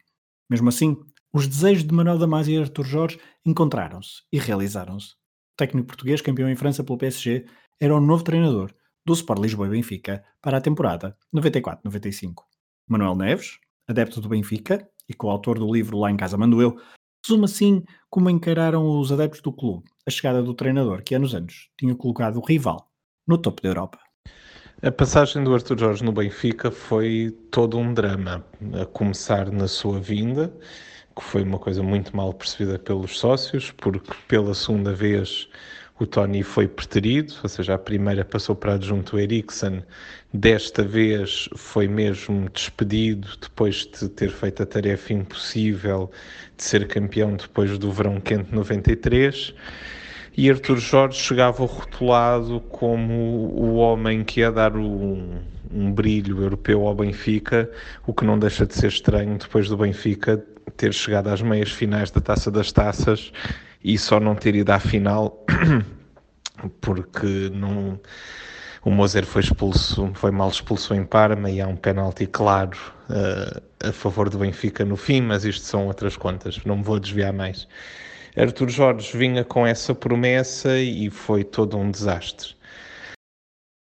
Mesmo 0.50 0.68
assim, 0.68 0.96
os 1.32 1.46
desejos 1.46 1.84
de 1.84 1.94
Manuel 1.94 2.18
Damasio 2.18 2.54
e 2.54 2.62
Artur 2.62 2.84
Jorge 2.84 3.18
encontraram-se 3.44 4.22
e 4.32 4.38
realizaram-se. 4.38 5.14
Técnico 5.56 5.86
português, 5.86 6.20
campeão 6.20 6.48
em 6.48 6.56
França 6.56 6.82
pelo 6.82 6.98
PSG, 6.98 7.46
era 7.80 7.94
o 7.94 8.00
novo 8.00 8.24
treinador 8.24 8.72
do 9.06 9.12
Sport 9.12 9.40
Lisboa 9.40 9.66
e 9.68 9.70
Benfica 9.70 10.24
para 10.40 10.58
a 10.58 10.60
temporada 10.60 11.16
94-95. 11.34 12.42
Manuel 12.88 13.14
Neves, 13.14 13.58
adepto 13.88 14.20
do 14.20 14.28
Benfica 14.28 14.88
e 15.08 15.14
coautor 15.14 15.58
do 15.58 15.72
livro 15.72 15.98
Lá 15.98 16.10
em 16.10 16.16
Casa 16.16 16.36
Mando 16.36 16.60
Eu, 16.60 16.78
resume 17.24 17.44
assim 17.44 17.84
como 18.10 18.30
encararam 18.30 18.98
os 18.98 19.12
adeptos 19.12 19.40
do 19.40 19.52
clube 19.52 19.84
a 20.06 20.10
chegada 20.10 20.42
do 20.42 20.54
treinador 20.54 21.02
que, 21.02 21.14
anos 21.14 21.34
antes, 21.34 21.68
tinha 21.78 21.94
colocado 21.94 22.36
o 22.38 22.44
rival 22.44 22.90
no 23.26 23.38
topo 23.38 23.62
da 23.62 23.68
Europa. 23.68 23.98
A 24.82 24.92
passagem 24.92 25.42
do 25.42 25.54
Arthur 25.54 25.78
Jorge 25.78 26.04
no 26.04 26.12
Benfica 26.12 26.70
foi 26.70 27.34
todo 27.50 27.78
um 27.78 27.94
drama, 27.94 28.44
a 28.80 28.84
começar 28.84 29.50
na 29.50 29.66
sua 29.66 29.98
vinda, 29.98 30.54
que 31.16 31.22
foi 31.22 31.42
uma 31.42 31.58
coisa 31.58 31.82
muito 31.82 32.16
mal 32.16 32.32
percebida 32.32 32.78
pelos 32.78 33.18
sócios, 33.18 33.70
porque 33.72 34.12
pela 34.28 34.54
segunda 34.54 34.92
vez 34.92 35.48
o 35.98 36.06
Tony 36.06 36.42
foi 36.42 36.66
preterido, 36.66 37.34
ou 37.42 37.48
seja, 37.48 37.74
a 37.74 37.78
primeira 37.78 38.24
passou 38.24 38.56
para 38.56 38.74
adjunto 38.74 39.18
Eriksen, 39.18 39.84
desta 40.32 40.82
vez 40.82 41.48
foi 41.54 41.86
mesmo 41.86 42.48
despedido 42.50 43.28
depois 43.40 43.86
de 43.86 44.08
ter 44.08 44.30
feito 44.30 44.62
a 44.62 44.66
tarefa 44.66 45.12
impossível 45.12 46.10
de 46.56 46.64
ser 46.64 46.88
campeão 46.88 47.36
depois 47.36 47.78
do 47.78 47.92
verão 47.92 48.20
quente 48.20 48.52
93 48.52 49.54
e 50.36 50.50
Arthur 50.50 50.78
Jorge 50.78 51.20
chegava 51.20 51.64
rotulado 51.64 52.60
como 52.62 53.14
o 53.54 53.76
homem 53.76 54.24
que 54.24 54.40
ia 54.40 54.50
dar 54.50 54.76
um, 54.76 55.38
um 55.72 55.92
brilho 55.92 56.42
europeu 56.42 56.84
ao 56.84 56.94
Benfica, 56.94 57.70
o 58.04 58.12
que 58.12 58.24
não 58.24 58.36
deixa 58.36 58.66
de 58.66 58.74
ser 58.74 58.88
estranho 58.88 59.38
depois 59.38 59.68
do 59.68 59.76
Benfica 59.76 60.44
ter 60.76 60.92
chegado 60.92 61.28
às 61.28 61.42
meias 61.42 61.70
finais 61.70 62.10
da 62.10 62.20
Taça 62.20 62.50
das 62.50 62.72
Taças 62.72 63.32
e 63.82 63.98
só 63.98 64.18
não 64.18 64.34
ter 64.34 64.54
ido 64.54 64.70
à 64.70 64.78
final 64.78 65.44
porque 66.80 67.50
não 67.52 68.00
o 68.84 68.90
Moser 68.90 69.24
foi 69.24 69.40
expulso, 69.40 70.10
foi 70.14 70.30
mal 70.30 70.50
expulso 70.50 70.94
em 70.94 71.04
Parma 71.04 71.50
e 71.50 71.60
há 71.60 71.66
um 71.66 71.76
penalti 71.76 72.26
claro 72.26 72.78
uh, 73.08 73.88
a 73.88 73.92
favor 73.92 74.28
do 74.28 74.38
Benfica 74.38 74.84
no 74.84 74.96
fim, 74.96 75.22
mas 75.22 75.44
isto 75.44 75.64
são 75.64 75.86
outras 75.86 76.16
contas, 76.18 76.62
não 76.66 76.76
me 76.76 76.82
vou 76.82 77.00
desviar 77.00 77.32
mais. 77.32 77.66
Artur 78.36 78.68
Jorge 78.68 79.16
vinha 79.16 79.42
com 79.42 79.66
essa 79.66 79.94
promessa 79.94 80.76
e 80.78 81.08
foi 81.08 81.44
todo 81.44 81.78
um 81.78 81.90
desastre. 81.90 82.54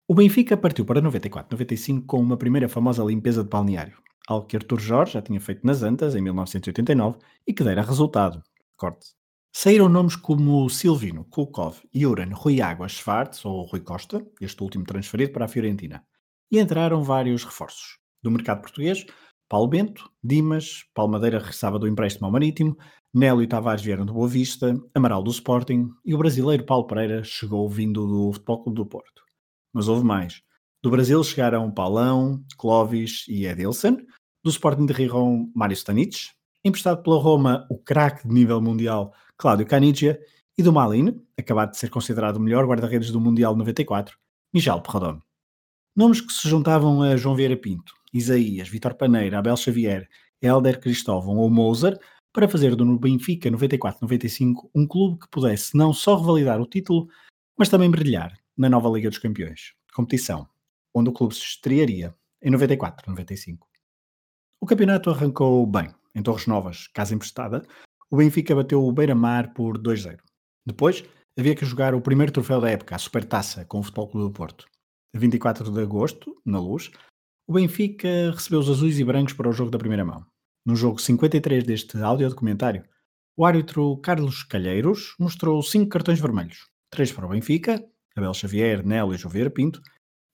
O 0.08 0.14
Benfica 0.14 0.56
partiu 0.56 0.84
para 0.84 1.02
94-95 1.02 2.06
com 2.06 2.20
uma 2.20 2.36
primeira 2.36 2.68
famosa 2.68 3.02
limpeza 3.02 3.42
de 3.42 3.48
balneário, 3.48 3.98
algo 4.26 4.46
que 4.46 4.56
Artur 4.56 4.80
Jorge 4.80 5.12
já 5.12 5.22
tinha 5.22 5.40
feito 5.40 5.66
nas 5.66 5.82
Antas 5.82 6.14
em 6.14 6.20
1989 6.20 7.18
e 7.46 7.52
que 7.52 7.64
dera 7.64 7.82
resultado. 7.82 8.42
Corte. 8.76 9.14
Saíram 9.54 9.88
nomes 9.88 10.16
como 10.16 10.68
Silvino, 10.68 11.24
Kulkov, 11.30 11.78
Juran, 11.94 12.30
Rui 12.34 12.60
Águas, 12.60 12.92
Schwartz 12.92 13.44
ou 13.44 13.62
Rui 13.62 13.80
Costa, 13.80 14.26
este 14.40 14.62
último 14.62 14.84
transferido 14.84 15.32
para 15.32 15.46
a 15.46 15.48
Fiorentina. 15.48 16.04
E 16.50 16.58
entraram 16.58 17.02
vários 17.02 17.42
reforços. 17.42 17.98
Do 18.22 18.30
mercado 18.30 18.60
português, 18.60 19.06
Paulo 19.48 19.68
Bento, 19.68 20.10
Dimas, 20.22 20.84
Palmadeira 20.92 21.38
regressava 21.38 21.78
do 21.78 21.88
empréstimo 21.88 22.26
ao 22.26 22.32
Marítimo, 22.32 22.76
Nélio 23.14 23.40
e 23.40 23.46
Tavares 23.46 23.82
vieram 23.82 24.04
do 24.04 24.12
Boa 24.12 24.28
Vista, 24.28 24.74
Amaral 24.94 25.22
do 25.22 25.30
Sporting 25.30 25.88
e 26.04 26.14
o 26.14 26.18
brasileiro 26.18 26.66
Paulo 26.66 26.86
Pereira 26.86 27.24
chegou 27.24 27.66
vindo 27.66 28.06
do 28.06 28.32
Futebol 28.34 28.62
Clube 28.62 28.76
do 28.76 28.86
Porto. 28.86 29.22
Mas 29.72 29.88
houve 29.88 30.04
mais. 30.04 30.42
Do 30.86 30.90
Brasil 30.90 31.20
chegaram 31.24 31.68
Paulão, 31.68 32.44
Clóvis 32.56 33.24
e 33.26 33.44
Edilson, 33.44 33.96
do 34.40 34.50
Sporting 34.50 34.86
de 34.86 34.92
Rijon, 34.92 35.50
Mário 35.52 35.74
Stanic, 35.74 36.28
emprestado 36.64 37.02
pela 37.02 37.20
Roma 37.20 37.66
o 37.68 37.76
craque 37.76 38.28
de 38.28 38.32
nível 38.32 38.60
mundial 38.60 39.12
Cláudio 39.36 39.66
Canigia 39.66 40.16
e 40.56 40.62
do 40.62 40.72
Malin, 40.72 41.20
acabado 41.36 41.72
de 41.72 41.78
ser 41.78 41.90
considerado 41.90 42.36
o 42.36 42.40
melhor 42.40 42.64
guarda-redes 42.64 43.10
do 43.10 43.20
Mundial 43.20 43.56
94, 43.56 44.16
Michel 44.54 44.80
Perrodon. 44.80 45.18
Nomes 45.96 46.20
que 46.20 46.32
se 46.32 46.48
juntavam 46.48 47.02
a 47.02 47.16
João 47.16 47.34
Vieira 47.34 47.56
Pinto, 47.56 47.92
Isaías, 48.14 48.68
Vitor 48.68 48.94
Paneira, 48.94 49.40
Abel 49.40 49.56
Xavier, 49.56 50.08
Helder 50.40 50.78
Cristóvão 50.78 51.36
ou 51.36 51.50
Moser 51.50 51.98
para 52.32 52.46
fazer 52.46 52.76
do 52.76 52.96
Benfica 52.96 53.50
94-95 53.50 54.70
um 54.72 54.86
clube 54.86 55.18
que 55.18 55.28
pudesse 55.32 55.76
não 55.76 55.92
só 55.92 56.16
revalidar 56.16 56.60
o 56.60 56.66
título, 56.66 57.08
mas 57.58 57.68
também 57.68 57.90
brilhar 57.90 58.38
na 58.56 58.70
nova 58.70 58.88
Liga 58.88 59.08
dos 59.08 59.18
Campeões, 59.18 59.74
competição, 59.92 60.48
onde 60.96 61.10
o 61.10 61.12
clube 61.12 61.34
se 61.34 61.42
estrearia 61.42 62.14
em 62.42 62.50
94-95. 62.50 63.58
O 64.58 64.66
campeonato 64.66 65.10
arrancou 65.10 65.66
bem, 65.66 65.94
em 66.14 66.22
Torres 66.22 66.46
Novas, 66.46 66.88
casa 66.88 67.14
emprestada, 67.14 67.66
o 68.10 68.16
Benfica 68.16 68.54
bateu 68.54 68.82
o 68.82 68.92
Beira-Mar 68.92 69.52
por 69.52 69.76
2-0. 69.76 70.18
Depois, 70.64 71.04
havia 71.38 71.54
que 71.54 71.66
jogar 71.66 71.94
o 71.94 72.00
primeiro 72.00 72.32
troféu 72.32 72.62
da 72.62 72.70
época, 72.70 72.96
a 72.96 72.98
Supertaça, 72.98 73.66
com 73.66 73.80
o 73.80 73.82
Futebol 73.82 74.08
Clube 74.08 74.28
do 74.28 74.32
Porto. 74.32 74.64
A 75.14 75.18
24 75.18 75.70
de 75.70 75.82
agosto, 75.82 76.34
na 76.46 76.58
Luz, 76.58 76.90
o 77.46 77.52
Benfica 77.52 78.30
recebeu 78.32 78.60
os 78.60 78.70
azuis 78.70 78.98
e 78.98 79.04
brancos 79.04 79.34
para 79.34 79.50
o 79.50 79.52
jogo 79.52 79.70
da 79.70 79.78
primeira 79.78 80.04
mão. 80.04 80.24
No 80.64 80.74
jogo 80.74 80.98
53 80.98 81.62
deste 81.62 81.98
audiodocumentário, 81.98 82.84
o 83.36 83.44
árbitro 83.44 83.98
Carlos 83.98 84.42
Calheiros 84.44 85.14
mostrou 85.20 85.62
cinco 85.62 85.90
cartões 85.90 86.18
vermelhos. 86.18 86.70
Três 86.90 87.12
para 87.12 87.26
o 87.26 87.28
Benfica, 87.28 87.84
Abel 88.16 88.32
Xavier, 88.32 88.84
Nelo 88.84 89.14
e 89.14 89.18
Joveira 89.18 89.50
Pinto, 89.50 89.82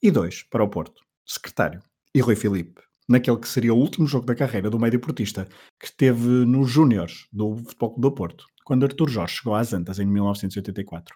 e 0.03 0.11
dois 0.11 0.43
para 0.43 0.65
o 0.65 0.69
Porto, 0.69 1.01
Secretário 1.25 1.81
e 2.15 2.21
Rui 2.21 2.35
Filipe, 2.35 2.83
naquele 3.09 3.38
que 3.38 3.49
seria 3.49 3.73
o 3.73 3.79
último 3.79 4.07
jogo 4.07 4.27
da 4.27 4.35
carreira 4.35 4.69
do 4.69 4.79
meio 4.79 4.98
portista, 4.98 5.46
que 5.79 5.87
esteve 5.87 6.27
nos 6.27 6.69
Júniores 6.69 7.29
do 7.33 7.57
Futebol 7.57 7.94
do 7.98 8.13
Porto, 8.13 8.44
quando 8.65 8.85
Artur 8.85 9.09
Jorge 9.09 9.37
chegou 9.37 9.55
às 9.55 9.73
Antas 9.73 9.98
em 9.98 10.07
1984. 10.07 11.15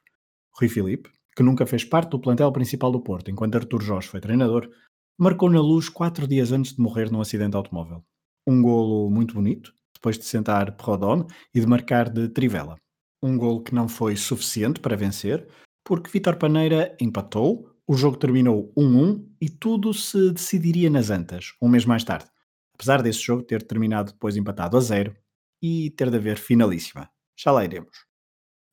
Rui 0.52 0.68
Filipe, 0.68 1.10
que 1.36 1.42
nunca 1.42 1.66
fez 1.66 1.84
parte 1.84 2.10
do 2.10 2.20
plantel 2.20 2.52
principal 2.52 2.92
do 2.92 3.02
Porto 3.02 3.30
enquanto 3.30 3.56
Artur 3.56 3.82
Jorge 3.82 4.08
foi 4.08 4.20
treinador, 4.20 4.70
marcou 5.18 5.50
na 5.50 5.60
luz 5.60 5.88
quatro 5.88 6.26
dias 6.26 6.52
antes 6.52 6.74
de 6.74 6.80
morrer 6.80 7.10
num 7.10 7.20
acidente 7.20 7.56
automóvel. 7.56 8.04
Um 8.46 8.62
golo 8.62 9.10
muito 9.10 9.34
bonito, 9.34 9.72
depois 9.94 10.16
de 10.16 10.24
sentar 10.24 10.76
Prodon 10.76 11.26
e 11.52 11.60
de 11.60 11.66
marcar 11.66 12.08
de 12.08 12.28
Trivela. 12.28 12.76
Um 13.22 13.36
golo 13.36 13.62
que 13.62 13.74
não 13.74 13.88
foi 13.88 14.14
suficiente 14.16 14.78
para 14.78 14.96
vencer, 14.96 15.48
porque 15.84 16.10
Vitor 16.10 16.36
Paneira 16.36 16.96
empatou, 17.00 17.75
o 17.86 17.96
jogo 17.96 18.16
terminou 18.16 18.72
1-1 18.76 19.24
e 19.40 19.48
tudo 19.48 19.94
se 19.94 20.32
decidiria 20.32 20.90
nas 20.90 21.10
Antas, 21.10 21.54
um 21.62 21.68
mês 21.68 21.84
mais 21.84 22.02
tarde. 22.02 22.28
Apesar 22.74 23.00
desse 23.00 23.20
jogo 23.20 23.42
ter 23.42 23.62
terminado 23.62 24.12
depois 24.12 24.36
empatado 24.36 24.76
a 24.76 24.80
zero 24.80 25.16
e 25.62 25.90
ter 25.90 26.10
de 26.10 26.16
haver 26.16 26.36
finalíssima. 26.36 27.08
Já 27.38 27.52
lá 27.52 27.64
iremos. 27.64 28.04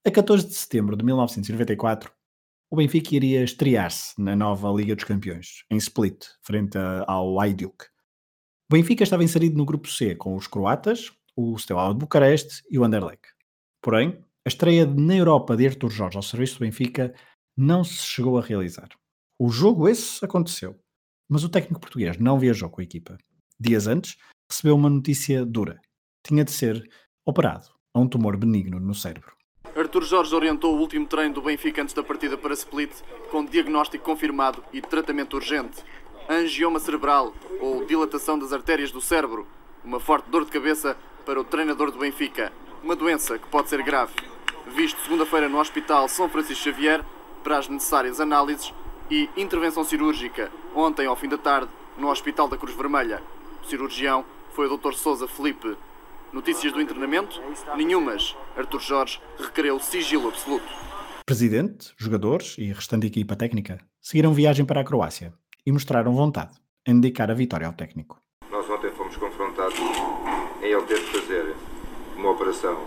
A 0.05 0.11
14 0.11 0.47
de 0.47 0.53
setembro 0.53 0.97
de 0.97 1.05
1994, 1.05 2.11
o 2.70 2.76
Benfica 2.76 3.16
iria 3.16 3.43
estrear-se 3.43 4.20
na 4.20 4.36
nova 4.36 4.70
Liga 4.72 4.95
dos 4.95 5.05
Campeões, 5.05 5.64
em 5.70 5.78
Split, 5.78 6.26
frente 6.41 6.78
ao 7.07 7.39
Hajduk, 7.39 7.86
O 8.70 8.74
Benfica 8.74 9.03
estava 9.03 9.24
inserido 9.24 9.55
no 9.55 9.66
grupo 9.66 9.88
C 9.88 10.16
com 10.16 10.36
os 10.36 10.47
croatas, 10.47 11.11
o 11.36 11.57
Steaua 11.57 11.93
de 11.93 11.99
Bucareste 11.99 12.64
e 12.70 12.80
o 12.80 12.84
Anderlecht. 12.84 13.28
Porém, 13.82 14.20
a 14.45 14.49
estreia 14.49 14.86
na 14.86 15.16
Europa 15.16 15.55
de 15.55 15.68
Artur 15.68 15.91
Jorge 15.91 16.18
ao 16.18 16.24
serviço 16.24 16.55
do 16.55 16.61
Benfica 16.61 17.14
não 17.55 17.84
se 17.84 18.03
chegou 18.03 18.38
a 18.38 18.41
realizar. 18.41 18.89
O 19.46 19.50
jogo 19.50 19.89
esse 19.89 20.24
aconteceu, 20.24 20.80
mas 21.30 21.44
o 21.44 21.50
técnico 21.50 21.82
português 21.82 22.18
não 22.18 22.39
viajou 22.39 22.70
com 22.70 22.80
a 22.80 22.84
equipa. 22.86 23.18
Dias 23.60 23.88
antes, 23.88 24.16
recebeu 24.50 24.74
uma 24.74 24.89
notícia 24.89 25.46
dura. 25.46 25.82
Tinha 26.26 26.46
de 26.46 26.52
ser 26.52 26.82
operado 27.26 27.68
a 27.94 28.00
um 28.00 28.08
tumor 28.08 28.38
benigno 28.38 28.80
no 28.80 28.96
cérebro. 28.96 29.36
Artur 29.76 30.04
Jorge 30.06 30.34
orientou 30.34 30.74
o 30.74 30.80
último 30.80 31.06
treino 31.06 31.34
do 31.34 31.41
Benfica 31.41 31.82
antes 31.82 31.94
da 31.94 32.02
partida 32.02 32.38
para 32.38 32.54
Split, 32.54 32.89
com 33.30 33.44
diagnóstico 33.44 34.06
confirmado 34.06 34.64
e 34.72 34.80
tratamento 34.80 35.36
urgente. 35.36 35.84
Angioma 36.30 36.80
cerebral, 36.80 37.34
ou 37.60 37.86
dilatação 37.86 38.39
das 38.39 38.54
artérias 38.54 38.94
do 38.94 39.02
cérebro. 39.02 39.46
Uma 39.84 40.00
forte 40.00 40.30
dor 40.30 40.46
de 40.46 40.52
cabeça 40.52 40.96
para 41.26 41.41
o 41.41 41.44
treinador 41.44 41.91
do 41.91 42.00
Benfica. 42.00 42.54
Uma 42.82 42.96
doença 42.96 43.38
que 43.38 43.50
pode 43.50 43.68
ser 43.68 43.84
grave. 43.84 44.14
Visto 44.74 45.02
segunda-feira 45.02 45.50
no 45.50 45.60
Hospital 45.60 46.08
São 46.08 46.30
Francisco 46.30 46.64
Xavier, 46.64 47.04
para 47.44 47.58
as 47.58 47.68
necessárias 47.68 48.22
análises 48.22 48.74
e 49.14 49.30
intervenção 49.38 49.84
cirúrgica, 49.84 50.51
ontem 50.74 51.05
ao 51.05 51.16
fim 51.16 51.30
da 51.30 51.38
tarde, 51.38 51.70
no 51.95 52.09
Hospital 52.09 52.47
da 52.47 52.57
Cruz 52.57 52.76
Vermelha. 52.76 53.22
O 53.64 53.68
cirurgião 53.68 54.26
foi 54.53 54.66
o 54.68 54.76
Dr. 54.76 54.93
Souza 54.93 55.28
Felipe. 55.28 55.78
Notícias 56.32 56.74
do 56.74 56.82
internamento? 56.82 57.39
Nenhumas. 57.76 58.36
Artur 58.57 58.80
Jorge 58.80 59.22
requereu 59.38 59.80
sigilo 59.80 60.30
absoluto. 60.30 60.66
Presidente, 61.28 61.93
jogadores 61.95 62.57
e 62.57 62.74
restante 62.74 63.05
equipa 63.05 63.36
técnica 63.36 63.78
seguiram 64.01 64.34
viagem 64.34 64.66
para 64.66 64.82
a 64.82 64.84
Croácia 64.84 65.32
e 65.64 65.72
mostraram 65.72 66.16
vontade 66.16 66.57
em 66.84 66.99
dedicar 66.99 67.30
a 67.30 67.36
vitória 67.36 67.68
ao 67.68 67.74
técnico. 67.74 68.20
Nós 68.49 68.68
ontem 68.68 68.89
fomos 68.93 69.16
confrontados 69.16 69.78
em 70.59 70.66
ele 70.66 70.82
ter 70.88 70.99
de 70.99 71.05
fazer 71.05 71.55
uma 72.18 72.32
operação, 72.32 72.84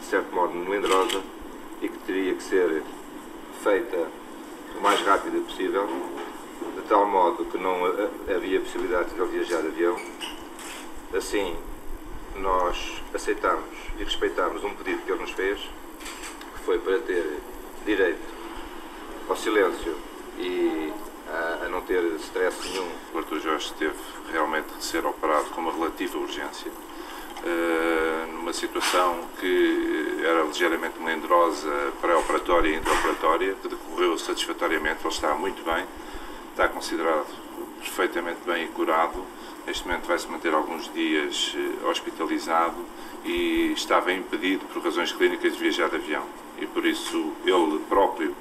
de 0.00 0.06
certo 0.06 0.34
modo, 0.34 0.54
melindrosa 0.54 1.22
e 1.80 1.88
que 1.88 1.98
teria 1.98 2.34
que 2.34 2.42
ser 2.42 2.82
feita 3.62 4.08
o 4.76 4.80
mais 4.80 5.00
rápida 5.00 5.38
possível, 5.40 5.88
de 6.76 6.82
tal 6.82 7.06
modo 7.06 7.44
que 7.46 7.58
não 7.58 7.84
havia 8.34 8.60
possibilidade 8.60 9.10
de 9.10 9.20
ele 9.20 9.30
viajar 9.30 9.62
de 9.62 9.68
avião. 9.68 9.96
Assim, 11.16 11.56
nós 12.36 13.02
aceitámos 13.14 13.64
e 13.98 14.04
respeitámos 14.04 14.62
um 14.62 14.74
pedido 14.74 15.02
que 15.02 15.12
ele 15.12 15.20
nos 15.20 15.30
fez, 15.30 15.58
que 15.58 16.64
foi 16.64 16.78
para 16.78 16.98
ter 16.98 17.38
direito 17.84 18.20
ao 19.28 19.36
silêncio 19.36 19.96
e 20.38 20.92
a, 21.28 21.64
a 21.64 21.68
não 21.68 21.80
ter 21.82 22.02
stress 22.20 22.68
nenhum. 22.68 22.90
O 23.14 23.18
Arthur 23.18 23.40
Jorge 23.40 23.72
teve 23.74 23.96
realmente 24.30 24.68
de 24.76 24.84
ser 24.84 25.04
operado 25.06 25.46
com 25.50 25.60
uma 25.60 25.72
relativa 25.72 26.18
urgência, 26.18 26.70
numa 28.32 28.52
situação 28.52 29.24
que 29.38 30.20
era 30.24 30.42
ligeiramente 30.44 30.98
melindrosa, 31.00 31.92
pré-operatória 32.00 32.70
e 32.70 32.76
intraoperatória, 32.76 33.54
que 33.62 33.68
decorreu 33.68 34.18
satisfatoriamente, 34.18 35.00
ele 35.04 35.14
está 35.14 35.34
muito 35.34 35.64
bem, 35.64 35.84
está 36.50 36.68
considerado 36.68 37.26
perfeitamente 37.80 38.40
bem 38.46 38.64
e 38.64 38.68
curado 38.68 39.24
Neste 39.66 39.84
momento 39.84 40.06
vai-se 40.06 40.28
manter 40.28 40.54
alguns 40.54 40.92
dias 40.94 41.56
eh, 41.56 41.88
hospitalizado 41.88 42.76
e 43.24 43.72
estava 43.72 44.12
impedido, 44.12 44.64
por 44.66 44.80
razões 44.80 45.10
clínicas, 45.10 45.54
de 45.54 45.58
viajar 45.58 45.88
de 45.90 45.96
avião. 45.96 46.22
E 46.56 46.66
por 46.66 46.86
isso 46.86 47.32
ele 47.44 47.80
próprio, 47.88 48.32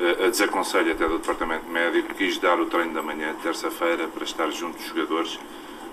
eh, 0.00 0.26
a 0.26 0.28
desaconselho 0.28 0.90
até 0.90 1.06
do 1.06 1.18
Departamento 1.18 1.70
Médico, 1.70 2.12
quis 2.12 2.38
dar 2.38 2.58
o 2.58 2.66
treino 2.66 2.92
da 2.92 3.00
manhã 3.00 3.34
de 3.34 3.40
terça-feira 3.40 4.08
para 4.08 4.24
estar 4.24 4.50
junto 4.50 4.78
dos 4.78 4.86
jogadores, 4.86 5.38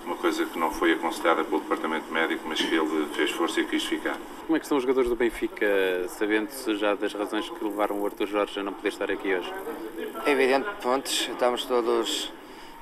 uma 0.06 0.16
coisa 0.16 0.46
que 0.46 0.58
não 0.58 0.70
foi 0.70 0.92
aconselhada 0.92 1.44
pelo 1.44 1.60
Departamento 1.60 2.10
Médico, 2.12 2.44
mas 2.46 2.60
que 2.60 2.74
ele 2.74 3.06
fez 3.12 3.30
força 3.32 3.60
e 3.60 3.64
quis 3.64 3.84
ficar. 3.84 4.16
Como 4.46 4.56
é 4.56 4.60
que 4.60 4.64
estão 4.64 4.78
os 4.78 4.82
jogadores 4.84 5.10
do 5.10 5.16
Benfica, 5.16 5.66
sabendo-se 6.08 6.76
já 6.76 6.94
das 6.94 7.12
razões 7.12 7.50
que 7.50 7.64
levaram 7.64 8.00
o 8.00 8.06
Arthur 8.06 8.26
Jorge 8.28 8.60
a 8.60 8.62
não 8.62 8.72
poder 8.72 8.88
estar 8.88 9.10
aqui 9.10 9.34
hoje? 9.34 9.52
É 10.24 10.30
evidente, 10.30 10.68
pontos, 10.80 11.28
estamos 11.28 11.64
todos 11.64 12.32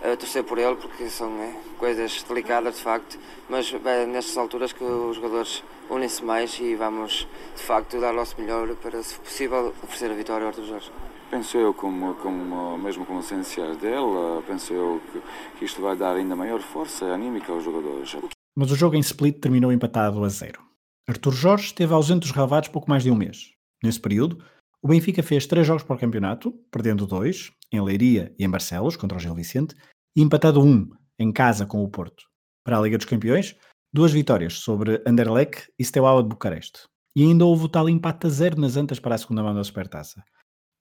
a 0.03 0.17
torcer 0.17 0.45
por 0.45 0.59
ele, 0.59 0.77
porque 0.77 1.09
são 1.09 1.33
é, 1.41 1.55
coisas 1.79 2.23
delicadas 2.25 2.77
de 2.77 2.83
facto, 2.83 3.19
mas 3.49 3.75
é 3.85 4.05
nestas 4.05 4.37
alturas 4.37 4.73
que 4.75 4.85
os 4.85 5.17
jogadores 5.17 5.65
unem-se 5.89 6.23
mais 6.23 6.59
e 6.61 6.75
vamos 6.75 7.27
de 7.57 7.63
facto 7.63 7.99
dar 7.99 8.13
o 8.13 8.17
nosso 8.17 8.39
melhor 8.39 8.69
para, 8.77 9.03
se 9.03 9.19
possível, 9.19 9.75
oferecer 9.83 10.11
a 10.11 10.15
vitória 10.15 10.45
ao 10.45 10.49
Arthur 10.49 10.65
Jorge. 10.65 10.91
Penso 11.31 11.59
eu, 11.59 11.75
como, 11.75 12.15
como, 12.17 12.79
mesmo 12.79 13.05
com 13.05 13.17
os 13.19 13.27
essenciais 13.27 13.77
dele, 13.79 14.43
penso 14.47 14.73
eu 14.73 15.01
que, 15.11 15.23
que 15.59 15.65
isto 15.65 15.83
vai 15.83 15.97
dar 15.97 16.15
ainda 16.15 16.37
maior 16.37 16.61
força 16.61 17.07
anímica 17.07 17.53
aos 17.53 17.65
jogadores. 17.65 18.17
Mas 18.57 18.71
o 18.71 18.77
jogo 18.77 18.95
em 18.95 19.01
Split 19.01 19.41
terminou 19.41 19.73
empatado 19.73 20.23
a 20.23 20.29
zero. 20.29 20.63
Arthur 21.09 21.33
Jorge 21.33 21.67
esteve 21.67 21.93
ausente 21.93 22.21
dos 22.21 22.31
relevados 22.31 22.69
pouco 22.69 22.89
mais 22.89 23.03
de 23.03 23.11
um 23.11 23.17
mês. 23.17 23.53
Nesse 23.83 24.01
período, 24.01 24.43
o 24.83 24.89
Benfica 24.89 25.23
fez 25.23 25.47
três 25.47 25.67
jogos 25.67 25.83
para 25.83 25.97
o 25.97 25.99
campeonato, 25.99 26.53
perdendo 26.71 27.07
dois, 27.07 27.51
em 27.73 27.81
Leiria 27.81 28.35
e 28.39 28.45
em 28.45 28.51
Barcelos, 28.51 28.97
contra 28.97 29.19
o 29.19 29.21
Gil 29.21 29.35
Vicente, 29.35 29.75
e 30.17 30.23
empatado 30.23 30.63
um 30.63 30.89
em 31.19 31.33
casa 31.33 31.67
com 31.67 31.83
o 31.83 31.89
Porto. 31.89 32.25
Para 32.65 32.79
a 32.79 32.81
Liga 32.81 32.97
dos 32.97 33.07
Campeões, 33.07 33.57
duas 33.93 34.13
vitórias 34.13 34.55
sobre 34.55 35.03
Anderlecht 35.07 35.71
e 35.79 35.85
Steaua 35.85 36.23
de 36.23 36.29
Bucareste. 36.29 36.81
E 37.17 37.23
ainda 37.23 37.45
houve 37.45 37.65
o 37.65 37.69
tal 37.69 37.89
empate 37.89 38.27
a 38.27 38.31
zero 38.31 38.61
nas 38.61 38.77
antas 38.77 38.99
para 38.99 39.15
a 39.15 39.19
segunda 39.19 39.43
mão 39.43 39.55
da 39.55 39.63
Supertaça. 39.63 40.23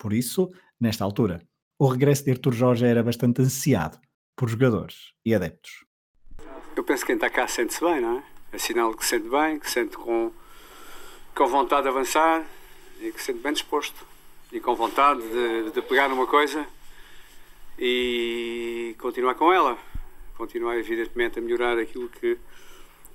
Por 0.04 0.12
isso, 0.12 0.52
nesta 0.78 1.06
altura, 1.06 1.42
o 1.80 1.88
regresso 1.88 2.26
de 2.26 2.32
Artur 2.32 2.52
Jorge 2.52 2.86
era 2.86 3.02
bastante 3.02 3.42
ansiado 3.42 3.98
por 4.36 4.50
jogadores 4.50 5.14
e 5.26 5.34
adeptos. 5.34 5.86
Eu 6.76 6.84
penso 6.84 7.04
que 7.04 7.08
quem 7.08 7.16
está 7.16 7.30
cá 7.30 7.48
sente-se 7.48 7.80
bem, 7.80 8.02
não 8.02 8.18
é? 8.18 8.24
É 8.52 8.58
sinal 8.58 8.94
que 8.94 9.06
se 9.06 9.12
sente 9.12 9.30
bem, 9.30 9.58
que 9.58 9.66
se 9.66 9.76
sente 9.76 9.96
com, 9.96 10.30
com 11.34 11.48
vontade 11.48 11.84
de 11.84 11.88
avançar 11.88 12.46
e 13.00 13.14
que 13.14 13.20
se 13.20 13.28
sente 13.28 13.40
bem 13.40 13.54
disposto 13.54 14.06
e 14.52 14.60
com 14.60 14.76
vontade 14.76 15.22
de, 15.22 15.72
de 15.72 15.82
pegar 15.84 16.10
numa 16.10 16.28
coisa 16.28 16.68
e 17.80 18.98
continuar 19.00 19.36
com 19.36 19.54
ela. 19.54 19.78
Continuar, 20.36 20.78
evidentemente, 20.78 21.40
a 21.40 21.42
melhorar 21.42 21.80
aquilo 21.80 22.10
que 22.10 22.38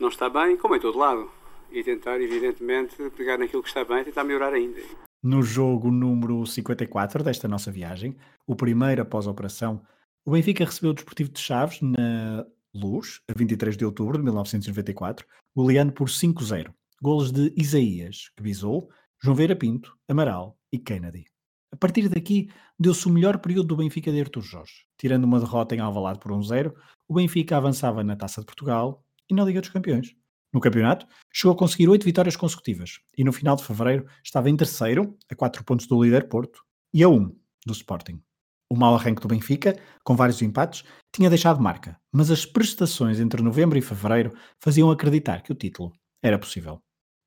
não 0.00 0.08
está 0.08 0.30
bem, 0.30 0.56
como 0.56 0.74
em 0.74 0.80
todo 0.80 0.96
lado. 0.96 1.30
E 1.70 1.84
tentar, 1.84 2.18
evidentemente, 2.18 2.96
pegar 3.10 3.36
naquilo 3.36 3.62
que 3.62 3.68
está 3.68 3.84
bem 3.84 4.00
e 4.00 4.04
tentar 4.04 4.24
melhorar 4.24 4.54
ainda. 4.54 4.80
No 5.22 5.42
jogo 5.42 5.90
número 5.90 6.46
54 6.46 7.24
desta 7.24 7.48
nossa 7.48 7.72
viagem, 7.72 8.16
o 8.46 8.54
primeiro 8.54 9.02
após 9.02 9.26
a 9.26 9.30
operação, 9.32 9.82
o 10.24 10.30
Benfica 10.30 10.64
recebeu 10.64 10.92
o 10.92 10.94
Desportivo 10.94 11.30
de 11.30 11.40
Chaves 11.40 11.80
na 11.82 12.46
Luz, 12.72 13.20
a 13.28 13.36
23 13.36 13.76
de 13.76 13.84
outubro 13.84 14.16
de 14.16 14.22
1994, 14.22 15.26
goleando 15.56 15.92
por 15.92 16.08
5-0. 16.08 16.72
Golos 17.02 17.32
de 17.32 17.52
Isaías, 17.56 18.30
que 18.36 18.42
visou, 18.44 18.90
João 19.20 19.34
Veira 19.34 19.56
Pinto, 19.56 19.96
Amaral 20.08 20.56
e 20.72 20.78
Kennedy. 20.78 21.24
A 21.72 21.76
partir 21.76 22.08
daqui, 22.08 22.48
deu-se 22.78 23.06
o 23.08 23.10
melhor 23.10 23.38
período 23.38 23.68
do 23.68 23.76
Benfica 23.76 24.12
de 24.12 24.20
Artur 24.20 24.42
Jorge. 24.42 24.86
Tirando 24.96 25.24
uma 25.24 25.40
derrota 25.40 25.74
em 25.74 25.80
Alvalade 25.80 26.20
por 26.20 26.30
1-0, 26.30 26.72
o 27.08 27.14
Benfica 27.14 27.56
avançava 27.56 28.04
na 28.04 28.14
Taça 28.14 28.40
de 28.40 28.46
Portugal 28.46 29.04
e 29.28 29.34
na 29.34 29.44
Liga 29.44 29.60
dos 29.60 29.70
Campeões. 29.70 30.14
No 30.52 30.60
campeonato, 30.60 31.06
chegou 31.32 31.54
a 31.54 31.58
conseguir 31.58 31.88
oito 31.88 32.04
vitórias 32.04 32.36
consecutivas 32.36 33.00
e 33.16 33.22
no 33.22 33.32
final 33.32 33.56
de 33.56 33.64
fevereiro 33.64 34.06
estava 34.24 34.48
em 34.48 34.56
terceiro, 34.56 35.16
a 35.30 35.34
quatro 35.34 35.62
pontos 35.62 35.86
do 35.86 36.02
líder 36.02 36.28
Porto 36.28 36.62
e 36.92 37.02
a 37.02 37.08
um 37.08 37.34
do 37.66 37.72
Sporting. 37.72 38.22
O 38.70 38.76
mau 38.76 38.94
arranque 38.94 39.22
do 39.22 39.28
Benfica, 39.28 39.78
com 40.04 40.14
vários 40.14 40.42
empates, 40.42 40.84
tinha 41.12 41.30
deixado 41.30 41.60
marca, 41.60 41.98
mas 42.12 42.30
as 42.30 42.44
prestações 42.44 43.18
entre 43.18 43.42
novembro 43.42 43.78
e 43.78 43.82
fevereiro 43.82 44.34
faziam 44.60 44.90
acreditar 44.90 45.42
que 45.42 45.52
o 45.52 45.54
título 45.54 45.92
era 46.22 46.38
possível. 46.38 46.78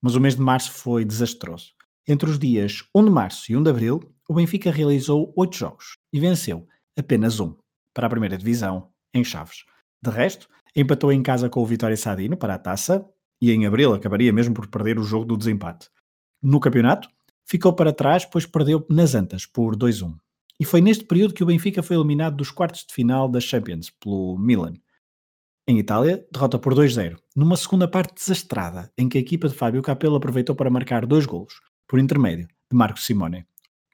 Mas 0.01 0.15
o 0.15 0.19
mês 0.19 0.35
de 0.35 0.41
março 0.41 0.71
foi 0.71 1.05
desastroso. 1.05 1.73
Entre 2.07 2.29
os 2.29 2.37
dias 2.39 2.83
1 2.95 3.05
de 3.05 3.11
março 3.11 3.51
e 3.51 3.55
1 3.55 3.63
de 3.63 3.69
abril, 3.69 3.99
o 4.27 4.33
Benfica 4.33 4.71
realizou 4.71 5.33
oito 5.35 5.55
jogos 5.55 5.97
e 6.11 6.19
venceu 6.19 6.67
apenas 6.97 7.39
um 7.39 7.55
para 7.93 8.07
a 8.07 8.09
primeira 8.09 8.37
divisão, 8.37 8.91
em 9.13 9.23
Chaves. 9.23 9.63
De 10.03 10.09
resto, 10.09 10.47
empatou 10.75 11.11
em 11.11 11.21
casa 11.21 11.49
com 11.49 11.61
o 11.61 11.65
Vitória 11.65 11.97
Sadino 11.97 12.35
para 12.35 12.55
a 12.55 12.59
taça 12.59 13.05
e 13.41 13.51
em 13.51 13.65
abril 13.65 13.93
acabaria 13.93 14.33
mesmo 14.33 14.53
por 14.53 14.67
perder 14.67 14.99
o 14.99 15.03
jogo 15.03 15.25
do 15.25 15.37
desempate. 15.37 15.89
No 16.41 16.59
campeonato, 16.59 17.07
ficou 17.45 17.73
para 17.73 17.93
trás, 17.93 18.25
pois 18.25 18.45
perdeu 18.45 18.85
nas 18.89 19.13
Antas 19.15 19.45
por 19.45 19.75
2-1. 19.75 20.15
E 20.59 20.65
foi 20.65 20.81
neste 20.81 21.05
período 21.05 21.33
que 21.33 21.43
o 21.43 21.45
Benfica 21.45 21.81
foi 21.81 21.95
eliminado 21.95 22.35
dos 22.35 22.51
quartos 22.51 22.85
de 22.85 22.93
final 22.93 23.27
da 23.27 23.39
Champions 23.39 23.89
pelo 23.89 24.37
Milan. 24.37 24.73
Em 25.67 25.79
Itália, 25.79 26.25
derrota 26.31 26.59
por 26.59 26.73
2-0, 26.73 27.17
numa 27.35 27.55
segunda 27.55 27.87
parte 27.87 28.15
desastrada, 28.15 28.91
em 28.97 29.07
que 29.07 29.17
a 29.17 29.21
equipa 29.21 29.47
de 29.47 29.55
Fábio 29.55 29.81
Capello 29.81 30.15
aproveitou 30.15 30.55
para 30.55 30.69
marcar 30.69 31.05
dois 31.05 31.25
golos, 31.25 31.61
por 31.87 31.99
intermédio 31.99 32.47
de 32.47 32.77
Marco 32.77 32.99
Simone. 32.99 33.45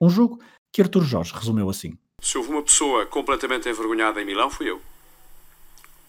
Um 0.02 0.10
jogo 0.10 0.40
que 0.72 0.82
Artur 0.82 1.04
Jorge 1.04 1.34
resumiu 1.34 1.70
assim. 1.70 1.98
Se 2.22 2.38
houve 2.38 2.50
uma 2.50 2.64
pessoa 2.64 3.06
completamente 3.06 3.70
envergonhada 3.70 4.22
em 4.22 4.26
Milão, 4.26 4.50
fui 4.50 4.70
eu. 4.70 4.82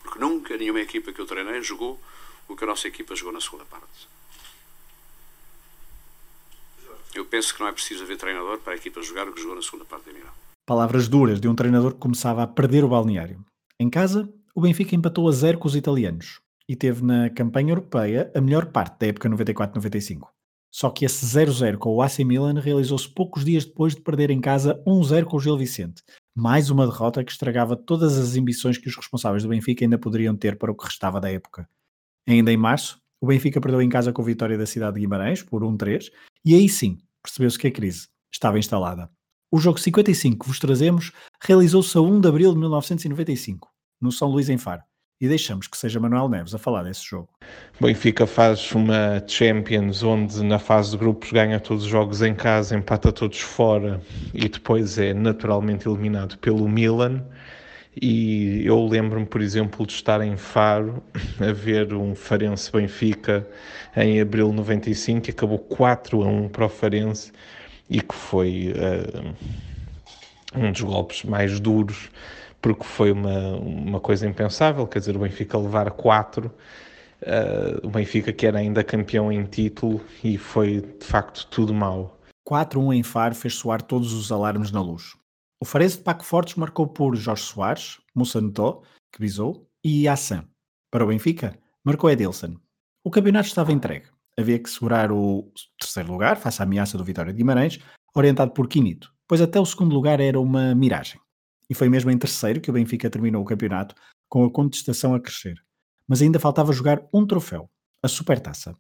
Porque 0.08 0.18
nunca 0.18 0.56
nenhuma 0.56 0.80
equipa 0.80 1.12
que 1.12 1.20
eu 1.20 1.26
treinei 1.26 1.62
jogou 1.62 2.00
o 2.48 2.56
que 2.56 2.64
a 2.64 2.66
nossa 2.66 2.88
equipa 2.88 3.14
jogou 3.14 3.30
na 3.30 3.42
segunda 3.42 3.66
parte. 3.66 4.08
Eu 7.14 7.26
penso 7.26 7.54
que 7.54 7.60
não 7.60 7.68
é 7.68 7.72
preciso 7.72 8.04
haver 8.04 8.16
treinador 8.16 8.58
para 8.60 8.72
a 8.72 8.76
equipa 8.76 9.02
jogar 9.02 9.28
o 9.28 9.34
que 9.34 9.40
jogou 9.42 9.56
na 9.56 9.62
segunda 9.62 9.84
parte 9.84 10.08
em 10.08 10.14
Milão. 10.14 10.32
Palavras 10.66 11.08
duras 11.08 11.38
de 11.38 11.46
um 11.46 11.54
treinador 11.54 11.92
que 11.92 12.00
começava 12.00 12.42
a 12.42 12.46
perder 12.46 12.84
o 12.84 12.88
balneário. 12.88 13.44
Em 13.78 13.90
casa, 13.90 14.32
o 14.54 14.62
Benfica 14.62 14.96
empatou 14.96 15.28
a 15.28 15.32
zero 15.32 15.58
com 15.58 15.68
os 15.68 15.76
italianos 15.76 16.40
e 16.66 16.74
teve 16.74 17.04
na 17.04 17.28
campanha 17.28 17.72
europeia 17.72 18.32
a 18.34 18.40
melhor 18.40 18.66
parte 18.66 18.98
da 19.00 19.08
época 19.08 19.28
94-95. 19.28 20.28
Só 20.70 20.90
que 20.90 21.04
esse 21.04 21.24
0-0 21.24 21.78
com 21.78 21.94
o 21.94 22.02
AC 22.02 22.18
Milan 22.20 22.60
realizou-se 22.60 23.08
poucos 23.08 23.44
dias 23.44 23.64
depois 23.64 23.94
de 23.94 24.02
perder 24.02 24.30
em 24.30 24.40
casa 24.40 24.82
1-0 24.86 25.24
com 25.24 25.36
o 25.36 25.40
Gil 25.40 25.56
Vicente. 25.56 26.02
Mais 26.36 26.70
uma 26.70 26.86
derrota 26.86 27.24
que 27.24 27.32
estragava 27.32 27.76
todas 27.76 28.18
as 28.18 28.36
ambições 28.36 28.78
que 28.78 28.88
os 28.88 28.96
responsáveis 28.96 29.42
do 29.42 29.48
Benfica 29.48 29.84
ainda 29.84 29.98
poderiam 29.98 30.36
ter 30.36 30.56
para 30.58 30.70
o 30.70 30.76
que 30.76 30.84
restava 30.84 31.20
da 31.20 31.30
época. 31.30 31.68
Ainda 32.26 32.52
em 32.52 32.56
março, 32.56 33.00
o 33.20 33.26
Benfica 33.26 33.60
perdeu 33.60 33.80
em 33.80 33.88
casa 33.88 34.12
com 34.12 34.22
a 34.22 34.24
vitória 34.24 34.58
da 34.58 34.66
cidade 34.66 34.94
de 34.94 35.00
Guimarães 35.00 35.42
por 35.42 35.62
1-3 35.62 36.10
e 36.44 36.54
aí 36.54 36.68
sim 36.68 36.98
percebeu-se 37.22 37.58
que 37.58 37.66
a 37.66 37.72
crise 37.72 38.08
estava 38.32 38.58
instalada. 38.58 39.10
O 39.50 39.58
jogo 39.58 39.80
55 39.80 40.38
que 40.38 40.46
vos 40.46 40.58
trazemos 40.58 41.10
realizou-se 41.42 41.96
a 41.96 42.00
1 42.02 42.20
de 42.20 42.28
abril 42.28 42.52
de 42.52 42.58
1995, 42.58 43.68
no 44.00 44.12
São 44.12 44.28
Luís 44.28 44.48
em 44.48 44.58
Faro 44.58 44.82
e 45.20 45.28
deixamos 45.28 45.66
que 45.66 45.76
seja 45.76 45.98
Manuel 45.98 46.28
Neves 46.28 46.54
a 46.54 46.58
falar 46.58 46.84
desse 46.84 47.04
jogo. 47.04 47.28
Benfica 47.80 48.26
faz 48.26 48.72
uma 48.72 49.22
Champions 49.26 50.02
onde 50.02 50.42
na 50.44 50.58
fase 50.58 50.92
de 50.92 50.96
grupos 50.96 51.32
ganha 51.32 51.58
todos 51.58 51.84
os 51.84 51.90
jogos 51.90 52.22
em 52.22 52.34
casa, 52.34 52.76
empata 52.76 53.10
todos 53.10 53.40
fora 53.40 54.00
e 54.32 54.48
depois 54.48 54.98
é 54.98 55.12
naturalmente 55.12 55.88
eliminado 55.88 56.38
pelo 56.38 56.68
Milan. 56.68 57.24
E 58.00 58.64
eu 58.64 58.86
lembro-me, 58.86 59.26
por 59.26 59.40
exemplo, 59.40 59.84
de 59.84 59.92
estar 59.92 60.20
em 60.20 60.36
Faro 60.36 61.02
a 61.40 61.52
ver 61.52 61.92
um 61.94 62.14
Farense 62.14 62.70
Benfica 62.70 63.44
em 63.96 64.20
abril 64.20 64.50
de 64.50 64.56
95 64.56 65.22
que 65.22 65.30
acabou 65.32 65.58
4 65.58 66.22
a 66.22 66.26
1 66.26 66.48
para 66.48 66.66
o 66.66 66.68
Farense 66.68 67.32
e 67.90 68.00
que 68.00 68.14
foi 68.14 68.72
uh, 68.72 69.34
um 70.54 70.70
dos 70.70 70.82
golpes 70.82 71.24
mais 71.24 71.58
duros 71.58 72.08
porque 72.60 72.84
foi 72.84 73.12
uma, 73.12 73.56
uma 73.56 74.00
coisa 74.00 74.26
impensável, 74.28 74.86
quer 74.86 74.98
dizer, 74.98 75.16
o 75.16 75.20
Benfica 75.20 75.58
levar 75.58 75.90
quatro, 75.92 76.52
uh, 77.22 77.86
o 77.86 77.90
Benfica 77.90 78.32
que 78.32 78.46
era 78.46 78.58
ainda 78.58 78.82
campeão 78.82 79.30
em 79.32 79.44
título 79.44 80.00
e 80.22 80.36
foi 80.36 80.80
de 80.80 81.04
facto 81.04 81.46
tudo 81.46 81.72
mau. 81.72 82.18
4-1 82.48 82.96
em 82.96 83.02
Faro 83.02 83.34
fez 83.34 83.54
soar 83.54 83.82
todos 83.82 84.12
os 84.12 84.32
alarmes 84.32 84.70
na 84.70 84.80
luz. 84.80 85.16
O 85.60 85.64
Farense 85.64 85.98
de 85.98 86.04
Paco 86.04 86.24
Fortes 86.24 86.54
marcou 86.54 86.86
por 86.86 87.14
Jorge 87.16 87.42
Soares, 87.42 87.98
Moussa 88.14 88.40
Neto, 88.40 88.82
que 89.12 89.20
bisou, 89.20 89.68
e 89.84 90.08
Assan. 90.08 90.44
Para 90.90 91.04
o 91.04 91.08
Benfica, 91.08 91.58
marcou 91.84 92.10
Edilson. 92.10 92.56
O 93.04 93.10
campeonato 93.10 93.48
estava 93.48 93.72
entregue. 93.72 94.06
Havia 94.38 94.58
que 94.58 94.70
segurar 94.70 95.10
o 95.10 95.52
terceiro 95.78 96.12
lugar, 96.12 96.36
face 96.36 96.62
à 96.62 96.64
ameaça 96.64 96.96
do 96.96 97.04
Vitória 97.04 97.32
de 97.32 97.38
Guimarães, 97.38 97.80
orientado 98.14 98.52
por 98.52 98.68
Quinito, 98.68 99.12
pois 99.26 99.40
até 99.40 99.58
o 99.60 99.66
segundo 99.66 99.92
lugar 99.92 100.20
era 100.20 100.40
uma 100.40 100.74
miragem. 100.74 101.20
E 101.70 101.74
foi 101.74 101.88
mesmo 101.88 102.10
em 102.10 102.18
terceiro 102.18 102.60
que 102.60 102.70
o 102.70 102.72
Benfica 102.72 103.10
terminou 103.10 103.42
o 103.42 103.46
campeonato, 103.46 103.94
com 104.28 104.44
a 104.44 104.50
contestação 104.50 105.14
a 105.14 105.20
crescer. 105.20 105.62
Mas 106.06 106.22
ainda 106.22 106.40
faltava 106.40 106.72
jogar 106.72 107.06
um 107.12 107.26
troféu, 107.26 107.70
a 108.02 108.08
Supertaça. 108.08 108.74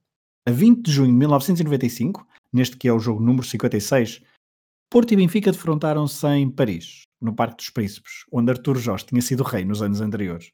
A 0.46 0.50
20 0.50 0.82
de 0.82 0.92
junho 0.92 1.12
de 1.12 1.18
1995, 1.18 2.26
neste 2.52 2.76
que 2.76 2.88
é 2.88 2.92
o 2.92 2.98
jogo 2.98 3.22
número 3.22 3.46
56, 3.46 4.22
Porto 4.90 5.12
e 5.12 5.16
Benfica 5.16 5.52
defrontaram-se 5.52 6.26
em 6.28 6.50
Paris, 6.50 7.02
no 7.20 7.34
Parque 7.34 7.56
dos 7.56 7.68
Príncipes, 7.68 8.24
onde 8.32 8.50
Artur 8.50 8.78
Jorge 8.78 9.04
tinha 9.04 9.20
sido 9.20 9.42
rei 9.42 9.64
nos 9.64 9.82
anos 9.82 10.00
anteriores. 10.00 10.50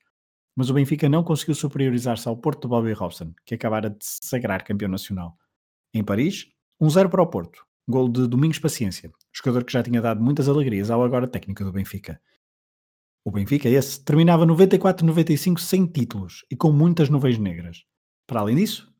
Mas 0.57 0.71
o 0.71 0.75
Benfica 0.75 1.09
não 1.09 1.23
conseguiu 1.23 1.55
superiorizar-se 1.55 2.29
ao 2.29 2.37
Porto 2.37 2.63
de 2.63 2.69
Bobby 2.69 2.93
Robson, 2.93 3.33
que 3.47 3.55
acabara 3.55 3.91
de 3.91 4.05
se 4.05 4.19
sagrar 4.23 4.65
campeão 4.65 4.91
nacional. 4.91 5.39
Em 5.93 6.03
Paris, 6.03 6.49
1-0 6.83 7.07
um 7.07 7.11
para 7.11 7.23
o 7.23 7.27
Porto, 7.29 7.65
Gol 7.87 8.09
de 8.09 8.27
Domingos 8.27 8.59
Paciência, 8.59 9.13
jogador 9.31 9.63
que 9.63 9.73
já 9.73 9.83
tinha 9.83 10.01
dado 10.01 10.23
muitas 10.23 10.49
alegrias 10.49 10.91
ao 10.91 11.03
agora 11.03 11.29
técnico 11.29 11.63
do 11.65 11.71
Benfica. 11.71 12.19
O 13.23 13.31
Benfica, 13.31 13.69
esse, 13.69 14.03
terminava 14.03 14.47
94-95 14.47 15.59
sem 15.59 15.85
títulos 15.85 16.47
e 16.51 16.57
com 16.57 16.73
muitas 16.73 17.11
nuvens 17.11 17.39
negras. 17.39 17.85
Para 18.27 18.41
além 18.41 18.57
disso, 18.57 18.91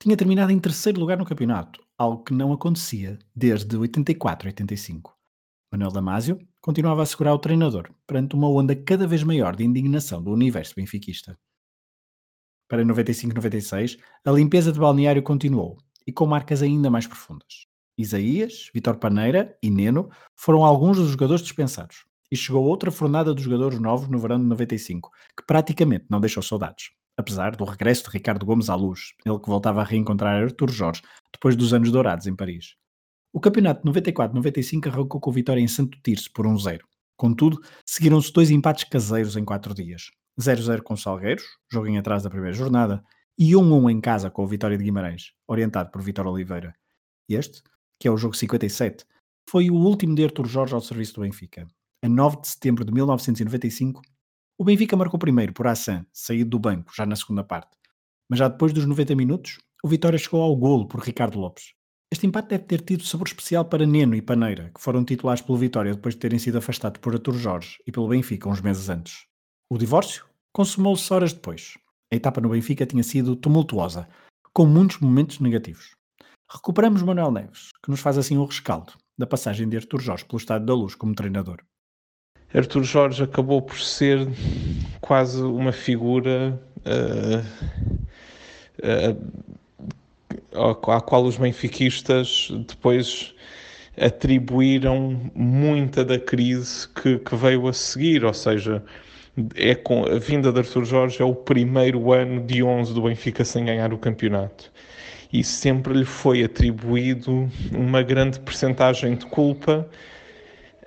tinha 0.00 0.16
terminado 0.16 0.50
em 0.50 0.58
terceiro 0.58 0.98
lugar 0.98 1.16
no 1.16 1.24
campeonato, 1.24 1.80
algo 1.96 2.24
que 2.24 2.34
não 2.34 2.52
acontecia 2.52 3.20
desde 3.36 3.76
84-85. 3.76 5.12
Manuel 5.70 5.92
Damasio 5.92 6.38
continuava 6.60 7.02
a 7.02 7.06
segurar 7.06 7.34
o 7.34 7.38
treinador 7.38 7.88
perante 8.04 8.34
uma 8.34 8.48
onda 8.48 8.74
cada 8.74 9.06
vez 9.06 9.22
maior 9.22 9.54
de 9.54 9.62
indignação 9.62 10.20
do 10.20 10.32
universo 10.32 10.74
benfiquista. 10.74 11.38
Para 12.68 12.84
95-96, 12.84 13.96
a 14.24 14.30
limpeza 14.32 14.72
de 14.72 14.80
balneário 14.80 15.22
continuou 15.22 15.78
e 16.04 16.12
com 16.12 16.26
marcas 16.26 16.62
ainda 16.62 16.90
mais 16.90 17.06
profundas. 17.06 17.72
Isaías, 17.96 18.70
Vitor 18.74 18.96
Paneira 18.96 19.56
e 19.62 19.70
Neno 19.70 20.10
foram 20.34 20.64
alguns 20.64 20.96
dos 20.96 21.10
jogadores 21.10 21.42
dispensados. 21.42 22.04
E 22.30 22.36
chegou 22.36 22.64
outra 22.64 22.90
fornada 22.90 23.32
dos 23.32 23.44
jogadores 23.44 23.78
novos 23.78 24.08
no 24.08 24.18
verão 24.18 24.38
de 24.38 24.46
95, 24.46 25.10
que 25.36 25.46
praticamente 25.46 26.06
não 26.10 26.20
deixou 26.20 26.42
saudades. 26.42 26.90
Apesar 27.16 27.54
do 27.54 27.64
regresso 27.64 28.04
de 28.04 28.10
Ricardo 28.10 28.44
Gomes 28.44 28.68
à 28.68 28.74
luz, 28.74 29.12
ele 29.24 29.38
que 29.38 29.48
voltava 29.48 29.80
a 29.80 29.84
reencontrar 29.84 30.42
Artur 30.42 30.70
Jorge 30.70 31.02
depois 31.32 31.54
dos 31.54 31.72
anos 31.72 31.92
dourados 31.92 32.26
em 32.26 32.34
Paris. 32.34 32.74
O 33.32 33.40
campeonato 33.40 33.82
de 33.84 34.00
94-95 34.00 34.88
arrancou 34.88 35.20
com 35.20 35.30
vitória 35.30 35.60
em 35.60 35.68
Santo 35.68 35.98
Tirso 36.02 36.32
por 36.32 36.46
1-0. 36.46 36.80
Contudo, 37.16 37.60
seguiram-se 37.86 38.32
dois 38.32 38.50
empates 38.50 38.84
caseiros 38.84 39.36
em 39.36 39.44
quatro 39.44 39.72
dias. 39.72 40.10
0-0 40.40 40.82
com 40.82 40.96
Salgueiros, 40.96 41.44
jogo 41.70 41.86
em 41.86 41.98
atrás 41.98 42.24
da 42.24 42.30
primeira 42.30 42.56
jornada, 42.56 43.04
e 43.38 43.52
1-1 43.52 43.90
em 43.90 44.00
casa 44.00 44.30
com 44.30 44.42
a 44.42 44.46
vitória 44.46 44.76
de 44.76 44.84
Guimarães, 44.84 45.32
orientado 45.46 45.90
por 45.90 46.02
Vitor 46.02 46.26
Oliveira. 46.26 46.74
Este 47.28 47.62
que 48.04 48.08
é 48.08 48.10
o 48.10 48.18
jogo 48.18 48.36
57, 48.36 49.02
foi 49.48 49.70
o 49.70 49.74
último 49.76 50.14
de 50.14 50.22
Artur 50.22 50.46
Jorge 50.46 50.74
ao 50.74 50.80
serviço 50.82 51.14
do 51.14 51.22
Benfica. 51.22 51.66
A 52.04 52.08
9 52.08 52.42
de 52.42 52.48
setembro 52.48 52.84
de 52.84 52.92
1995, 52.92 54.02
o 54.58 54.64
Benfica 54.64 54.94
marcou 54.94 55.18
primeiro 55.18 55.54
por 55.54 55.66
Assan, 55.66 56.04
saído 56.12 56.50
do 56.50 56.58
banco, 56.58 56.92
já 56.94 57.06
na 57.06 57.16
segunda 57.16 57.42
parte. 57.42 57.70
Mas 58.28 58.40
já 58.40 58.48
depois 58.48 58.74
dos 58.74 58.84
90 58.84 59.14
minutos, 59.14 59.56
o 59.82 59.88
Vitória 59.88 60.18
chegou 60.18 60.42
ao 60.42 60.54
golo 60.54 60.86
por 60.86 61.00
Ricardo 61.00 61.38
Lopes. 61.38 61.72
Este 62.12 62.26
empate 62.26 62.48
deve 62.48 62.64
ter 62.64 62.82
tido 62.82 63.04
sabor 63.04 63.26
especial 63.26 63.64
para 63.64 63.86
Neno 63.86 64.14
e 64.14 64.20
Paneira, 64.20 64.70
que 64.74 64.82
foram 64.82 65.02
titulares 65.02 65.40
pelo 65.40 65.56
Vitória 65.56 65.94
depois 65.94 66.14
de 66.14 66.20
terem 66.20 66.38
sido 66.38 66.58
afastados 66.58 67.00
por 67.00 67.14
Artur 67.14 67.38
Jorge 67.38 67.78
e 67.86 67.90
pelo 67.90 68.08
Benfica 68.08 68.50
uns 68.50 68.60
meses 68.60 68.90
antes. 68.90 69.24
O 69.70 69.78
divórcio 69.78 70.26
consumou-se 70.52 71.10
horas 71.10 71.32
depois. 71.32 71.78
A 72.12 72.16
etapa 72.16 72.38
no 72.42 72.50
Benfica 72.50 72.84
tinha 72.84 73.02
sido 73.02 73.34
tumultuosa, 73.34 74.06
com 74.52 74.66
muitos 74.66 74.98
momentos 74.98 75.40
negativos. 75.40 75.96
Recuperamos 76.50 77.02
Manuel 77.02 77.30
Neves, 77.30 77.70
que 77.82 77.90
nos 77.90 78.00
faz 78.00 78.18
assim 78.18 78.36
um 78.36 78.44
rescaldo 78.44 78.92
da 79.16 79.26
passagem 79.26 79.68
de 79.68 79.76
Artur 79.76 80.00
Jorge 80.00 80.24
pelo 80.24 80.38
Estádio 80.38 80.66
da 80.66 80.74
Luz 80.74 80.94
como 80.94 81.14
treinador. 81.14 81.58
Artur 82.52 82.84
Jorge 82.84 83.24
acabou 83.24 83.62
por 83.62 83.78
ser 83.80 84.28
quase 85.00 85.42
uma 85.42 85.72
figura 85.72 86.60
uh, 86.86 87.40
uh, 90.52 90.90
à 90.90 91.00
qual 91.00 91.24
os 91.24 91.36
benfiquistas 91.36 92.48
depois 92.68 93.34
atribuíram 94.00 95.30
muita 95.34 96.04
da 96.04 96.18
crise 96.18 96.88
que, 96.88 97.18
que 97.18 97.36
veio 97.36 97.66
a 97.66 97.72
seguir, 97.72 98.24
ou 98.24 98.34
seja, 98.34 98.84
é 99.56 99.74
com 99.74 100.04
a 100.04 100.18
vinda 100.18 100.52
de 100.52 100.60
Artur 100.60 100.84
Jorge 100.84 101.20
é 101.20 101.24
o 101.24 101.34
primeiro 101.34 102.12
ano 102.12 102.40
de 102.44 102.62
11 102.62 102.94
do 102.94 103.02
Benfica 103.02 103.44
sem 103.44 103.64
ganhar 103.64 103.92
o 103.92 103.98
campeonato 103.98 104.70
e 105.34 105.42
sempre 105.42 105.92
lhe 105.92 106.04
foi 106.04 106.44
atribuído 106.44 107.50
uma 107.72 108.04
grande 108.04 108.38
percentagem 108.38 109.16
de 109.16 109.26
culpa, 109.26 109.84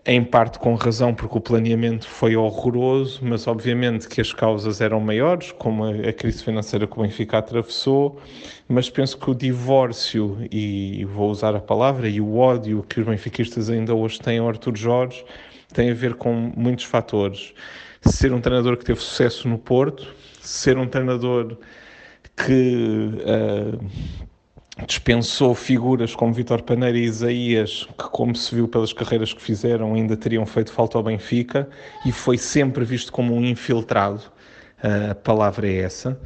em 0.06 0.24
parte 0.24 0.58
com 0.58 0.74
razão, 0.76 1.14
porque 1.14 1.38
o 1.38 1.42
planeamento 1.42 2.08
foi 2.08 2.38
horroroso, 2.38 3.20
mas 3.24 3.46
obviamente 3.46 4.08
que 4.08 4.22
as 4.22 4.32
causas 4.32 4.80
eram 4.80 5.02
maiores, 5.02 5.52
como 5.52 5.84
a, 5.84 6.14
crise 6.14 6.42
financeira 6.46 6.88
que 6.88 6.98
o 6.98 7.02
Benfica 7.02 7.40
atravessou, 7.40 8.22
mas 8.70 8.90
penso 8.90 9.18
que 9.18 9.30
o 9.30 9.36
divórcio, 9.36 10.38
e 10.50 11.04
vou 11.04 11.30
usar 11.30 11.54
a 11.54 11.60
palavra, 11.60 12.08
e 12.08 12.22
o 12.22 12.38
ódio 12.38 12.86
que 12.88 13.02
os 13.02 13.06
benfiquistas 13.06 13.70
ainda 13.70 13.94
hoje 13.94 14.18
têm 14.18 14.38
ao 14.38 14.48
Artur 14.48 14.78
Jorge, 14.78 15.26
tem 15.74 15.92
a 15.92 15.94
ver 15.94 16.14
com 16.14 16.54
muitos 16.56 16.86
fatores. 16.86 17.54
Ser 18.00 18.32
um 18.32 18.40
treinador 18.40 18.78
que 18.78 18.86
teve 18.86 19.02
sucesso 19.02 19.46
no 19.50 19.58
Porto, 19.58 20.08
ser 20.40 20.78
um 20.78 20.88
treinador 20.88 21.58
que 22.38 23.10
uh, 23.26 23.86
dispensou 24.86 25.56
figuras 25.56 26.14
como 26.14 26.34
Vitor 26.34 26.62
Paneira 26.62 26.98
e 26.98 27.04
Isaías, 27.04 27.88
que, 27.98 28.06
como 28.10 28.36
se 28.36 28.54
viu 28.54 28.68
pelas 28.68 28.94
carreiras 28.94 29.34
que 29.34 29.42
fizeram, 29.42 29.96
ainda 29.96 30.16
teriam 30.16 30.46
feito 30.46 30.72
falta 30.72 30.98
ao 30.98 31.04
Benfica, 31.04 31.68
e 32.06 32.12
foi 32.12 32.38
sempre 32.38 32.86
visto 32.86 33.12
como 33.12 33.34
um 33.34 33.44
infiltrado. 33.44 34.22
A 35.12 35.16
palavra 35.16 35.68
é 35.68 35.78
essa. 35.78 36.20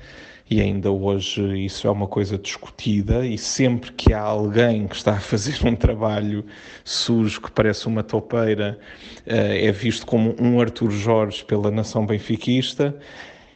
E 0.49 0.59
ainda 0.59 0.91
hoje 0.91 1.63
isso 1.63 1.87
é 1.87 1.89
uma 1.89 2.07
coisa 2.07 2.37
discutida, 2.37 3.25
e 3.25 3.37
sempre 3.37 3.93
que 3.93 4.13
há 4.13 4.19
alguém 4.19 4.85
que 4.85 4.97
está 4.97 5.13
a 5.13 5.19
fazer 5.21 5.65
um 5.65 5.73
trabalho 5.73 6.45
sujo 6.83 7.39
que 7.39 7.49
parece 7.49 7.87
uma 7.87 8.03
topeira, 8.03 8.77
eh, 9.25 9.67
é 9.67 9.71
visto 9.71 10.05
como 10.05 10.35
um 10.37 10.59
Artur 10.59 10.91
Jorge 10.91 11.45
pela 11.45 11.71
nação 11.71 12.05
benfiquista. 12.05 12.93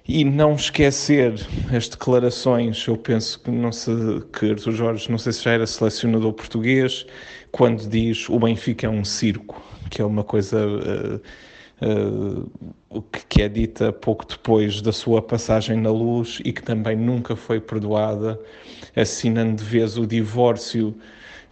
E 0.08 0.24
não 0.24 0.54
esquecer 0.54 1.34
as 1.76 1.90
declarações, 1.90 2.86
eu 2.86 2.96
penso 2.96 3.40
que, 3.40 3.50
não 3.50 3.72
se, 3.72 3.90
que 4.38 4.52
Arthur 4.52 4.72
Jorge, 4.72 5.10
não 5.10 5.18
sei 5.18 5.34
se 5.34 5.44
já 5.44 5.52
era 5.54 5.66
selecionador 5.66 6.32
português, 6.34 7.06
quando 7.52 7.88
diz 7.90 8.30
o 8.30 8.38
Benfica 8.38 8.86
é 8.86 8.90
um 8.90 9.04
circo, 9.04 9.60
que 9.90 10.02
é 10.02 10.06
uma 10.06 10.24
coisa 10.24 10.68
uh, 11.82 12.42
uh, 12.92 13.02
que 13.30 13.42
é 13.42 13.50
dita 13.50 13.92
pouco 13.92 14.28
depois 14.28 14.80
da 14.80 14.92
sua 14.92 15.24
passagem 15.24 15.78
na 15.82 15.92
luz 15.92 16.40
e 16.46 16.54
que 16.54 16.62
também 16.62 16.96
nunca 16.96 17.36
foi 17.36 17.60
perdoada, 17.60 18.40
assinando 18.96 19.56
de 19.56 19.64
vez 19.64 19.98
o 19.98 20.06
divórcio 20.06 20.96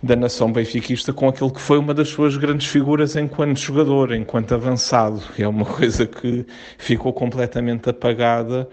da 0.04 0.18
nação 0.18 0.52
benfiquista 0.52 1.14
com 1.14 1.30
aquele 1.30 1.50
que 1.50 1.62
foi 1.62 1.78
uma 1.78 1.94
das 1.94 2.10
suas 2.10 2.36
grandes 2.36 2.68
figuras 2.68 3.16
enquanto 3.16 3.58
jogador, 3.58 4.14
enquanto 4.14 4.54
avançado. 4.54 5.24
É 5.40 5.48
uma 5.48 5.64
coisa 5.66 6.06
que 6.06 6.46
ficou 6.78 7.14
completamente 7.14 7.90
apagada 7.90 8.68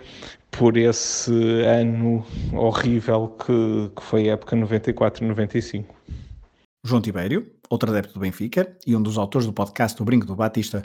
por 0.51 0.77
esse 0.77 1.33
ano 1.63 2.27
horrível 2.53 3.29
que, 3.29 3.93
que 3.95 4.03
foi 4.03 4.29
a 4.29 4.33
época 4.33 4.57
94-95. 4.57 5.85
João 6.85 7.01
Tibério, 7.01 7.49
outro 7.69 7.91
adepto 7.91 8.15
do 8.15 8.21
Benfica 8.21 8.77
e 8.85 8.97
um 8.97 9.03
dos 9.03 9.17
autores 9.17 9.47
do 9.47 9.53
podcast 9.53 10.03
O 10.03 10.05
Brinco 10.05 10.27
do 10.27 10.35
Batista, 10.35 10.83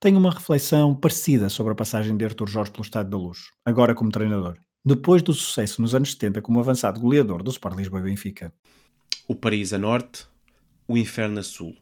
tem 0.00 0.16
uma 0.16 0.30
reflexão 0.30 0.94
parecida 0.94 1.50
sobre 1.50 1.72
a 1.72 1.76
passagem 1.76 2.16
de 2.16 2.24
Artur 2.24 2.48
Jorge 2.48 2.70
pelo 2.70 2.84
Estado 2.84 3.10
da 3.10 3.16
Luz, 3.16 3.50
agora 3.66 3.94
como 3.94 4.10
treinador, 4.10 4.56
depois 4.84 5.20
do 5.20 5.34
sucesso 5.34 5.82
nos 5.82 5.94
anos 5.94 6.12
70 6.12 6.40
como 6.40 6.58
avançado 6.60 6.98
goleador 6.98 7.42
do 7.42 7.50
Sport 7.50 7.76
Lisboa 7.76 8.00
e 8.00 8.04
Benfica 8.04 8.52
o 9.26 9.34
Paris 9.34 9.72
a 9.72 9.78
norte, 9.78 10.26
o 10.86 10.96
inferno 10.96 11.38
a 11.38 11.42
sul. 11.42 11.76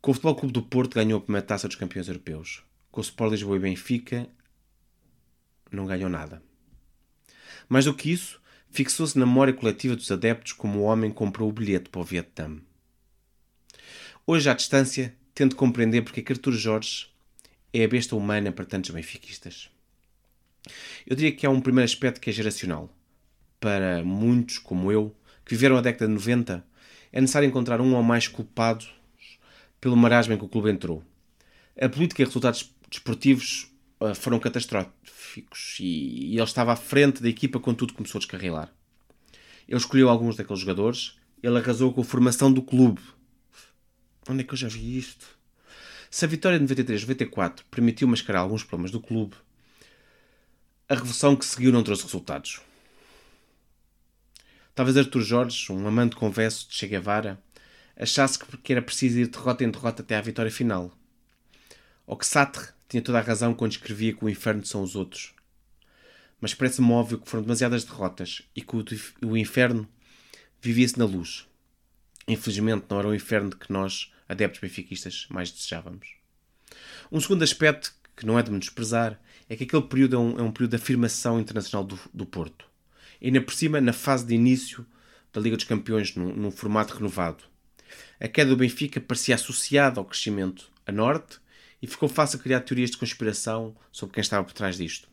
Com 0.00 0.10
o 0.10 0.14
Futebol 0.14 0.36
Clube 0.36 0.52
do 0.52 0.62
Porto 0.62 0.94
ganhou 0.94 1.18
a 1.18 1.22
primeira 1.22 1.46
taça 1.46 1.66
dos 1.66 1.76
campeões 1.76 2.08
europeus. 2.08 2.62
Com 2.90 3.00
o 3.00 3.04
Sport 3.04 3.32
Lisboa 3.32 3.56
e 3.56 3.60
Benfica 3.60 4.28
não 5.70 5.86
ganhou 5.86 6.08
nada. 6.08 6.42
Mais 7.68 7.84
do 7.84 7.94
que 7.94 8.10
isso, 8.10 8.40
fixou-se 8.70 9.18
na 9.18 9.26
memória 9.26 9.52
coletiva 9.52 9.94
dos 9.94 10.10
adeptos 10.10 10.52
como 10.52 10.80
o 10.80 10.82
homem 10.82 11.10
comprou 11.10 11.48
o 11.48 11.52
bilhete 11.52 11.88
para 11.88 12.00
o 12.00 12.04
Vietnã. 12.04 12.60
Hoje, 14.26 14.48
à 14.48 14.54
distância, 14.54 15.14
tento 15.34 15.56
compreender 15.56 16.02
porque 16.02 16.20
é 16.20 16.32
Artur 16.32 16.52
Jorge 16.52 17.08
é 17.72 17.84
a 17.84 17.88
besta 17.88 18.16
humana 18.16 18.50
para 18.50 18.64
tantos 18.64 18.90
benfiquistas. 18.90 19.70
Eu 21.06 21.16
diria 21.16 21.32
que 21.32 21.46
há 21.46 21.50
um 21.50 21.60
primeiro 21.60 21.84
aspecto 21.84 22.20
que 22.20 22.30
é 22.30 22.32
geracional. 22.32 22.94
Para 23.58 24.02
muitos, 24.04 24.58
como 24.58 24.90
eu, 24.90 25.14
viveram 25.50 25.76
a 25.76 25.80
década 25.80 26.06
de 26.06 26.12
90, 26.12 26.64
é 27.12 27.20
necessário 27.20 27.48
encontrar 27.48 27.80
um 27.80 27.94
ou 27.94 28.02
mais 28.04 28.28
culpados 28.28 28.94
pelo 29.80 29.96
marasmo 29.96 30.32
em 30.32 30.38
que 30.38 30.44
o 30.44 30.48
clube 30.48 30.70
entrou. 30.70 31.02
A 31.80 31.88
política 31.88 32.22
e 32.22 32.24
resultados 32.24 32.72
desportivos 32.88 33.68
uh, 34.00 34.14
foram 34.14 34.38
catastróficos 34.38 35.76
e 35.80 36.34
ele 36.34 36.42
estava 36.42 36.72
à 36.72 36.76
frente 36.76 37.20
da 37.20 37.28
equipa 37.28 37.58
quando 37.58 37.78
tudo 37.78 37.94
começou 37.94 38.18
a 38.18 38.20
descarrilar. 38.20 38.72
Ele 39.66 39.78
escolheu 39.78 40.08
alguns 40.08 40.36
daqueles 40.36 40.60
jogadores, 40.60 41.16
ele 41.42 41.58
arrasou 41.58 41.92
com 41.92 42.00
a 42.00 42.04
formação 42.04 42.52
do 42.52 42.62
clube. 42.62 43.00
Onde 44.28 44.42
é 44.42 44.44
que 44.44 44.52
eu 44.52 44.58
já 44.58 44.68
vi 44.68 44.98
isto? 44.98 45.26
Se 46.10 46.24
a 46.24 46.28
vitória 46.28 46.58
de 46.58 46.74
93-94 46.74 47.62
permitiu 47.70 48.06
mascarar 48.06 48.40
alguns 48.40 48.62
problemas 48.62 48.90
do 48.90 49.00
clube, 49.00 49.36
a 50.88 50.94
revolução 50.94 51.34
que 51.34 51.44
seguiu 51.44 51.72
não 51.72 51.82
trouxe 51.82 52.04
resultados. 52.04 52.60
Talvez 54.74 54.96
Artur 54.96 55.22
Jorge, 55.22 55.72
um 55.72 55.86
amante 55.86 56.14
converso 56.14 56.68
de 56.68 56.74
Che 56.74 56.86
Guevara, 56.86 57.42
achasse 57.96 58.38
que 58.38 58.72
era 58.72 58.80
preciso 58.80 59.18
ir 59.18 59.26
de 59.26 59.32
derrota 59.32 59.64
em 59.64 59.70
derrota 59.70 60.00
até 60.00 60.16
à 60.16 60.20
vitória 60.20 60.50
final. 60.50 60.96
Ou 62.06 62.16
que 62.16 62.24
Sartre 62.24 62.68
tinha 62.88 63.02
toda 63.02 63.18
a 63.18 63.22
razão 63.22 63.52
quando 63.52 63.72
escrevia 63.72 64.14
que 64.14 64.24
o 64.24 64.28
inferno 64.28 64.64
são 64.64 64.82
os 64.82 64.94
outros. 64.94 65.34
Mas 66.40 66.54
parece-me 66.54 66.90
óbvio 66.92 67.18
que 67.18 67.28
foram 67.28 67.42
demasiadas 67.42 67.84
derrotas 67.84 68.42
e 68.54 68.62
que 68.62 68.74
o, 69.22 69.36
inferno 69.36 69.88
vivia-se 70.62 70.98
na 70.98 71.04
luz. 71.04 71.46
Infelizmente 72.26 72.86
não 72.88 73.00
era 73.00 73.08
o 73.08 73.14
inferno 73.14 73.50
que 73.50 73.72
nós, 73.72 74.12
adeptos 74.28 74.60
benfiquistas, 74.60 75.26
mais 75.28 75.50
desejávamos. 75.50 76.14
Um 77.10 77.20
segundo 77.20 77.42
aspecto 77.42 77.92
que 78.16 78.24
não 78.24 78.38
é 78.38 78.42
de 78.42 78.50
menosprezar 78.50 79.20
é 79.48 79.56
que 79.56 79.64
aquele 79.64 79.82
período 79.82 80.16
é 80.16 80.18
um, 80.18 80.38
é 80.38 80.42
um 80.42 80.52
período 80.52 80.70
de 80.70 80.76
afirmação 80.76 81.40
internacional 81.40 81.84
do, 81.84 81.98
do 82.14 82.24
Porto 82.24 82.69
ainda 83.22 83.40
por 83.40 83.54
cima 83.54 83.80
na 83.80 83.92
fase 83.92 84.26
de 84.26 84.34
início 84.34 84.86
da 85.32 85.40
Liga 85.40 85.56
dos 85.56 85.64
Campeões, 85.64 86.14
num, 86.14 86.34
num 86.34 86.50
formato 86.50 86.94
renovado. 86.94 87.44
A 88.18 88.28
queda 88.28 88.50
do 88.50 88.56
Benfica 88.56 89.00
parecia 89.00 89.34
associada 89.34 90.00
ao 90.00 90.04
crescimento 90.04 90.70
a 90.86 90.92
norte 90.92 91.38
e 91.82 91.86
ficou 91.86 92.08
fácil 92.08 92.38
criar 92.38 92.60
teorias 92.60 92.90
de 92.90 92.98
conspiração 92.98 93.76
sobre 93.90 94.14
quem 94.14 94.20
estava 94.20 94.44
por 94.44 94.52
trás 94.52 94.76
disto. 94.76 95.08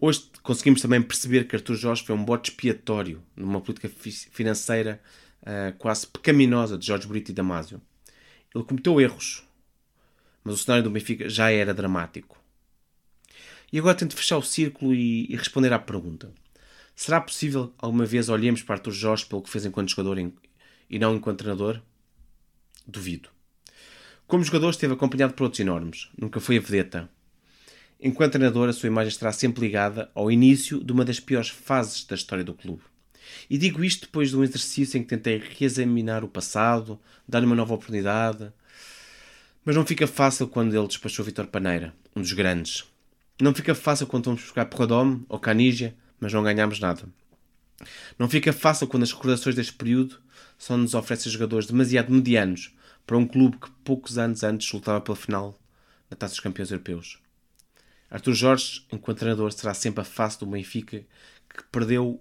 Hoje 0.00 0.30
conseguimos 0.42 0.80
também 0.80 1.02
perceber 1.02 1.48
que 1.48 1.56
Artur 1.56 1.74
Jorge 1.74 2.04
foi 2.04 2.14
um 2.14 2.24
bote 2.24 2.50
expiatório 2.50 3.22
numa 3.34 3.60
política 3.60 3.88
financeira 3.88 5.00
uh, 5.42 5.76
quase 5.78 6.06
pecaminosa 6.06 6.78
de 6.78 6.86
Jorge 6.86 7.08
Brito 7.08 7.30
e 7.32 7.34
Damásio. 7.34 7.80
Ele 8.54 8.64
cometeu 8.64 9.00
erros, 9.00 9.44
mas 10.44 10.54
o 10.54 10.58
cenário 10.58 10.84
do 10.84 10.90
Benfica 10.90 11.28
já 11.28 11.50
era 11.50 11.74
dramático. 11.74 12.38
E 13.72 13.78
agora 13.78 13.94
tento 13.94 14.16
fechar 14.16 14.38
o 14.38 14.42
círculo 14.42 14.94
e, 14.94 15.26
e 15.30 15.36
responder 15.36 15.72
à 15.72 15.78
pergunta. 15.78 16.32
Será 16.96 17.20
possível 17.20 17.72
alguma 17.78 18.04
vez 18.04 18.28
olhemos 18.28 18.62
para 18.62 18.76
Arthur 18.76 18.92
Jorge 18.92 19.26
pelo 19.26 19.42
que 19.42 19.50
fez 19.50 19.64
enquanto 19.64 19.90
jogador 19.90 20.18
em, 20.18 20.32
e 20.90 20.98
não 20.98 21.14
enquanto 21.14 21.38
treinador? 21.38 21.80
Duvido. 22.86 23.28
Como 24.26 24.42
jogador 24.44 24.70
esteve 24.70 24.94
acompanhado 24.94 25.34
por 25.34 25.44
outros 25.44 25.60
enormes. 25.60 26.08
Nunca 26.18 26.40
foi 26.40 26.58
a 26.58 26.60
vedeta. 26.60 27.08
Enquanto 28.00 28.32
treinador, 28.32 28.68
a 28.68 28.72
sua 28.72 28.86
imagem 28.86 29.08
estará 29.08 29.32
sempre 29.32 29.60
ligada 29.60 30.10
ao 30.14 30.30
início 30.30 30.82
de 30.82 30.92
uma 30.92 31.04
das 31.04 31.20
piores 31.20 31.48
fases 31.48 32.04
da 32.04 32.14
história 32.14 32.44
do 32.44 32.54
clube. 32.54 32.82
E 33.48 33.58
digo 33.58 33.84
isto 33.84 34.02
depois 34.02 34.30
de 34.30 34.36
um 34.36 34.44
exercício 34.44 34.98
em 34.98 35.02
que 35.02 35.08
tentei 35.08 35.38
reexaminar 35.38 36.24
o 36.24 36.28
passado, 36.28 37.00
dar-lhe 37.28 37.46
uma 37.46 37.56
nova 37.56 37.74
oportunidade. 37.74 38.52
Mas 39.64 39.76
não 39.76 39.86
fica 39.86 40.06
fácil 40.06 40.48
quando 40.48 40.76
ele 40.76 40.86
despachou 40.86 41.24
Vitor 41.24 41.46
Paneira, 41.46 41.94
um 42.14 42.20
dos 42.20 42.32
grandes, 42.32 42.84
não 43.40 43.54
fica 43.54 43.74
fácil 43.74 44.06
quando 44.06 44.24
vamos 44.26 44.42
buscar 44.42 44.66
Prodome 44.66 45.24
ou 45.28 45.38
Canígia, 45.38 45.96
mas 46.18 46.32
não 46.32 46.42
ganhamos 46.42 46.80
nada. 46.80 47.08
Não 48.18 48.28
fica 48.28 48.52
fácil 48.52 48.88
quando 48.88 49.04
as 49.04 49.12
recordações 49.12 49.54
deste 49.54 49.72
período 49.72 50.20
só 50.58 50.76
nos 50.76 50.94
oferecem 50.94 51.30
jogadores 51.30 51.66
demasiado 51.66 52.12
medianos 52.12 52.74
para 53.06 53.16
um 53.16 53.26
clube 53.26 53.58
que 53.58 53.70
poucos 53.84 54.18
anos 54.18 54.42
antes 54.42 54.70
lutava 54.72 55.00
pela 55.00 55.16
final 55.16 55.58
da 56.10 56.16
Taça 56.16 56.34
dos 56.34 56.40
Campeões 56.40 56.70
Europeus. 56.70 57.20
Arthur 58.10 58.34
Jorge, 58.34 58.86
enquanto 58.90 59.18
treinador, 59.18 59.52
será 59.52 59.72
sempre 59.72 60.00
a 60.00 60.04
face 60.04 60.40
do 60.40 60.46
Benfica 60.46 61.04
que 61.48 61.62
perdeu 61.70 62.20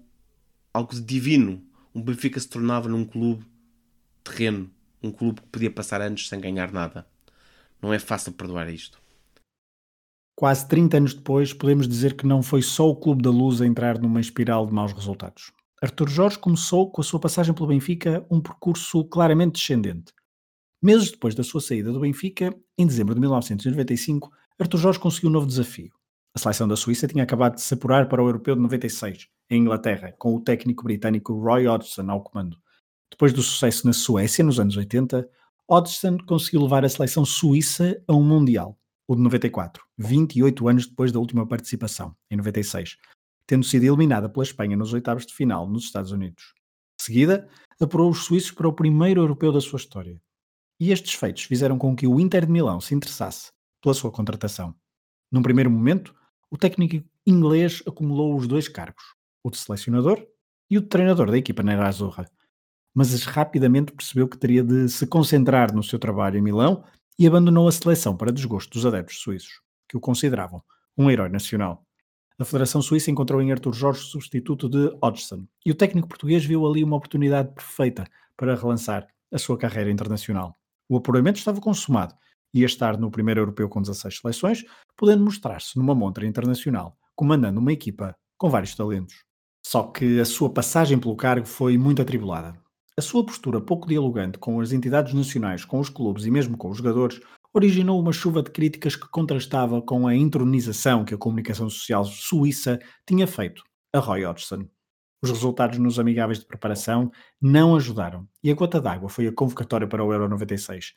algo 0.73 0.93
de 0.93 1.01
divino. 1.01 1.63
Um 1.95 2.01
Benfica 2.01 2.39
se 2.39 2.47
tornava 2.47 2.87
num 2.87 3.05
clube 3.05 3.45
terreno, 4.23 4.69
um 5.01 5.11
clube 5.11 5.41
que 5.41 5.47
podia 5.47 5.71
passar 5.71 6.01
anos 6.01 6.27
sem 6.27 6.39
ganhar 6.39 6.71
nada. 6.71 7.07
Não 7.81 7.93
é 7.93 7.99
fácil 7.99 8.33
perdoar 8.33 8.69
isto. 8.69 9.01
Quase 10.39 10.67
30 10.67 10.97
anos 10.97 11.13
depois, 11.15 11.51
podemos 11.51 11.87
dizer 11.87 12.15
que 12.15 12.27
não 12.27 12.43
foi 12.43 12.61
só 12.61 12.87
o 12.87 12.95
Clube 12.95 13.23
da 13.23 13.31
Luz 13.31 13.59
a 13.59 13.65
entrar 13.65 13.97
numa 13.97 14.21
espiral 14.21 14.67
de 14.67 14.71
maus 14.71 14.93
resultados. 14.93 15.51
Artur 15.81 16.07
Jorge 16.07 16.37
começou, 16.37 16.91
com 16.91 17.01
a 17.01 17.03
sua 17.03 17.19
passagem 17.19 17.55
pelo 17.55 17.65
Benfica, 17.65 18.23
um 18.29 18.39
percurso 18.39 19.03
claramente 19.05 19.53
descendente. 19.53 20.13
Meses 20.79 21.09
depois 21.09 21.33
da 21.33 21.41
sua 21.41 21.59
saída 21.59 21.91
do 21.91 21.99
Benfica, 21.99 22.55
em 22.77 22.85
dezembro 22.85 23.15
de 23.15 23.19
1995, 23.19 24.29
Artur 24.59 24.79
Jorge 24.79 24.99
conseguiu 24.99 25.31
um 25.31 25.33
novo 25.33 25.47
desafio. 25.47 25.91
A 26.35 26.39
seleção 26.39 26.67
da 26.67 26.75
Suíça 26.75 27.07
tinha 27.07 27.23
acabado 27.23 27.55
de 27.55 27.61
se 27.61 27.73
apurar 27.73 28.07
para 28.07 28.21
o 28.21 28.27
Europeu 28.27 28.53
de 28.53 28.61
96, 28.61 29.27
em 29.49 29.61
Inglaterra, 29.61 30.13
com 30.19 30.35
o 30.35 30.39
técnico 30.39 30.83
britânico 30.83 31.33
Roy 31.33 31.67
Hodgson 31.67 32.11
ao 32.11 32.21
comando. 32.21 32.59
Depois 33.09 33.33
do 33.33 33.41
sucesso 33.41 33.87
na 33.87 33.93
Suécia, 33.93 34.43
nos 34.43 34.59
anos 34.59 34.77
80, 34.77 35.27
Hodgson 35.67 36.19
conseguiu 36.27 36.61
levar 36.61 36.85
a 36.85 36.89
seleção 36.89 37.25
suíça 37.25 37.99
a 38.07 38.13
um 38.13 38.23
Mundial 38.23 38.77
o 39.07 39.15
de 39.15 39.21
94, 39.21 39.83
28 39.97 40.67
anos 40.67 40.87
depois 40.87 41.11
da 41.11 41.19
última 41.19 41.47
participação, 41.47 42.15
em 42.29 42.35
96, 42.35 42.97
tendo 43.47 43.63
sido 43.63 43.83
eliminada 43.83 44.27
pela 44.27 44.43
Espanha 44.43 44.75
nos 44.75 44.93
oitavos 44.93 45.25
de 45.25 45.33
final 45.33 45.67
nos 45.67 45.85
Estados 45.85 46.11
Unidos. 46.11 46.53
De 46.99 47.05
seguida, 47.05 47.47
apurou 47.79 48.09
os 48.09 48.25
suíços 48.25 48.51
para 48.51 48.67
o 48.67 48.73
primeiro 48.73 49.21
europeu 49.21 49.51
da 49.51 49.61
sua 49.61 49.77
história. 49.77 50.21
E 50.79 50.91
estes 50.91 51.13
feitos 51.13 51.43
fizeram 51.43 51.77
com 51.77 51.95
que 51.95 52.05
o 52.05 52.19
Inter 52.19 52.45
de 52.45 52.51
Milão 52.51 52.81
se 52.81 52.93
interessasse 52.93 53.51
pela 53.81 53.95
sua 53.95 54.11
contratação. 54.11 54.75
Num 55.31 55.41
primeiro 55.41 55.71
momento, 55.71 56.13
o 56.51 56.57
técnico 56.57 57.03
inglês 57.25 57.81
acumulou 57.87 58.35
os 58.35 58.47
dois 58.47 58.67
cargos, 58.67 59.03
o 59.43 59.49
de 59.49 59.57
selecionador 59.57 60.25
e 60.69 60.77
o 60.77 60.81
de 60.81 60.87
treinador 60.87 61.31
da 61.31 61.37
equipa 61.37 61.63
Nerazzurra, 61.63 62.29
mas 62.93 63.23
rapidamente 63.23 63.93
percebeu 63.93 64.27
que 64.27 64.37
teria 64.37 64.63
de 64.63 64.89
se 64.89 65.05
concentrar 65.07 65.73
no 65.73 65.83
seu 65.83 65.99
trabalho 65.99 66.37
em 66.37 66.41
Milão 66.41 66.83
e 67.17 67.25
abandonou 67.25 67.67
a 67.67 67.71
seleção 67.71 68.15
para 68.15 68.31
desgosto 68.31 68.71
dos 68.71 68.85
adeptos 68.85 69.19
suíços, 69.19 69.61
que 69.87 69.97
o 69.97 69.99
consideravam 69.99 70.61
um 70.97 71.09
herói 71.09 71.29
nacional. 71.29 71.83
A 72.39 72.45
Federação 72.45 72.81
Suíça 72.81 73.09
encontrou 73.09 73.41
em 73.41 73.51
Arthur 73.51 73.73
Jorge 73.73 74.01
substituto 74.01 74.69
de 74.69 74.95
Hodgson, 75.01 75.47
e 75.65 75.71
o 75.71 75.75
técnico 75.75 76.07
português 76.07 76.45
viu 76.45 76.65
ali 76.67 76.83
uma 76.83 76.95
oportunidade 76.95 77.51
perfeita 77.53 78.05
para 78.35 78.55
relançar 78.55 79.07
a 79.33 79.37
sua 79.39 79.57
carreira 79.57 79.89
internacional. 79.89 80.55
O 80.87 80.97
apuramento 80.97 81.39
estava 81.39 81.59
consumado, 81.59 82.13
ia 82.53 82.65
estar 82.65 82.97
no 82.97 83.09
primeiro 83.09 83.41
europeu 83.41 83.67
com 83.67 83.81
16 83.81 84.19
seleções, 84.19 84.63
podendo 84.95 85.23
mostrar-se 85.23 85.77
numa 85.77 85.95
montra 85.95 86.25
internacional, 86.25 86.95
comandando 87.15 87.59
uma 87.59 87.73
equipa 87.73 88.15
com 88.37 88.49
vários 88.49 88.75
talentos. 88.75 89.15
Só 89.65 89.83
que 89.83 90.19
a 90.19 90.25
sua 90.25 90.49
passagem 90.49 90.99
pelo 90.99 91.15
cargo 91.15 91.45
foi 91.45 91.77
muito 91.77 92.01
atribulada. 92.01 92.53
A 92.99 93.01
sua 93.03 93.23
postura 93.23 93.61
pouco 93.61 93.87
dialogante 93.87 94.39
com 94.39 94.59
as 94.59 94.71
entidades 94.71 95.13
nacionais, 95.13 95.63
com 95.63 95.79
os 95.79 95.87
clubes 95.87 96.25
e 96.25 96.31
mesmo 96.31 96.57
com 96.57 96.71
os 96.71 96.77
jogadores 96.77 97.19
originou 97.53 98.01
uma 98.01 98.11
chuva 98.11 98.41
de 98.41 98.49
críticas 98.49 98.95
que 98.95 99.07
contrastava 99.09 99.79
com 99.83 100.07
a 100.07 100.15
intronização 100.15 101.05
que 101.05 101.13
a 101.13 101.17
comunicação 101.17 101.69
social 101.69 102.03
suíça 102.05 102.79
tinha 103.05 103.27
feito 103.27 103.63
a 103.93 103.99
Roy 103.99 104.25
Hodgson. 104.25 104.67
Os 105.21 105.29
resultados 105.29 105.77
nos 105.77 105.99
amigáveis 105.99 106.39
de 106.39 106.47
preparação 106.47 107.11
não 107.39 107.75
ajudaram 107.75 108.27
e 108.43 108.49
a 108.49 108.55
gota 108.55 108.81
d'água 108.81 109.09
foi 109.09 109.27
a 109.27 109.31
convocatória 109.31 109.87
para 109.87 110.03
o 110.03 110.11
Euro 110.11 110.27
96. 110.27 110.95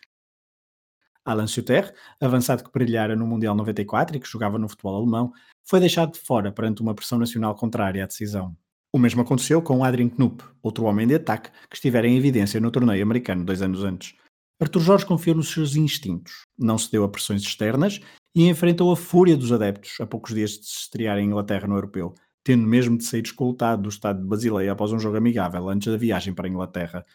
Alan 1.23 1.47
Suter, 1.47 1.95
avançado 2.19 2.65
que 2.65 2.73
brilhara 2.73 3.15
no 3.15 3.27
Mundial 3.27 3.55
94 3.55 4.17
e 4.17 4.21
que 4.21 4.29
jogava 4.29 4.59
no 4.59 4.71
futebol 4.71 4.97
alemão, 4.97 5.33
foi 5.69 5.81
deixado 5.81 6.15
de 6.15 6.21
fora 6.21 6.51
perante 6.51 6.81
uma 6.81 6.95
pressão 6.95 7.19
nacional 7.19 7.55
contrária 7.55 8.03
à 8.03 8.07
decisão. 8.07 8.57
O 8.93 8.99
mesmo 8.99 9.23
aconteceu 9.23 9.63
com 9.63 9.85
Adrian 9.85 10.09
Knupp, 10.09 10.43
outro 10.61 10.85
homem 10.85 11.07
de 11.07 11.15
ataque 11.15 11.51
que 11.69 11.77
estivera 11.77 12.09
em 12.09 12.17
evidência 12.17 12.61
no 12.61 12.73
torneio 12.73 13.03
americano 13.03 13.45
dois 13.45 13.63
anos 13.63 13.85
antes. 13.85 14.15
Arthur 14.61 14.81
Jorge 14.81 15.07
confiou 15.07 15.37
nos 15.37 15.51
seus 15.51 15.77
instintos, 15.77 16.45
não 16.59 16.77
cedeu 16.77 17.05
a 17.05 17.09
pressões 17.09 17.43
externas 17.43 18.01
e 18.35 18.49
enfrentou 18.49 18.91
a 18.93 18.97
fúria 18.97 19.37
dos 19.37 19.53
adeptos 19.53 20.01
a 20.01 20.07
poucos 20.07 20.35
dias 20.35 20.51
de 20.51 20.67
se 20.67 20.81
estrear 20.81 21.19
em 21.19 21.27
Inglaterra 21.27 21.69
no 21.69 21.77
Europeu, 21.77 22.15
tendo 22.45 22.67
mesmo 22.67 22.99
de 22.99 23.05
sair 23.05 23.23
escoltado 23.23 23.83
do 23.83 23.89
estado 23.89 24.21
de 24.21 24.27
Basileia 24.27 24.73
após 24.73 24.93
um 24.93 24.99
jogo 24.99 25.17
amigável 25.17 25.69
antes 25.69 25.87
da 25.87 25.97
viagem 25.97 26.35
para 26.35 26.47
a 26.47 26.51
Inglaterra. 26.51 27.07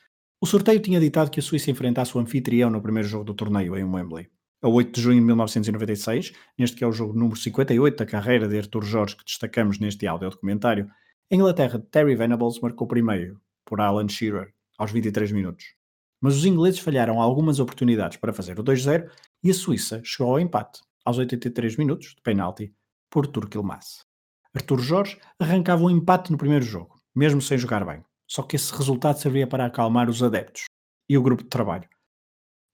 O 0.41 0.45
sorteio 0.45 0.80
tinha 0.80 0.99
ditado 0.99 1.30
que 1.30 1.39
a 1.39 1.43
Suíça 1.43 1.69
enfrentasse 1.69 2.17
o 2.17 2.21
anfitrião 2.21 2.69
no 2.69 2.82
primeiro 2.82 3.07
jogo 3.07 3.26
do 3.26 3.34
torneio 3.34 3.76
em 3.78 3.84
Wembley. 3.84 4.30
A 4.61 4.69
8 4.69 4.95
de 4.95 5.01
junho 5.01 5.19
de 5.19 5.26
1996, 5.26 6.32
neste 6.57 6.78
que 6.78 6.84
é 6.84 6.88
o 6.88 6.91
jogo 6.91 7.13
número 7.13 7.38
58 7.38 7.97
da 7.97 8.05
carreira 8.05 8.47
de 8.47 8.57
Arthur 8.57 8.84
Jorge 8.86 9.17
que 9.17 9.26
destacamos 9.26 9.78
neste 9.78 10.07
áudio 10.07 10.30
documentário, 10.30 10.89
a 11.32 11.36
Inglaterra 11.36 11.80
Terry 11.89 12.15
Venables 12.15 12.59
marcou 12.59 12.88
primeiro, 12.88 13.41
por 13.65 13.82
Alan 13.82 14.07
Shearer, 14.07 14.53
aos 14.78 14.91
23 14.91 15.32
minutos. 15.32 15.73
Mas 16.21 16.36
os 16.36 16.45
ingleses 16.45 16.80
falharam 16.80 17.19
algumas 17.19 17.59
oportunidades 17.59 18.17
para 18.17 18.34
fazer 18.34 18.59
o 18.59 18.63
2-0 18.63 19.09
e 19.43 19.49
a 19.49 19.53
Suíça 19.53 20.01
chegou 20.03 20.32
ao 20.32 20.39
empate, 20.39 20.82
aos 21.03 21.17
83 21.17 21.78
minutos, 21.78 22.09
de 22.15 22.21
penalti, 22.21 22.73
por 23.09 23.26
Turk 23.26 23.55
Ilmaz. 23.55 24.05
Arthur 24.53 24.80
Jorge 24.80 25.19
arrancava 25.39 25.84
um 25.84 25.89
empate 25.89 26.32
no 26.32 26.38
primeiro 26.38 26.63
jogo, 26.63 26.95
mesmo 27.13 27.41
sem 27.41 27.57
jogar 27.57 27.84
bem. 27.86 28.03
Só 28.28 28.43
que 28.43 28.55
esse 28.55 28.73
resultado 28.73 29.17
servia 29.17 29.47
para 29.47 29.65
acalmar 29.65 30.09
os 30.09 30.21
adeptos 30.21 30.65
e 31.09 31.17
o 31.17 31.21
grupo 31.21 31.43
de 31.43 31.49
trabalho. 31.49 31.88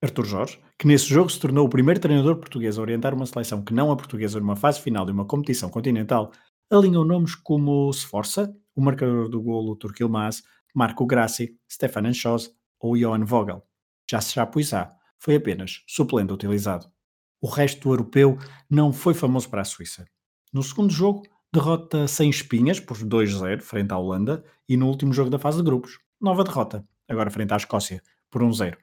Arthur 0.04 0.26
Jorge, 0.26 0.60
que 0.78 0.88
nesse 0.88 1.06
jogo 1.06 1.30
se 1.30 1.40
tornou 1.40 1.66
o 1.66 1.70
primeiro 1.70 2.00
treinador 2.00 2.36
português 2.38 2.78
a 2.78 2.82
orientar 2.82 3.14
uma 3.14 3.26
seleção 3.26 3.64
que 3.64 3.74
não 3.74 3.92
a 3.92 3.96
portuguesa 3.96 4.40
numa 4.40 4.56
fase 4.56 4.82
final 4.82 5.06
de 5.06 5.12
uma 5.12 5.26
competição 5.26 5.70
continental, 5.70 6.32
alinhou 6.72 7.04
nomes 7.04 7.36
como 7.36 7.92
Sforza, 7.92 8.56
o 8.74 8.82
marcador 8.82 9.28
do 9.28 9.42
golo 9.42 9.76
Turk 9.76 10.02
Ilmaz, 10.02 10.42
Marco 10.74 11.06
Grassi, 11.06 11.60
Stefan 11.70 12.08
Anchos 12.08 12.50
ou 12.80 12.98
Johan 12.98 13.26
Vogel. 13.26 13.62
Já 14.10 14.22
Chapuisat 14.22 14.94
foi 15.20 15.36
apenas 15.36 15.84
suplente 15.86 16.32
utilizado. 16.32 16.90
O 17.42 17.48
resto 17.48 17.82
do 17.82 17.90
europeu 17.94 18.38
não 18.70 18.94
foi 18.94 19.14
famoso 19.14 19.50
para 19.50 19.62
a 19.62 19.66
Suíça. 19.66 20.06
No 20.54 20.64
segundo 20.64 20.94
jogo, 20.94 21.24
derrota 21.54 22.08
sem 22.08 22.30
espinhas 22.30 22.80
por 22.80 22.98
2-0 22.98 23.62
frente 23.62 23.92
à 23.92 23.98
Holanda 23.98 24.44
e 24.68 24.78
no 24.78 24.88
último 24.88 25.12
jogo 25.12 25.30
da 25.30 25.40
fase 25.40 25.58
de 25.58 25.64
grupos, 25.64 26.00
nova 26.20 26.44
derrota, 26.44 26.88
agora 27.10 27.30
frente 27.30 27.54
à 27.54 27.58
Escócia, 27.58 28.02
por 28.30 28.42
1-0. 28.42 28.78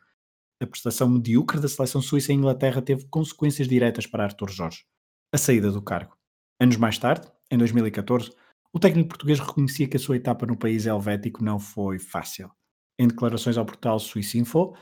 A 0.61 0.67
prestação 0.67 1.09
medíocre 1.09 1.61
da 1.61 1.69
seleção 1.69 2.03
suíça 2.03 2.33
em 2.33 2.37
Inglaterra 2.37 2.83
teve 2.83 3.07
consequências 3.09 3.67
diretas 3.67 4.07
para 4.07 4.25
Arthur 4.25 4.51
Jorge. 4.51 4.85
A 5.33 5.39
saída 5.39 5.71
do 5.71 5.81
cargo. 5.81 6.17
Anos 6.61 6.77
mais 6.77 6.99
tarde, 6.99 7.31
em 7.51 7.59
2014, 7.59 8.33
o 8.73 8.79
técnico 8.79 9.09
português 9.09 9.41
reconhecia 9.41 9.89
que 9.89 9.97
a 9.97 10.01
sua 10.01 10.17
etapa 10.17 10.47
no 10.47 10.57
país 10.57 10.87
helvético 10.87 11.43
não 11.43 11.59
foi 11.59 11.99
fácil. 11.99 12.51
Em 12.99 13.09
declarações 13.09 13.57
ao 13.57 13.65
portal 13.65 13.99
Suíça 13.99 14.39
Info, 14.39 14.75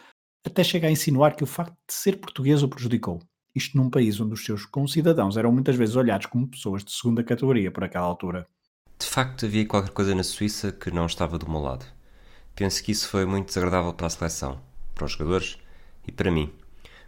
até 0.45 0.64
chega 0.64 0.89
a 0.89 0.91
insinuar 0.91 1.37
que 1.37 1.45
o 1.45 1.47
facto 1.47 1.77
de 1.89 1.95
ser 1.95 2.19
português 2.19 2.62
o 2.62 2.69
prejudicou 2.69 3.21
isto 3.57 3.75
num 3.75 3.89
país 3.89 4.21
onde 4.21 4.35
os 4.35 4.45
seus 4.45 4.67
concidadãos 4.67 5.39
eram 5.39 5.51
muitas 5.51 5.75
vezes 5.77 5.97
olhados 5.97 6.27
como 6.27 6.47
pessoas 6.47 6.85
de 6.85 6.93
segunda 6.93 7.25
categoria 7.25 7.71
por 7.71 7.83
aquela 7.83 8.05
altura. 8.05 8.47
De 8.99 9.07
facto, 9.07 9.47
havia 9.47 9.67
qualquer 9.67 9.93
coisa 9.93 10.14
na 10.14 10.23
Suíça 10.23 10.71
que 10.71 10.91
não 10.91 11.07
estava 11.07 11.39
do 11.39 11.49
meu 11.49 11.61
lado. 11.61 11.87
Penso 12.55 12.85
que 12.85 12.93
isso 12.93 13.09
foi 13.09 13.25
muito 13.25 13.47
desagradável 13.47 13.95
para 13.95 14.09
a 14.09 14.11
seleção, 14.11 14.61
para 14.95 15.07
os 15.07 15.12
jogadores 15.12 15.59
e 16.07 16.12
para 16.12 16.31
mim. 16.31 16.53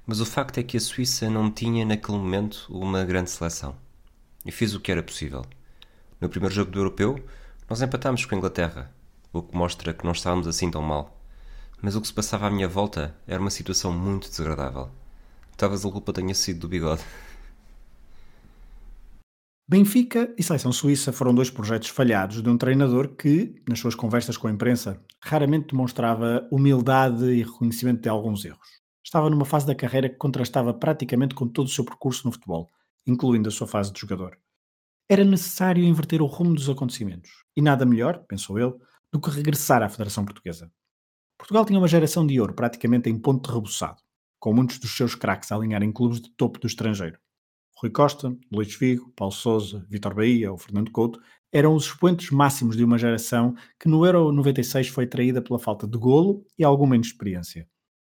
Mas 0.07 0.21
o 0.21 0.27
facto 0.27 0.57
é 0.57 0.63
que 0.63 0.79
a 0.79 0.81
Suíça 0.81 1.29
não 1.29 1.51
tinha 1.51 1.85
naquele 1.85 2.17
momento 2.17 2.67
uma 2.71 3.05
grande 3.05 3.31
seleção. 3.31 3.77
E 4.49 4.51
fiz 4.51 4.73
o 4.73 4.81
que 4.81 4.91
era 4.91 5.03
possível. 5.03 5.45
No 6.19 6.27
primeiro 6.31 6.55
jogo 6.55 6.71
do 6.71 6.79
Europeu, 6.79 7.23
nós 7.69 7.83
empatámos 7.83 8.25
com 8.25 8.35
a 8.35 8.39
Inglaterra, 8.39 8.91
o 9.31 9.43
que 9.43 9.55
mostra 9.55 9.93
que 9.93 10.07
não 10.07 10.13
estávamos 10.13 10.49
assim 10.49 10.71
tão 10.71 10.81
mal. 10.81 11.21
Mas 11.83 11.95
o 11.95 12.01
que 12.01 12.07
se 12.07 12.15
passava 12.15 12.47
à 12.47 12.51
minha 12.51 12.67
volta 12.67 13.15
era 13.27 13.43
uma 13.43 13.51
situação 13.51 13.93
muito 13.93 14.27
desagradável. 14.27 14.89
Talvez 15.55 15.85
a 15.85 15.91
culpa 15.91 16.15
tenha 16.15 16.35
sido 16.35 16.61
do 16.61 16.69
bigode. 16.69 17.03
Benfica 19.69 20.35
e 20.39 20.43
Seleção 20.43 20.73
Suíça 20.73 21.13
foram 21.13 21.35
dois 21.35 21.51
projetos 21.51 21.91
falhados 21.91 22.43
de 22.43 22.49
um 22.49 22.57
treinador 22.57 23.17
que, 23.17 23.55
nas 23.69 23.79
suas 23.79 23.95
conversas 23.95 24.39
com 24.39 24.49
a 24.49 24.51
imprensa, 24.51 24.99
raramente 25.23 25.73
demonstrava 25.73 26.49
humildade 26.51 27.27
e 27.27 27.43
reconhecimento 27.43 28.01
de 28.01 28.09
alguns 28.09 28.47
erros. 28.47 28.81
Estava 29.05 29.29
numa 29.29 29.45
fase 29.45 29.67
da 29.67 29.75
carreira 29.75 30.09
que 30.09 30.17
contrastava 30.17 30.73
praticamente 30.73 31.35
com 31.35 31.47
todo 31.47 31.67
o 31.67 31.71
seu 31.71 31.85
percurso 31.85 32.27
no 32.27 32.33
futebol, 32.33 32.71
incluindo 33.09 33.49
a 33.49 33.53
sua 33.53 33.67
fase 33.67 33.93
de 33.93 34.01
jogador. 34.01 34.39
Era 35.09 35.25
necessário 35.25 35.85
inverter 35.85 36.21
o 36.21 36.27
rumo 36.27 36.55
dos 36.55 36.69
acontecimentos, 36.69 37.31
e 37.57 37.63
nada 37.63 37.87
melhor, 37.87 38.25
pensou 38.29 38.59
ele, 38.59 38.75
do 39.13 39.21
que 39.21 39.31
regressar 39.31 39.83
à 39.83 39.89
Federação 39.89 40.25
Portuguesa. 40.25 40.71
Portugal 41.39 41.65
tinha 41.65 41.79
uma 41.79 41.89
geração 41.89 42.27
de 42.27 42.39
ouro 42.41 42.55
praticamente 42.55 43.09
em 43.09 43.19
ponto 43.19 43.51
rebuçado 43.51 44.03
com 44.39 44.53
muitos 44.53 44.79
dos 44.79 44.97
seus 44.97 45.15
craques 45.15 45.51
a 45.51 45.57
alinhar 45.57 45.83
em 45.83 45.93
clubes 45.93 46.21
de 46.21 46.31
topo 46.31 46.59
do 46.59 46.67
estrangeiro. 46.67 47.19
Rui 47.77 47.91
Costa, 47.91 48.37
Luís 48.53 48.75
Figo, 48.75 49.13
Paulo 49.15 49.33
Sousa, 49.33 49.87
Vitor 49.89 50.15
Bahia 50.15 50.51
ou 50.51 50.59
Fernando 50.59 50.91
Couto 50.91 51.21
eram 51.53 51.75
os 51.75 51.85
expoentes 51.85 52.31
máximos 52.31 52.77
de 52.77 52.85
uma 52.85 52.99
geração 52.99 53.55
que 53.81 53.89
no 53.89 54.05
Euro 54.05 54.33
96 54.33 54.89
foi 54.89 55.07
traída 55.07 55.41
pela 55.41 55.59
falta 55.59 55.87
de 55.87 55.97
golo 55.97 56.45
e 56.59 56.65
alguma 56.65 56.95
inexperiência. 56.95 57.69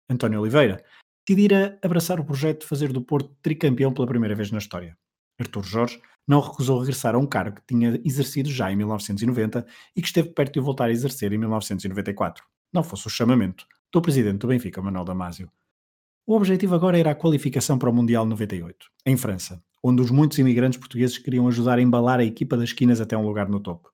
António 0.09 0.41
Oliveira 0.41 0.83
decidira 1.29 1.77
abraçar 1.83 2.19
o 2.19 2.25
projeto 2.25 2.61
de 2.61 2.65
fazer 2.65 2.91
do 2.91 3.03
Porto 3.03 3.31
tricampeão 3.43 3.93
pela 3.93 4.07
primeira 4.07 4.33
vez 4.33 4.49
na 4.49 4.57
história. 4.57 4.97
Artur 5.39 5.63
Jorge 5.63 6.01
não 6.27 6.39
recusou 6.39 6.79
regressar 6.79 7.13
a 7.13 7.19
um 7.19 7.27
cargo 7.27 7.57
que 7.57 7.67
tinha 7.67 8.01
exercido 8.03 8.49
já 8.49 8.71
em 8.71 8.75
1990 8.75 9.63
e 9.95 10.01
que 10.01 10.07
esteve 10.07 10.29
perto 10.29 10.55
de 10.55 10.59
voltar 10.59 10.85
a 10.85 10.91
exercer 10.91 11.31
em 11.31 11.37
1994. 11.37 12.43
Não 12.73 12.81
fosse 12.81 13.05
o 13.05 13.11
chamamento 13.11 13.67
do 13.93 14.01
presidente 14.01 14.39
do 14.39 14.47
Benfica, 14.47 14.81
Manuel 14.81 15.05
Damasio. 15.05 15.51
O 16.25 16.35
objetivo 16.35 16.73
agora 16.73 16.97
era 16.97 17.11
a 17.11 17.15
qualificação 17.15 17.77
para 17.77 17.91
o 17.91 17.93
Mundial 17.93 18.25
98, 18.25 18.87
em 19.05 19.15
França, 19.15 19.63
onde 19.83 20.01
os 20.01 20.09
muitos 20.09 20.39
imigrantes 20.39 20.79
portugueses 20.79 21.19
queriam 21.19 21.47
ajudar 21.47 21.77
a 21.77 21.81
embalar 21.81 22.19
a 22.19 22.25
equipa 22.25 22.57
das 22.57 22.69
esquinas 22.69 22.99
até 22.99 23.15
um 23.15 23.25
lugar 23.25 23.47
no 23.47 23.59
topo. 23.59 23.91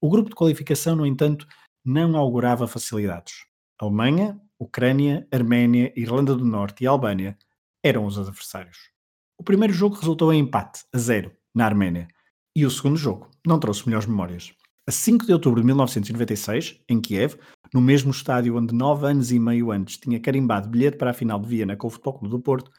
O 0.00 0.10
grupo 0.10 0.28
de 0.28 0.34
qualificação, 0.34 0.96
no 0.96 1.06
entanto, 1.06 1.46
não 1.84 2.16
augurava 2.16 2.66
facilidades. 2.66 3.46
Alemanha, 3.78 4.40
Ucrânia, 4.58 5.26
Arménia, 5.32 5.92
Irlanda 5.96 6.34
do 6.34 6.44
Norte 6.44 6.84
e 6.84 6.86
Albânia 6.86 7.36
eram 7.82 8.06
os 8.06 8.18
adversários. 8.18 8.90
O 9.38 9.42
primeiro 9.42 9.72
jogo 9.72 9.96
resultou 9.96 10.32
em 10.32 10.40
empate, 10.40 10.84
a 10.92 10.98
zero, 10.98 11.32
na 11.54 11.66
Arménia, 11.66 12.08
e 12.56 12.64
o 12.64 12.70
segundo 12.70 12.96
jogo 12.96 13.30
não 13.46 13.58
trouxe 13.58 13.86
melhores 13.86 14.06
memórias. 14.06 14.52
A 14.86 14.92
5 14.92 15.26
de 15.26 15.32
outubro 15.32 15.60
de 15.60 15.66
1996, 15.66 16.80
em 16.88 17.00
Kiev, 17.00 17.36
no 17.72 17.80
mesmo 17.80 18.10
estádio 18.10 18.56
onde 18.56 18.74
nove 18.74 19.06
anos 19.06 19.32
e 19.32 19.38
meio 19.38 19.72
antes 19.72 19.96
tinha 19.96 20.20
carimbado 20.20 20.68
bilhete 20.68 20.98
para 20.98 21.10
a 21.10 21.14
final 21.14 21.40
de 21.40 21.48
Viena 21.48 21.76
com 21.76 21.86
o 21.86 21.90
Futebol 21.90 22.18
Clube 22.18 22.30
do 22.30 22.40
Porto, 22.40 22.70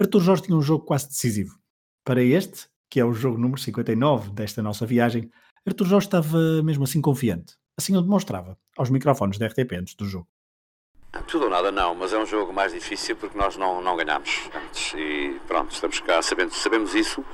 Artur 0.00 0.20
Jorge 0.20 0.42
tinha 0.42 0.56
um 0.56 0.62
jogo 0.62 0.84
quase 0.84 1.08
decisivo. 1.08 1.56
Para 2.04 2.22
este, 2.22 2.66
que 2.90 3.00
é 3.00 3.04
o 3.04 3.14
jogo 3.14 3.38
número 3.38 3.60
59 3.60 4.32
desta 4.32 4.62
nossa 4.62 4.84
viagem, 4.84 5.30
Artur 5.64 5.86
Jorge 5.86 6.06
estava 6.06 6.62
mesmo 6.62 6.84
assim 6.84 7.00
confiante. 7.00 7.54
Assim 7.78 7.96
o 7.96 8.02
demonstrava, 8.02 8.58
aos 8.76 8.90
microfones 8.90 9.38
da 9.38 9.46
RTP 9.46 9.72
antes 9.78 9.94
do 9.94 10.04
jogo. 10.04 10.28
Tudo 11.26 11.44
ou 11.44 11.50
nada 11.50 11.70
não, 11.70 11.94
mas 11.94 12.12
é 12.12 12.18
um 12.18 12.26
jogo 12.26 12.52
mais 12.52 12.72
difícil 12.72 13.16
porque 13.16 13.36
nós 13.36 13.56
não, 13.56 13.80
não 13.80 13.96
ganhamos. 13.96 14.50
Antes. 14.54 14.94
E 14.94 15.40
pronto, 15.46 15.72
estamos 15.72 16.00
cá, 16.00 16.22
sabendo, 16.22 16.54
sabemos 16.54 16.94
isso 16.94 17.24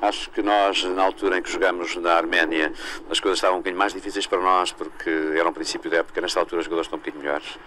Acho 0.00 0.30
que 0.30 0.42
nós, 0.42 0.84
na 0.84 1.02
altura 1.02 1.38
em 1.38 1.42
que 1.42 1.50
jogamos 1.50 1.96
na 1.96 2.14
Arménia, 2.14 2.72
as 3.10 3.18
coisas 3.18 3.38
estavam 3.38 3.56
um 3.56 3.60
bocadinho 3.60 3.78
mais 3.78 3.92
difíceis 3.92 4.28
para 4.28 4.38
nós, 4.40 4.70
porque 4.70 5.10
era 5.36 5.48
um 5.48 5.52
princípio 5.52 5.90
da 5.90 5.98
época, 5.98 6.20
nesta 6.20 6.38
altura 6.38 6.60
os 6.60 6.66
jogadores 6.66 6.86
estão 6.86 6.98
um 6.98 7.00
bocadinho 7.00 7.24
melhores, 7.24 7.58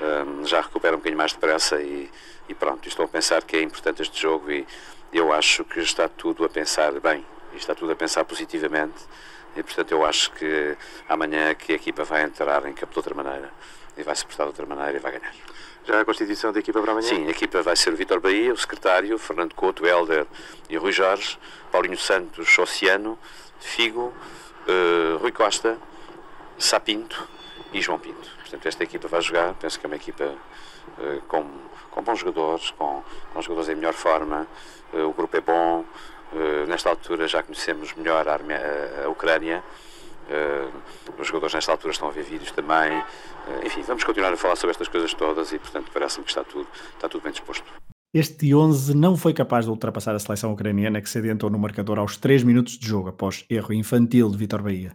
um, 0.00 0.46
já 0.46 0.60
recuperam 0.60 0.94
um 0.94 0.98
bocadinho 0.98 1.18
mais 1.18 1.32
depressa 1.32 1.82
e, 1.82 2.08
e 2.48 2.54
pronto, 2.54 2.86
estou 2.86 3.04
a 3.06 3.08
pensar 3.08 3.42
que 3.42 3.56
é 3.56 3.62
importante 3.62 4.02
este 4.02 4.22
jogo 4.22 4.52
e 4.52 4.64
eu 5.12 5.32
acho 5.32 5.64
que 5.64 5.80
está 5.80 6.08
tudo 6.08 6.44
a 6.44 6.48
pensar 6.48 6.92
bem, 7.00 7.26
está 7.56 7.74
tudo 7.74 7.90
a 7.90 7.96
pensar 7.96 8.24
positivamente 8.24 9.02
e 9.56 9.62
portanto 9.62 9.92
eu 9.92 10.04
acho 10.04 10.30
que 10.32 10.76
amanhã 11.08 11.54
que 11.54 11.72
a 11.72 11.76
equipa 11.76 12.04
vai 12.04 12.22
entrar 12.22 12.66
em 12.66 12.72
campo 12.72 12.92
de 12.92 12.98
outra 12.98 13.14
maneira 13.14 13.50
e 13.96 14.02
vai 14.02 14.14
se 14.14 14.24
portar 14.24 14.46
de 14.46 14.50
outra 14.50 14.66
maneira 14.66 14.96
e 14.96 15.00
vai 15.00 15.12
ganhar. 15.12 15.32
Já 15.86 16.00
a 16.00 16.04
constituição 16.04 16.52
da 16.52 16.60
equipa 16.60 16.80
para 16.80 16.92
amanhã? 16.92 17.06
Sim, 17.06 17.26
a 17.26 17.30
equipa 17.30 17.62
vai 17.62 17.76
ser 17.76 17.92
o 17.92 17.96
Vitor 17.96 18.18
Bahia, 18.18 18.52
o 18.52 18.56
secretário, 18.56 19.18
Fernando 19.18 19.54
Couto, 19.54 19.86
Helder 19.86 20.26
e 20.68 20.76
Rui 20.76 20.92
Jorge, 20.92 21.38
Paulinho 21.70 21.98
Santos, 21.98 22.58
Oceano, 22.58 23.18
Figo, 23.60 24.12
uh, 24.66 25.18
Rui 25.18 25.30
Costa, 25.30 25.78
Sapinto 26.58 27.28
e 27.72 27.82
João 27.82 27.98
Pinto. 27.98 28.30
Portanto, 28.40 28.66
esta 28.66 28.82
equipa 28.82 29.08
vai 29.08 29.20
jogar, 29.20 29.54
penso 29.54 29.78
que 29.78 29.84
é 29.84 29.88
uma 29.88 29.96
equipa 29.96 30.24
uh, 30.24 31.20
com, 31.28 31.44
com 31.90 32.02
bons 32.02 32.18
jogadores, 32.18 32.70
com, 32.70 33.02
com 33.34 33.42
jogadores 33.42 33.68
em 33.68 33.74
melhor 33.74 33.92
forma, 33.92 34.46
uh, 34.92 35.06
o 35.06 35.12
grupo 35.12 35.36
é 35.36 35.40
bom, 35.42 35.84
nesta 36.66 36.90
altura 36.90 37.28
já 37.28 37.42
conhecemos 37.42 37.94
melhor 37.94 38.26
a, 38.26 38.32
Arme 38.32 38.54
a, 38.54 39.08
Ucrânia, 39.08 39.62
os 41.18 41.26
jogadores 41.26 41.54
nesta 41.54 41.72
altura 41.72 41.92
estão 41.92 42.08
a 42.08 42.10
ver 42.10 42.24
vídeos 42.24 42.50
também, 42.50 43.02
enfim, 43.64 43.82
vamos 43.82 44.04
continuar 44.04 44.32
a 44.32 44.36
falar 44.36 44.56
sobre 44.56 44.72
estas 44.72 44.88
coisas 44.88 45.12
todas 45.14 45.52
e, 45.52 45.58
portanto, 45.58 45.90
parece-me 45.92 46.24
que 46.24 46.30
está 46.30 46.42
tudo, 46.42 46.66
está 46.94 47.08
tudo 47.08 47.22
bem 47.22 47.32
disposto. 47.32 47.64
Este 48.14 48.54
11 48.54 48.96
não 48.96 49.16
foi 49.16 49.34
capaz 49.34 49.64
de 49.64 49.72
ultrapassar 49.72 50.14
a 50.14 50.18
seleção 50.20 50.52
ucraniana 50.52 51.02
que 51.02 51.10
se 51.10 51.18
adiantou 51.18 51.50
no 51.50 51.58
marcador 51.58 51.98
aos 51.98 52.16
3 52.16 52.44
minutos 52.44 52.78
de 52.78 52.86
jogo 52.86 53.08
após 53.08 53.44
erro 53.50 53.72
infantil 53.72 54.30
de 54.30 54.38
Vitor 54.38 54.62
Bahia. 54.62 54.92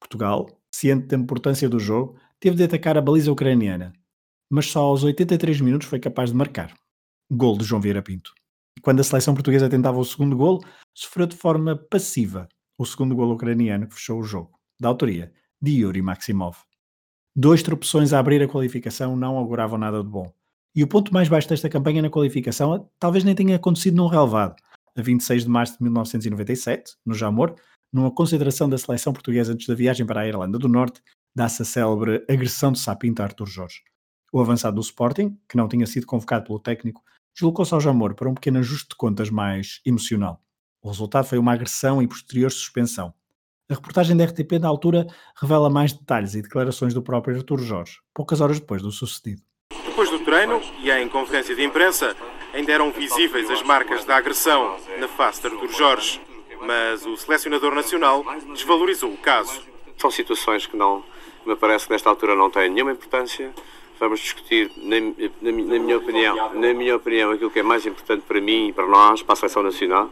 Portugal, 0.00 0.46
ciente 0.74 1.06
da 1.06 1.16
importância 1.16 1.68
do 1.68 1.78
jogo, 1.78 2.18
teve 2.40 2.56
de 2.56 2.64
atacar 2.64 2.98
a 2.98 3.00
baliza 3.00 3.30
ucraniana, 3.30 3.92
mas 4.50 4.66
só 4.66 4.80
aos 4.80 5.04
83 5.04 5.60
minutos 5.60 5.86
foi 5.86 6.00
capaz 6.00 6.30
de 6.30 6.36
marcar. 6.36 6.74
Gol 7.30 7.56
de 7.56 7.64
João 7.64 7.80
Vieira 7.80 8.02
Pinto. 8.02 8.32
Quando 8.82 9.00
a 9.00 9.04
seleção 9.04 9.34
portuguesa 9.34 9.68
tentava 9.68 9.98
o 9.98 10.04
segundo 10.04 10.36
gol, 10.36 10.62
sofreu 10.94 11.26
de 11.26 11.36
forma 11.36 11.76
passiva 11.76 12.48
o 12.78 12.84
segundo 12.84 13.14
gol 13.14 13.32
ucraniano 13.32 13.88
que 13.88 13.94
fechou 13.94 14.20
o 14.20 14.24
jogo, 14.24 14.58
da 14.78 14.88
autoria 14.88 15.32
de 15.60 15.72
Yuri 15.80 16.02
Maximov. 16.02 16.56
Dois 17.34 17.62
tropeções 17.62 18.12
a 18.12 18.18
abrir 18.18 18.42
a 18.42 18.48
qualificação 18.48 19.16
não 19.16 19.36
auguravam 19.36 19.78
nada 19.78 20.02
de 20.02 20.08
bom. 20.08 20.32
E 20.74 20.82
o 20.82 20.86
ponto 20.86 21.12
mais 21.12 21.28
baixo 21.28 21.48
desta 21.48 21.68
campanha 21.68 22.02
na 22.02 22.10
qualificação 22.10 22.88
talvez 22.98 23.24
nem 23.24 23.34
tenha 23.34 23.56
acontecido 23.56 23.96
num 23.96 24.06
relevado. 24.06 24.56
A 24.94 25.02
26 25.02 25.44
de 25.44 25.48
março 25.48 25.78
de 25.78 25.82
1997, 25.82 26.96
no 27.04 27.14
Jamor, 27.14 27.54
numa 27.92 28.10
consideração 28.10 28.68
da 28.68 28.78
seleção 28.78 29.12
portuguesa 29.12 29.52
antes 29.52 29.66
da 29.66 29.74
viagem 29.74 30.06
para 30.06 30.20
a 30.20 30.28
Irlanda 30.28 30.58
do 30.58 30.68
Norte, 30.68 31.02
dá-se 31.34 31.62
a 31.62 31.64
célebre 31.64 32.24
agressão 32.28 32.72
de 32.72 32.78
Sapinto 32.78 33.22
a 33.22 33.24
Artur 33.24 33.46
Jorge. 33.46 33.82
O 34.32 34.40
avançado 34.40 34.76
do 34.76 34.80
Sporting, 34.80 35.38
que 35.48 35.56
não 35.56 35.68
tinha 35.68 35.86
sido 35.86 36.06
convocado 36.06 36.46
pelo 36.46 36.58
técnico, 36.58 37.02
deslocou-se 37.36 37.72
ao 37.72 37.80
Jamor 37.80 38.14
para 38.14 38.28
um 38.28 38.34
pequeno 38.34 38.58
ajuste 38.58 38.88
de 38.88 38.96
contas 38.96 39.30
mais 39.30 39.80
emocional. 39.86 40.40
O 40.82 40.88
resultado 40.88 41.26
foi 41.26 41.38
uma 41.38 41.52
agressão 41.52 42.02
e 42.02 42.08
posterior 42.08 42.50
suspensão. 42.50 43.14
A 43.70 43.74
reportagem 43.74 44.16
da 44.16 44.24
RTP 44.24 44.58
na 44.60 44.68
altura 44.68 45.06
revela 45.40 45.70
mais 45.70 45.92
detalhes 45.92 46.34
e 46.34 46.42
declarações 46.42 46.94
do 46.94 47.02
próprio 47.02 47.36
Artur 47.36 47.60
Jorge, 47.60 47.98
poucas 48.14 48.40
horas 48.40 48.58
depois 48.58 48.82
do 48.82 48.90
sucedido. 48.90 49.42
Depois 49.84 50.10
do 50.10 50.20
treino 50.24 50.60
e 50.80 50.90
em 50.90 51.08
conferência 51.08 51.54
de 51.54 51.64
imprensa, 51.64 52.16
ainda 52.52 52.72
eram 52.72 52.90
visíveis 52.90 53.50
as 53.50 53.62
marcas 53.62 54.04
da 54.04 54.16
agressão 54.16 54.76
na 54.98 55.08
face 55.08 55.40
de 55.40 55.48
Artur 55.48 55.72
Jorge 55.72 56.20
mas 56.60 57.04
o 57.06 57.16
selecionador 57.16 57.74
nacional 57.74 58.24
desvalorizou 58.52 59.12
o 59.12 59.16
caso. 59.16 59.62
São 59.96 60.10
situações 60.10 60.66
que 60.66 60.76
não, 60.76 61.04
me 61.44 61.56
parece 61.56 61.86
que 61.86 61.92
nesta 61.92 62.08
altura 62.08 62.34
não 62.34 62.50
têm 62.50 62.70
nenhuma 62.70 62.92
importância. 62.92 63.52
Vamos 63.98 64.20
discutir, 64.20 64.70
na, 64.76 65.00
na, 65.00 65.52
na, 65.52 65.78
minha 65.78 65.96
opinião, 65.96 66.54
na 66.54 66.74
minha 66.74 66.96
opinião, 66.96 67.32
aquilo 67.32 67.50
que 67.50 67.60
é 67.60 67.62
mais 67.62 67.86
importante 67.86 68.24
para 68.28 68.40
mim 68.40 68.68
e 68.68 68.72
para 68.72 68.86
nós, 68.86 69.22
para 69.22 69.32
a 69.32 69.36
seleção 69.36 69.62
nacional, 69.62 70.10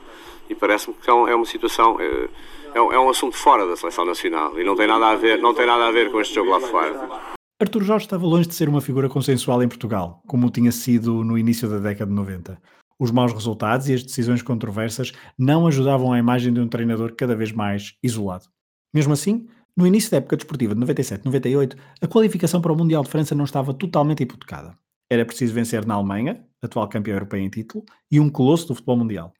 e 0.49 0.55
parece-me 0.55 0.95
que 0.95 1.11
é, 1.11 1.13
é 1.13 1.35
uma 1.35 1.45
situação, 1.45 2.01
é, 2.01 2.29
é, 2.75 2.79
é 2.79 2.99
um 2.99 3.11
assunto 3.11 3.37
fora 3.37 3.67
da 3.67 3.77
seleção 3.77 4.05
nacional 4.05 4.59
e 4.59 4.65
não 4.65 4.75
tem 4.75 4.87
nada 4.87 5.09
a 5.09 5.15
ver, 5.15 5.41
não 5.41 5.55
tem 5.55 5.67
nada 5.67 5.87
a 5.87 5.91
ver 5.91 6.11
com 6.11 6.21
este 6.21 6.35
jogo 6.35 6.51
lá 6.51 6.61
fora. 6.61 7.35
Artur 7.61 7.83
Jorge 7.85 8.07
estava 8.07 8.27
longe 8.27 8.49
de 8.49 8.55
ser 8.55 8.69
uma 8.69 8.81
figura 8.81 9.09
consensual 9.09 9.63
em 9.63 9.69
Portugal, 9.69 10.23
como 10.27 10.51
tinha 10.51 10.73
sido 10.73 11.23
no 11.23 11.39
início 11.39 11.69
da 11.69 11.79
década 11.79 12.11
de 12.11 12.17
90. 12.17 12.61
Os 12.99 13.11
maus 13.11 13.33
resultados 13.33 13.89
e 13.89 13.95
as 13.95 14.03
decisões 14.03 14.43
controversas 14.43 15.13
não 15.39 15.67
ajudavam 15.67 16.13
a 16.13 16.19
imagem 16.19 16.53
de 16.53 16.61
um 16.61 16.69
treinador 16.69 17.15
cada 17.17 17.35
vez 17.35 17.53
mais 17.53 17.95
isolado. 18.03 18.47
Mesmo 18.93 19.13
assim, 19.13 19.47
no 19.77 19.87
início 19.87 20.11
da 20.11 20.19
época 20.19 20.37
desportiva 20.37 20.75
de 20.75 20.81
97-98, 20.81 21.77
a 22.01 22.07
qualificação 22.07 22.61
para 22.61 22.73
o 22.73 22.77
Mundial 22.77 23.03
de 23.03 23.11
França 23.11 23.35
não 23.35 23.45
estava 23.45 23.75
totalmente 23.75 24.23
hipotecada. 24.23 24.79
Era 25.11 25.25
preciso 25.25 25.53
vencer 25.53 25.85
na 25.85 25.95
Alemanha, 25.95 26.45
atual 26.63 26.89
campeão 26.89 27.15
europeu 27.15 27.39
em 27.41 27.49
título, 27.49 27.85
e 28.11 28.21
um 28.21 28.31
colosso 28.31 28.69
do 28.69 28.75
futebol 28.75 28.97
mundial. 28.97 29.33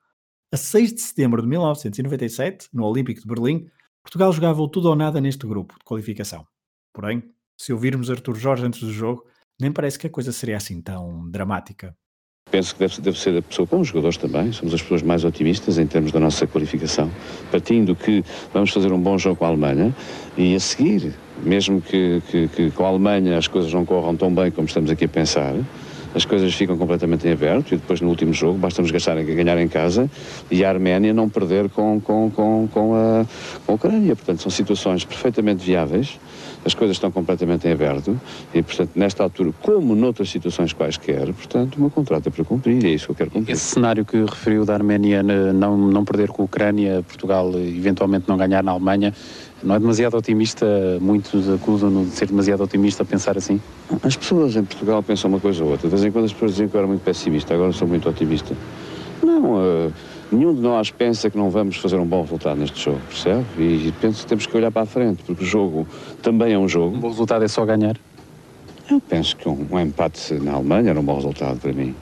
A 0.53 0.57
6 0.57 0.95
de 0.95 1.01
setembro 1.01 1.43
de 1.43 1.49
1997, 1.49 2.69
no 2.73 2.85
Olímpico 2.85 3.21
de 3.21 3.27
Berlim, 3.27 3.67
Portugal 4.03 4.33
jogava 4.33 4.61
o 4.61 4.69
tudo 4.69 4.89
ou 4.89 4.95
nada 4.95 5.21
neste 5.21 5.47
grupo 5.47 5.75
de 5.75 5.85
qualificação. 5.85 6.47
Porém, 6.93 7.23
se 7.57 7.73
ouvirmos 7.73 8.11
Artur 8.11 8.37
Jorge 8.37 8.65
antes 8.65 8.81
do 8.81 8.93
jogo, 8.93 9.25
nem 9.61 9.73
parece 9.73 9.99
que 9.99 10.07
a 10.07 10.11
coisa 10.11 10.33
seria 10.33 10.57
assim 10.57 10.81
tão 10.83 11.29
dramática. 11.31 11.97
Penso 12.55 12.73
que 12.73 12.79
deve, 12.79 13.01
deve 13.01 13.19
ser 13.19 13.37
a 13.37 13.43
pessoa, 13.43 13.67
como 13.67 13.83
os 13.83 13.89
jogadores 13.89 14.17
também, 14.17 14.53
somos 14.53 14.73
as 14.73 14.81
pessoas 14.81 15.03
mais 15.03 15.25
otimistas 15.25 15.77
em 15.77 15.89
termos 15.89 16.13
da 16.13 16.21
nossa 16.21 16.47
qualificação, 16.47 17.11
partindo 17.51 17.97
que 17.97 18.23
vamos 18.53 18.71
fazer 18.71 18.93
um 18.93 19.01
bom 19.01 19.19
jogo 19.19 19.35
com 19.35 19.45
a 19.45 19.49
Alemanha 19.49 19.93
e 20.39 20.55
a 20.55 20.61
seguir, 20.61 21.15
mesmo 21.43 21.81
que, 21.81 22.23
que, 22.31 22.47
que 22.47 22.71
com 22.71 22.85
a 22.85 22.89
Alemanha 22.91 23.37
as 23.37 23.49
coisas 23.49 23.73
não 23.73 23.85
corram 23.85 24.15
tão 24.15 24.33
bem 24.33 24.53
como 24.53 24.69
estamos 24.69 24.89
aqui 24.89 25.07
a 25.07 25.09
pensar, 25.09 25.53
as 26.15 26.25
coisas 26.25 26.55
ficam 26.55 26.79
completamente 26.79 27.27
em 27.27 27.33
aberto 27.33 27.75
e 27.75 27.77
depois 27.77 28.01
no 28.01 28.09
último 28.09 28.33
jogo 28.33 28.57
basta-nos 28.57 28.93
ganhar 28.93 29.59
em 29.59 29.67
casa 29.67 30.09
e 30.49 30.65
a 30.65 30.69
Arménia 30.69 31.13
não 31.13 31.29
perder 31.29 31.69
com, 31.71 32.01
com, 32.01 32.31
com, 32.31 32.69
com, 32.73 32.95
a, 32.95 33.27
com 33.67 33.73
a 33.73 33.75
Ucrânia. 33.75 34.15
Portanto, 34.15 34.43
são 34.43 34.51
situações 34.51 35.05
perfeitamente 35.05 35.65
viáveis, 35.65 36.21
as 36.65 36.75
coisas 36.75 36.97
estão 36.97 37.11
completamente 37.11 37.69
em 37.69 37.73
aberto 37.73 38.19
e, 38.55 38.63
portanto, 38.63 38.91
nesta 38.95 39.23
altura, 39.23 39.53
como 39.63 39.95
noutras 39.95 40.31
situações 40.31 40.73
quaisquer, 40.73 41.27
portanto, 41.33 41.77
o 41.77 41.81
meu 41.81 41.91
contrato 41.91 42.29
é 42.29 42.31
para 42.31 42.45
cumprir 42.45 42.85
é 42.85 42.89
isso 42.89 43.07
que 43.07 43.13
eu 43.13 43.17
quero 43.17 43.31
cumprir. 43.31 43.53
Esse 43.53 43.65
cenário 43.65 44.05
que 44.05 44.17
referiu 44.17 44.65
da 44.65 44.75
Arménia 44.75 45.23
não, 45.23 45.77
não 45.77 46.05
perder 46.05 46.29
com 46.29 46.43
a 46.43 46.45
Ucrânia, 46.45 47.05
Portugal 47.07 47.51
eventualmente 47.55 48.29
não 48.29 48.37
ganhar 48.37 48.63
na 48.63 48.73
Alemanha, 48.73 49.13
não 49.63 49.75
é 49.75 49.79
demasiado 49.79 50.17
otimista, 50.17 50.67
muitos 51.01 51.49
acusam-no 51.49 52.05
de 52.05 52.11
ser 52.11 52.27
demasiado 52.27 52.63
otimista 52.63 53.03
a 53.03 53.07
pensar 53.07 53.37
assim? 53.37 53.61
As 54.03 54.17
pessoas 54.17 54.57
em 54.57 54.65
Portugal 54.65 55.03
pensam 55.03 55.31
uma 55.31 55.41
coisa 55.41 55.65
ou 55.65 55.71
outra. 55.71 55.89
De 55.89 55.95
vez 55.95 56.05
em 56.05 56.11
quando 56.11 56.27
as 56.27 56.33
pessoas 56.33 56.53
diziam 56.53 56.69
que 56.69 56.77
eu 56.77 56.79
era 56.79 56.87
muito 56.87 57.03
pessimista, 57.03 57.55
agora 57.55 57.73
sou 57.73 57.89
muito 57.89 58.09
otimista. 58.09 58.55
Não, 59.23 59.55
uh, 59.55 59.93
nenhum 60.33 60.55
de 60.55 60.61
nós 60.61 60.91
pensa 60.91 61.31
que 61.31 61.37
não 61.37 61.51
vamos 61.51 61.77
fazer 61.77 61.97
um 61.97 62.07
bom 62.07 62.23
resultado 62.23 62.59
neste 62.59 62.81
jogo, 62.81 63.01
percebe? 63.09 63.45
E 63.59 63.93
penso 64.01 64.23
que 64.23 64.29
temos 64.29 64.47
que 64.47 64.57
olhar 64.57 64.71
para 64.71 64.83
a 64.83 64.87
frente, 64.87 65.23
porque 65.25 65.45
o 65.45 65.47
jogo 65.47 65.87
também 66.23 66.53
é 66.53 66.59
um 66.59 66.69
jogo. 66.69 66.97
Um 66.97 67.01
bom 67.01 67.09
resultado 67.09 67.45
é 67.45 67.49
só 67.49 67.65
ganhar? 67.65 67.99
Eu 68.91 69.01
penso 69.01 69.37
que 69.37 69.49
um, 69.49 69.67
um 69.71 69.81
empate 69.81 70.35
na 70.35 70.53
Alemanha 70.53 70.91
era 70.91 71.01
um 71.01 71.05
bom 71.05 71.15
resultado 71.15 71.59
para 71.59 71.73
mim. 71.73 71.95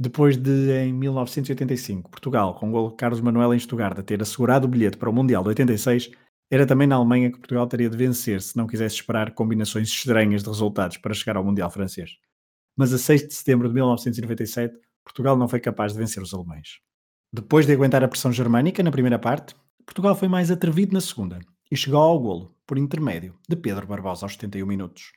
Depois 0.00 0.36
de, 0.36 0.70
em 0.70 0.92
1985, 0.92 2.08
Portugal, 2.08 2.54
com 2.54 2.68
o 2.68 2.72
gol 2.72 2.90
de 2.90 2.96
Carlos 2.96 3.20
Manuel 3.20 3.52
em 3.52 3.58
Stuttgart, 3.58 3.98
ter 4.04 4.22
assegurado 4.22 4.66
o 4.66 4.70
bilhete 4.70 4.96
para 4.96 5.10
o 5.10 5.12
Mundial 5.12 5.42
de 5.42 5.48
86, 5.48 6.12
era 6.50 6.64
também 6.64 6.86
na 6.86 6.94
Alemanha 6.94 7.32
que 7.32 7.38
Portugal 7.38 7.66
teria 7.66 7.90
de 7.90 7.96
vencer 7.96 8.40
se 8.40 8.56
não 8.56 8.66
quisesse 8.66 8.94
esperar 8.94 9.34
combinações 9.34 9.88
estranhas 9.88 10.42
de 10.44 10.48
resultados 10.48 10.96
para 10.98 11.12
chegar 11.12 11.36
ao 11.36 11.44
Mundial 11.44 11.68
francês. 11.68 12.12
Mas 12.76 12.92
a 12.94 12.98
6 12.98 13.26
de 13.26 13.34
setembro 13.34 13.66
de 13.66 13.74
1997, 13.74 14.78
Portugal 15.04 15.36
não 15.36 15.48
foi 15.48 15.58
capaz 15.58 15.92
de 15.92 15.98
vencer 15.98 16.22
os 16.22 16.32
alemães. 16.32 16.78
Depois 17.30 17.66
de 17.66 17.72
aguentar 17.72 18.02
a 18.02 18.08
pressão 18.08 18.32
germânica 18.32 18.82
na 18.82 18.90
primeira 18.90 19.18
parte, 19.18 19.54
Portugal 19.84 20.14
foi 20.14 20.28
mais 20.28 20.50
atrevido 20.50 20.94
na 20.94 21.00
segunda 21.00 21.38
e 21.70 21.76
chegou 21.76 22.00
ao 22.00 22.18
golo, 22.18 22.56
por 22.66 22.78
intermédio, 22.78 23.38
de 23.46 23.54
Pedro 23.54 23.86
Barbosa 23.86 24.24
aos 24.24 24.32
71 24.32 24.66
minutos. 24.66 25.12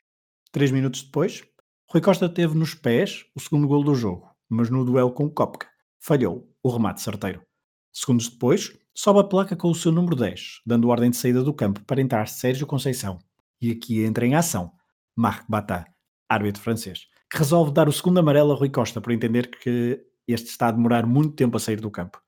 Três 0.50 0.70
minutos 0.70 1.02
depois, 1.02 1.42
Rui 1.88 2.02
Costa 2.02 2.28
teve 2.28 2.54
nos 2.54 2.74
pés 2.74 3.24
o 3.34 3.40
segundo 3.40 3.66
golo 3.66 3.84
do 3.84 3.94
jogo, 3.94 4.28
mas 4.46 4.68
no 4.68 4.84
duelo 4.84 5.12
com 5.12 5.30
Kopka 5.30 5.66
falhou 5.98 6.46
o 6.62 6.68
remate 6.68 7.00
certeiro. 7.00 7.42
Segundos 7.90 8.28
depois, 8.28 8.76
sobe 8.94 9.20
a 9.20 9.24
placa 9.24 9.56
com 9.56 9.70
o 9.70 9.74
seu 9.74 9.90
número 9.90 10.14
10, 10.14 10.60
dando 10.66 10.88
ordem 10.88 11.10
de 11.10 11.16
saída 11.16 11.42
do 11.42 11.54
campo 11.54 11.82
para 11.86 12.02
entrar 12.02 12.28
Sérgio 12.28 12.66
Conceição. 12.66 13.18
E 13.58 13.70
aqui 13.70 14.04
entra 14.04 14.26
em 14.26 14.34
ação 14.34 14.70
Marc 15.16 15.46
Batat, 15.48 15.90
árbitro 16.28 16.60
francês, 16.60 17.06
que 17.30 17.38
resolve 17.38 17.72
dar 17.72 17.88
o 17.88 17.92
segundo 17.92 18.20
amarelo 18.20 18.52
a 18.52 18.54
Rui 18.54 18.68
Costa 18.68 19.00
por 19.00 19.12
entender 19.12 19.48
que 19.48 20.11
este 20.26 20.48
está 20.48 20.68
a 20.68 20.72
demorar 20.72 21.06
muito 21.06 21.34
tempo 21.34 21.56
a 21.56 21.60
sair 21.60 21.80
do 21.80 21.90
campo. 21.90 22.20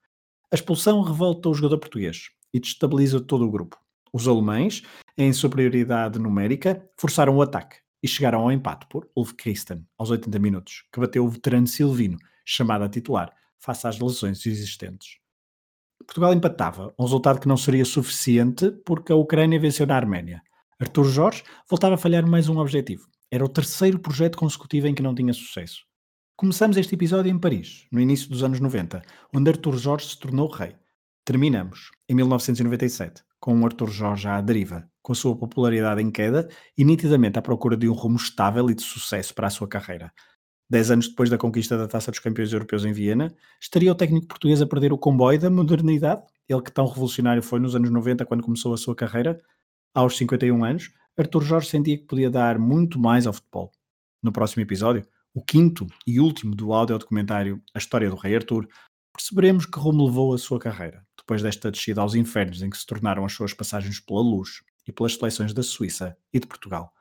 A 0.50 0.54
expulsão 0.54 1.02
revolta 1.02 1.48
o 1.48 1.54
jogador 1.54 1.78
português 1.78 2.30
e 2.52 2.60
destabiliza 2.60 3.20
todo 3.20 3.44
o 3.44 3.50
grupo. 3.50 3.76
Os 4.12 4.28
alemães, 4.28 4.82
em 5.18 5.32
superioridade 5.32 6.18
numérica, 6.18 6.88
forçaram 6.96 7.36
o 7.36 7.42
ataque 7.42 7.78
e 8.02 8.06
chegaram 8.06 8.42
ao 8.42 8.52
empate 8.52 8.86
por 8.88 9.08
Ulf 9.16 9.32
Christen, 9.32 9.84
aos 9.98 10.10
80 10.10 10.38
minutos, 10.38 10.84
que 10.92 11.00
bateu 11.00 11.24
o 11.24 11.28
veterano 11.28 11.66
Silvino, 11.66 12.18
chamado 12.44 12.84
a 12.84 12.88
titular, 12.88 13.32
face 13.58 13.86
às 13.86 13.98
lesões 13.98 14.44
existentes. 14.46 15.18
Portugal 16.06 16.34
empatava, 16.34 16.94
um 16.98 17.04
resultado 17.04 17.40
que 17.40 17.48
não 17.48 17.56
seria 17.56 17.84
suficiente 17.84 18.70
porque 18.84 19.12
a 19.12 19.16
Ucrânia 19.16 19.58
venceu 19.58 19.86
na 19.86 19.96
Arménia. 19.96 20.42
Artur 20.78 21.06
Jorge 21.06 21.42
voltava 21.68 21.94
a 21.94 21.98
falhar 21.98 22.26
mais 22.26 22.48
um 22.48 22.58
objetivo. 22.58 23.08
Era 23.30 23.44
o 23.44 23.48
terceiro 23.48 23.98
projeto 23.98 24.36
consecutivo 24.36 24.86
em 24.86 24.94
que 24.94 25.02
não 25.02 25.14
tinha 25.14 25.32
sucesso. 25.32 25.84
Começamos 26.36 26.76
este 26.76 26.96
episódio 26.96 27.30
em 27.30 27.38
Paris, 27.38 27.86
no 27.92 28.00
início 28.00 28.28
dos 28.28 28.42
anos 28.42 28.58
90, 28.58 29.00
onde 29.32 29.50
Artur 29.50 29.78
Jorge 29.78 30.08
se 30.08 30.18
tornou 30.18 30.48
rei. 30.48 30.74
Terminamos, 31.24 31.92
em 32.08 32.14
1997, 32.16 33.22
com 33.38 33.54
um 33.54 33.64
Artur 33.64 33.88
Jorge 33.88 34.26
à 34.26 34.40
deriva, 34.40 34.84
com 35.00 35.14
sua 35.14 35.36
popularidade 35.36 36.02
em 36.02 36.10
queda 36.10 36.48
e 36.76 36.84
nitidamente 36.84 37.38
à 37.38 37.42
procura 37.42 37.76
de 37.76 37.88
um 37.88 37.92
rumo 37.92 38.16
estável 38.16 38.68
e 38.68 38.74
de 38.74 38.82
sucesso 38.82 39.32
para 39.32 39.46
a 39.46 39.50
sua 39.50 39.68
carreira. 39.68 40.12
Dez 40.68 40.90
anos 40.90 41.06
depois 41.06 41.30
da 41.30 41.38
conquista 41.38 41.78
da 41.78 41.86
Taça 41.86 42.10
dos 42.10 42.18
Campeões 42.18 42.52
Europeus 42.52 42.84
em 42.84 42.92
Viena, 42.92 43.32
estaria 43.60 43.92
o 43.92 43.94
técnico 43.94 44.26
português 44.26 44.60
a 44.60 44.66
perder 44.66 44.92
o 44.92 44.98
comboio 44.98 45.38
da 45.38 45.48
modernidade? 45.48 46.24
Ele 46.48 46.62
que 46.62 46.72
tão 46.72 46.88
revolucionário 46.88 47.44
foi 47.44 47.60
nos 47.60 47.76
anos 47.76 47.90
90 47.90 48.26
quando 48.26 48.42
começou 48.42 48.74
a 48.74 48.76
sua 48.76 48.96
carreira? 48.96 49.40
Aos 49.94 50.16
51 50.16 50.64
anos, 50.64 50.90
Arthur 51.16 51.44
Jorge 51.44 51.68
sentia 51.68 51.96
que 51.96 52.06
podia 52.06 52.28
dar 52.28 52.58
muito 52.58 52.98
mais 52.98 53.24
ao 53.24 53.32
futebol. 53.32 53.70
No 54.20 54.32
próximo 54.32 54.62
episódio, 54.62 55.06
o 55.34 55.42
quinto 55.42 55.86
e 56.06 56.20
último 56.20 56.54
do 56.54 56.72
áudio 56.72 56.96
documentário 56.96 57.60
A 57.74 57.78
História 57.78 58.08
do 58.08 58.16
Rei 58.16 58.36
Arthur, 58.36 58.68
perceberemos 59.12 59.66
que 59.66 59.78
rumo 59.78 60.06
levou 60.06 60.32
a 60.32 60.38
sua 60.38 60.60
carreira, 60.60 61.04
depois 61.18 61.42
desta 61.42 61.70
descida 61.70 62.00
aos 62.00 62.14
infernos 62.14 62.62
em 62.62 62.70
que 62.70 62.78
se 62.78 62.86
tornaram 62.86 63.24
as 63.24 63.32
suas 63.32 63.52
passagens 63.52 63.98
pela 63.98 64.20
luz 64.20 64.62
e 64.86 64.92
pelas 64.92 65.14
seleções 65.14 65.52
da 65.52 65.62
Suíça 65.62 66.16
e 66.32 66.38
de 66.38 66.46
Portugal. 66.46 66.92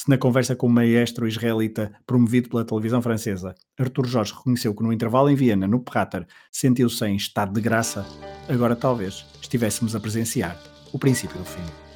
Se 0.00 0.08
na 0.08 0.18
conversa 0.18 0.56
com 0.56 0.66
o 0.66 0.70
maestro 0.70 1.28
israelita 1.28 1.92
promovido 2.06 2.48
pela 2.48 2.64
televisão 2.64 3.00
francesa, 3.00 3.54
Arthur 3.78 4.06
Jorge 4.06 4.34
reconheceu 4.34 4.74
que 4.74 4.82
no 4.82 4.92
intervalo 4.92 5.30
em 5.30 5.36
Viena, 5.36 5.68
no 5.68 5.80
Prater, 5.80 6.26
sentiu-se 6.50 7.04
em 7.04 7.14
estado 7.14 7.52
de 7.52 7.60
graça, 7.60 8.04
agora 8.48 8.74
talvez 8.74 9.24
estivéssemos 9.40 9.94
a 9.94 10.00
presenciar 10.00 10.60
o 10.92 10.98
princípio 10.98 11.38
do 11.38 11.44
fim. 11.44 11.91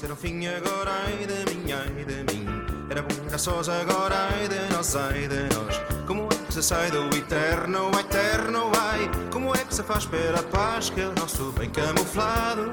Era 0.00 0.12
o 0.12 0.16
fim, 0.16 0.46
agora 0.46 0.92
ai 1.06 1.26
de 1.26 1.54
mim, 1.54 1.72
ai 1.72 2.04
de 2.04 2.32
mim. 2.32 2.46
Era 2.88 3.02
bom, 3.02 3.26
era 3.26 3.36
sós, 3.36 3.68
agora 3.68 4.28
ai 4.30 4.46
de 4.46 4.72
nós, 4.72 4.94
ai 4.94 5.26
de 5.26 5.54
nós. 5.54 5.80
Como 6.06 6.28
é 6.32 6.46
que 6.46 6.54
se 6.54 6.62
sai 6.62 6.90
do 6.90 7.04
eterno, 7.16 7.90
eterno, 7.98 8.70
ai? 8.78 9.10
Como 9.32 9.52
é 9.54 9.64
que 9.64 9.74
se 9.74 9.82
faz 9.82 10.06
pela 10.06 10.42
paz 10.44 10.90
que 10.90 11.00
o 11.00 11.12
nosso 11.14 11.52
bem 11.58 11.68
camuflado? 11.70 12.72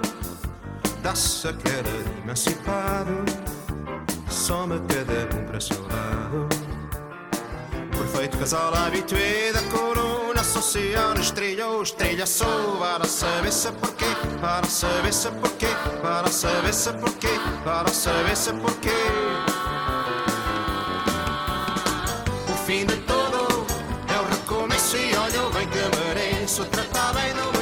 Dá-se 1.01 1.47
a 1.47 1.53
querer 1.53 2.05
emancipado, 2.23 3.25
soma 4.29 4.79
cada 4.87 5.35
um 5.35 5.45
para 5.45 5.59
seu 5.59 5.81
lado. 5.81 6.47
Perfeito 7.91 8.37
casal 8.37 8.73
habitué 8.75 9.51
da 9.51 9.61
corona 10.45 10.61
social 10.61 11.13
Estrelhou, 11.15 11.81
estrelha 11.81 12.25
sou. 12.25 12.77
Para 12.77 13.05
saber 13.05 13.51
se 13.51 13.71
porquê 13.71 14.05
Para 14.39 14.67
saber 14.67 15.13
se 15.13 15.31
porquê 15.31 15.67
Para 16.01 16.31
saber 16.31 16.73
se 16.73 16.93
porquê 16.93 17.39
Para 17.63 17.87
saber 17.89 18.37
se 18.37 18.53
porquê. 18.53 18.89
O 22.47 22.57
fim 22.65 22.85
de 22.85 22.95
todo 22.97 23.65
É 24.07 24.19
o 24.19 24.25
recomeço 24.25 24.97
e 24.97 25.15
olha 25.15 25.49
bem 25.49 25.67
que 25.67 25.79
mereço. 25.97 26.65
Tratar 26.65 27.13
bem 27.13 27.33
do 27.33 27.54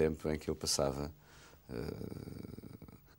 tempo 0.00 0.30
em 0.30 0.38
que 0.38 0.48
eu 0.48 0.56
passava 0.56 1.12
eh, 1.70 1.74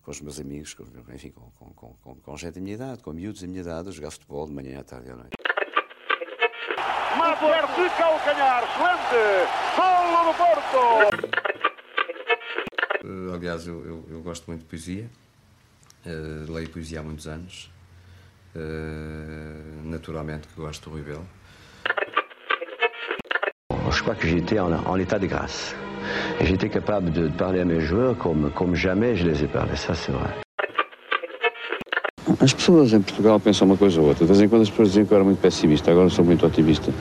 com 0.01 0.09
os 0.09 0.19
meus 0.19 0.39
amigos, 0.39 0.73
com, 0.73 0.83
enfim, 1.13 1.29
com, 1.29 1.51
com, 1.51 1.93
com, 1.93 2.15
com, 2.15 2.37
gente 2.37 2.55
da 2.55 2.61
minha 2.61 2.73
idade, 2.73 3.03
com 3.03 3.13
miúdos 3.13 3.41
da 3.41 3.47
minha 3.47 3.61
idade, 3.61 3.89
a 3.89 3.91
jogar 3.91 4.09
futebol 4.09 4.47
de 4.47 4.53
manhã, 4.53 4.79
à 4.79 4.83
tarde 4.83 5.09
e 5.09 5.11
à 5.11 5.15
noite. 5.15 5.37
Mater 7.19 7.67
de 7.67 7.89
calcanhar, 7.97 8.63
excelente! 8.63 9.21
Golo 9.77 10.21
do 10.25 10.33
Porto! 10.41 10.81
Eh, 13.03 13.35
aliás, 13.35 13.67
eu, 13.67 13.85
eu, 13.85 14.05
eu 14.09 14.21
gosto 14.23 14.47
muito 14.47 14.61
de 14.61 14.67
poesia, 14.67 15.07
Eh, 16.03 16.45
leio 16.49 16.67
poesia 16.71 16.99
há 16.99 17.03
muitos 17.03 17.27
anos, 17.27 17.69
naturalmente 19.83 20.47
que 20.47 20.55
gosto 20.55 20.89
do 20.89 20.95
Rui 20.95 21.03
Belo. 21.03 21.27
Je 23.91 24.01
crois 24.01 24.15
que 24.15 24.27
j'étais 24.27 24.59
en, 24.59 24.73
en 24.73 24.99
état 24.99 25.19
de 25.19 25.27
grâce. 25.27 25.75
Et 26.39 26.45
J'étais 26.45 26.69
capable 26.69 27.11
de 27.11 27.27
parler 27.29 27.61
à 27.61 27.65
mes 27.65 27.81
joueurs 27.81 28.15
comme, 28.17 28.75
jamais 28.75 29.15
je 29.15 29.27
les 29.27 29.43
ai 29.43 29.47
parlé, 29.47 29.75
ça 29.75 29.93
c'est 29.93 30.11
vrai. 30.11 30.29
As 32.39 32.53
pessoas 32.53 32.93
em 32.93 33.01
Portugal 33.01 33.39
pensam 33.39 33.67
uma 33.67 33.77
coisa 33.77 33.99
ou 33.99 34.07
outra. 34.07 34.25
De 34.25 34.31
vez 34.31 34.41
em 34.41 34.47
quando 34.47 34.61
as 34.61 34.69
pessoas 34.69 34.89
diziam 34.89 35.05
que 35.05 35.13
eu 35.13 35.15
era 35.15 35.23
muito 35.23 35.39
pessimista, 35.39 35.91
agora 35.91 36.09
sou 36.09 36.23
muito 36.23 36.45
otimista. 36.45 36.91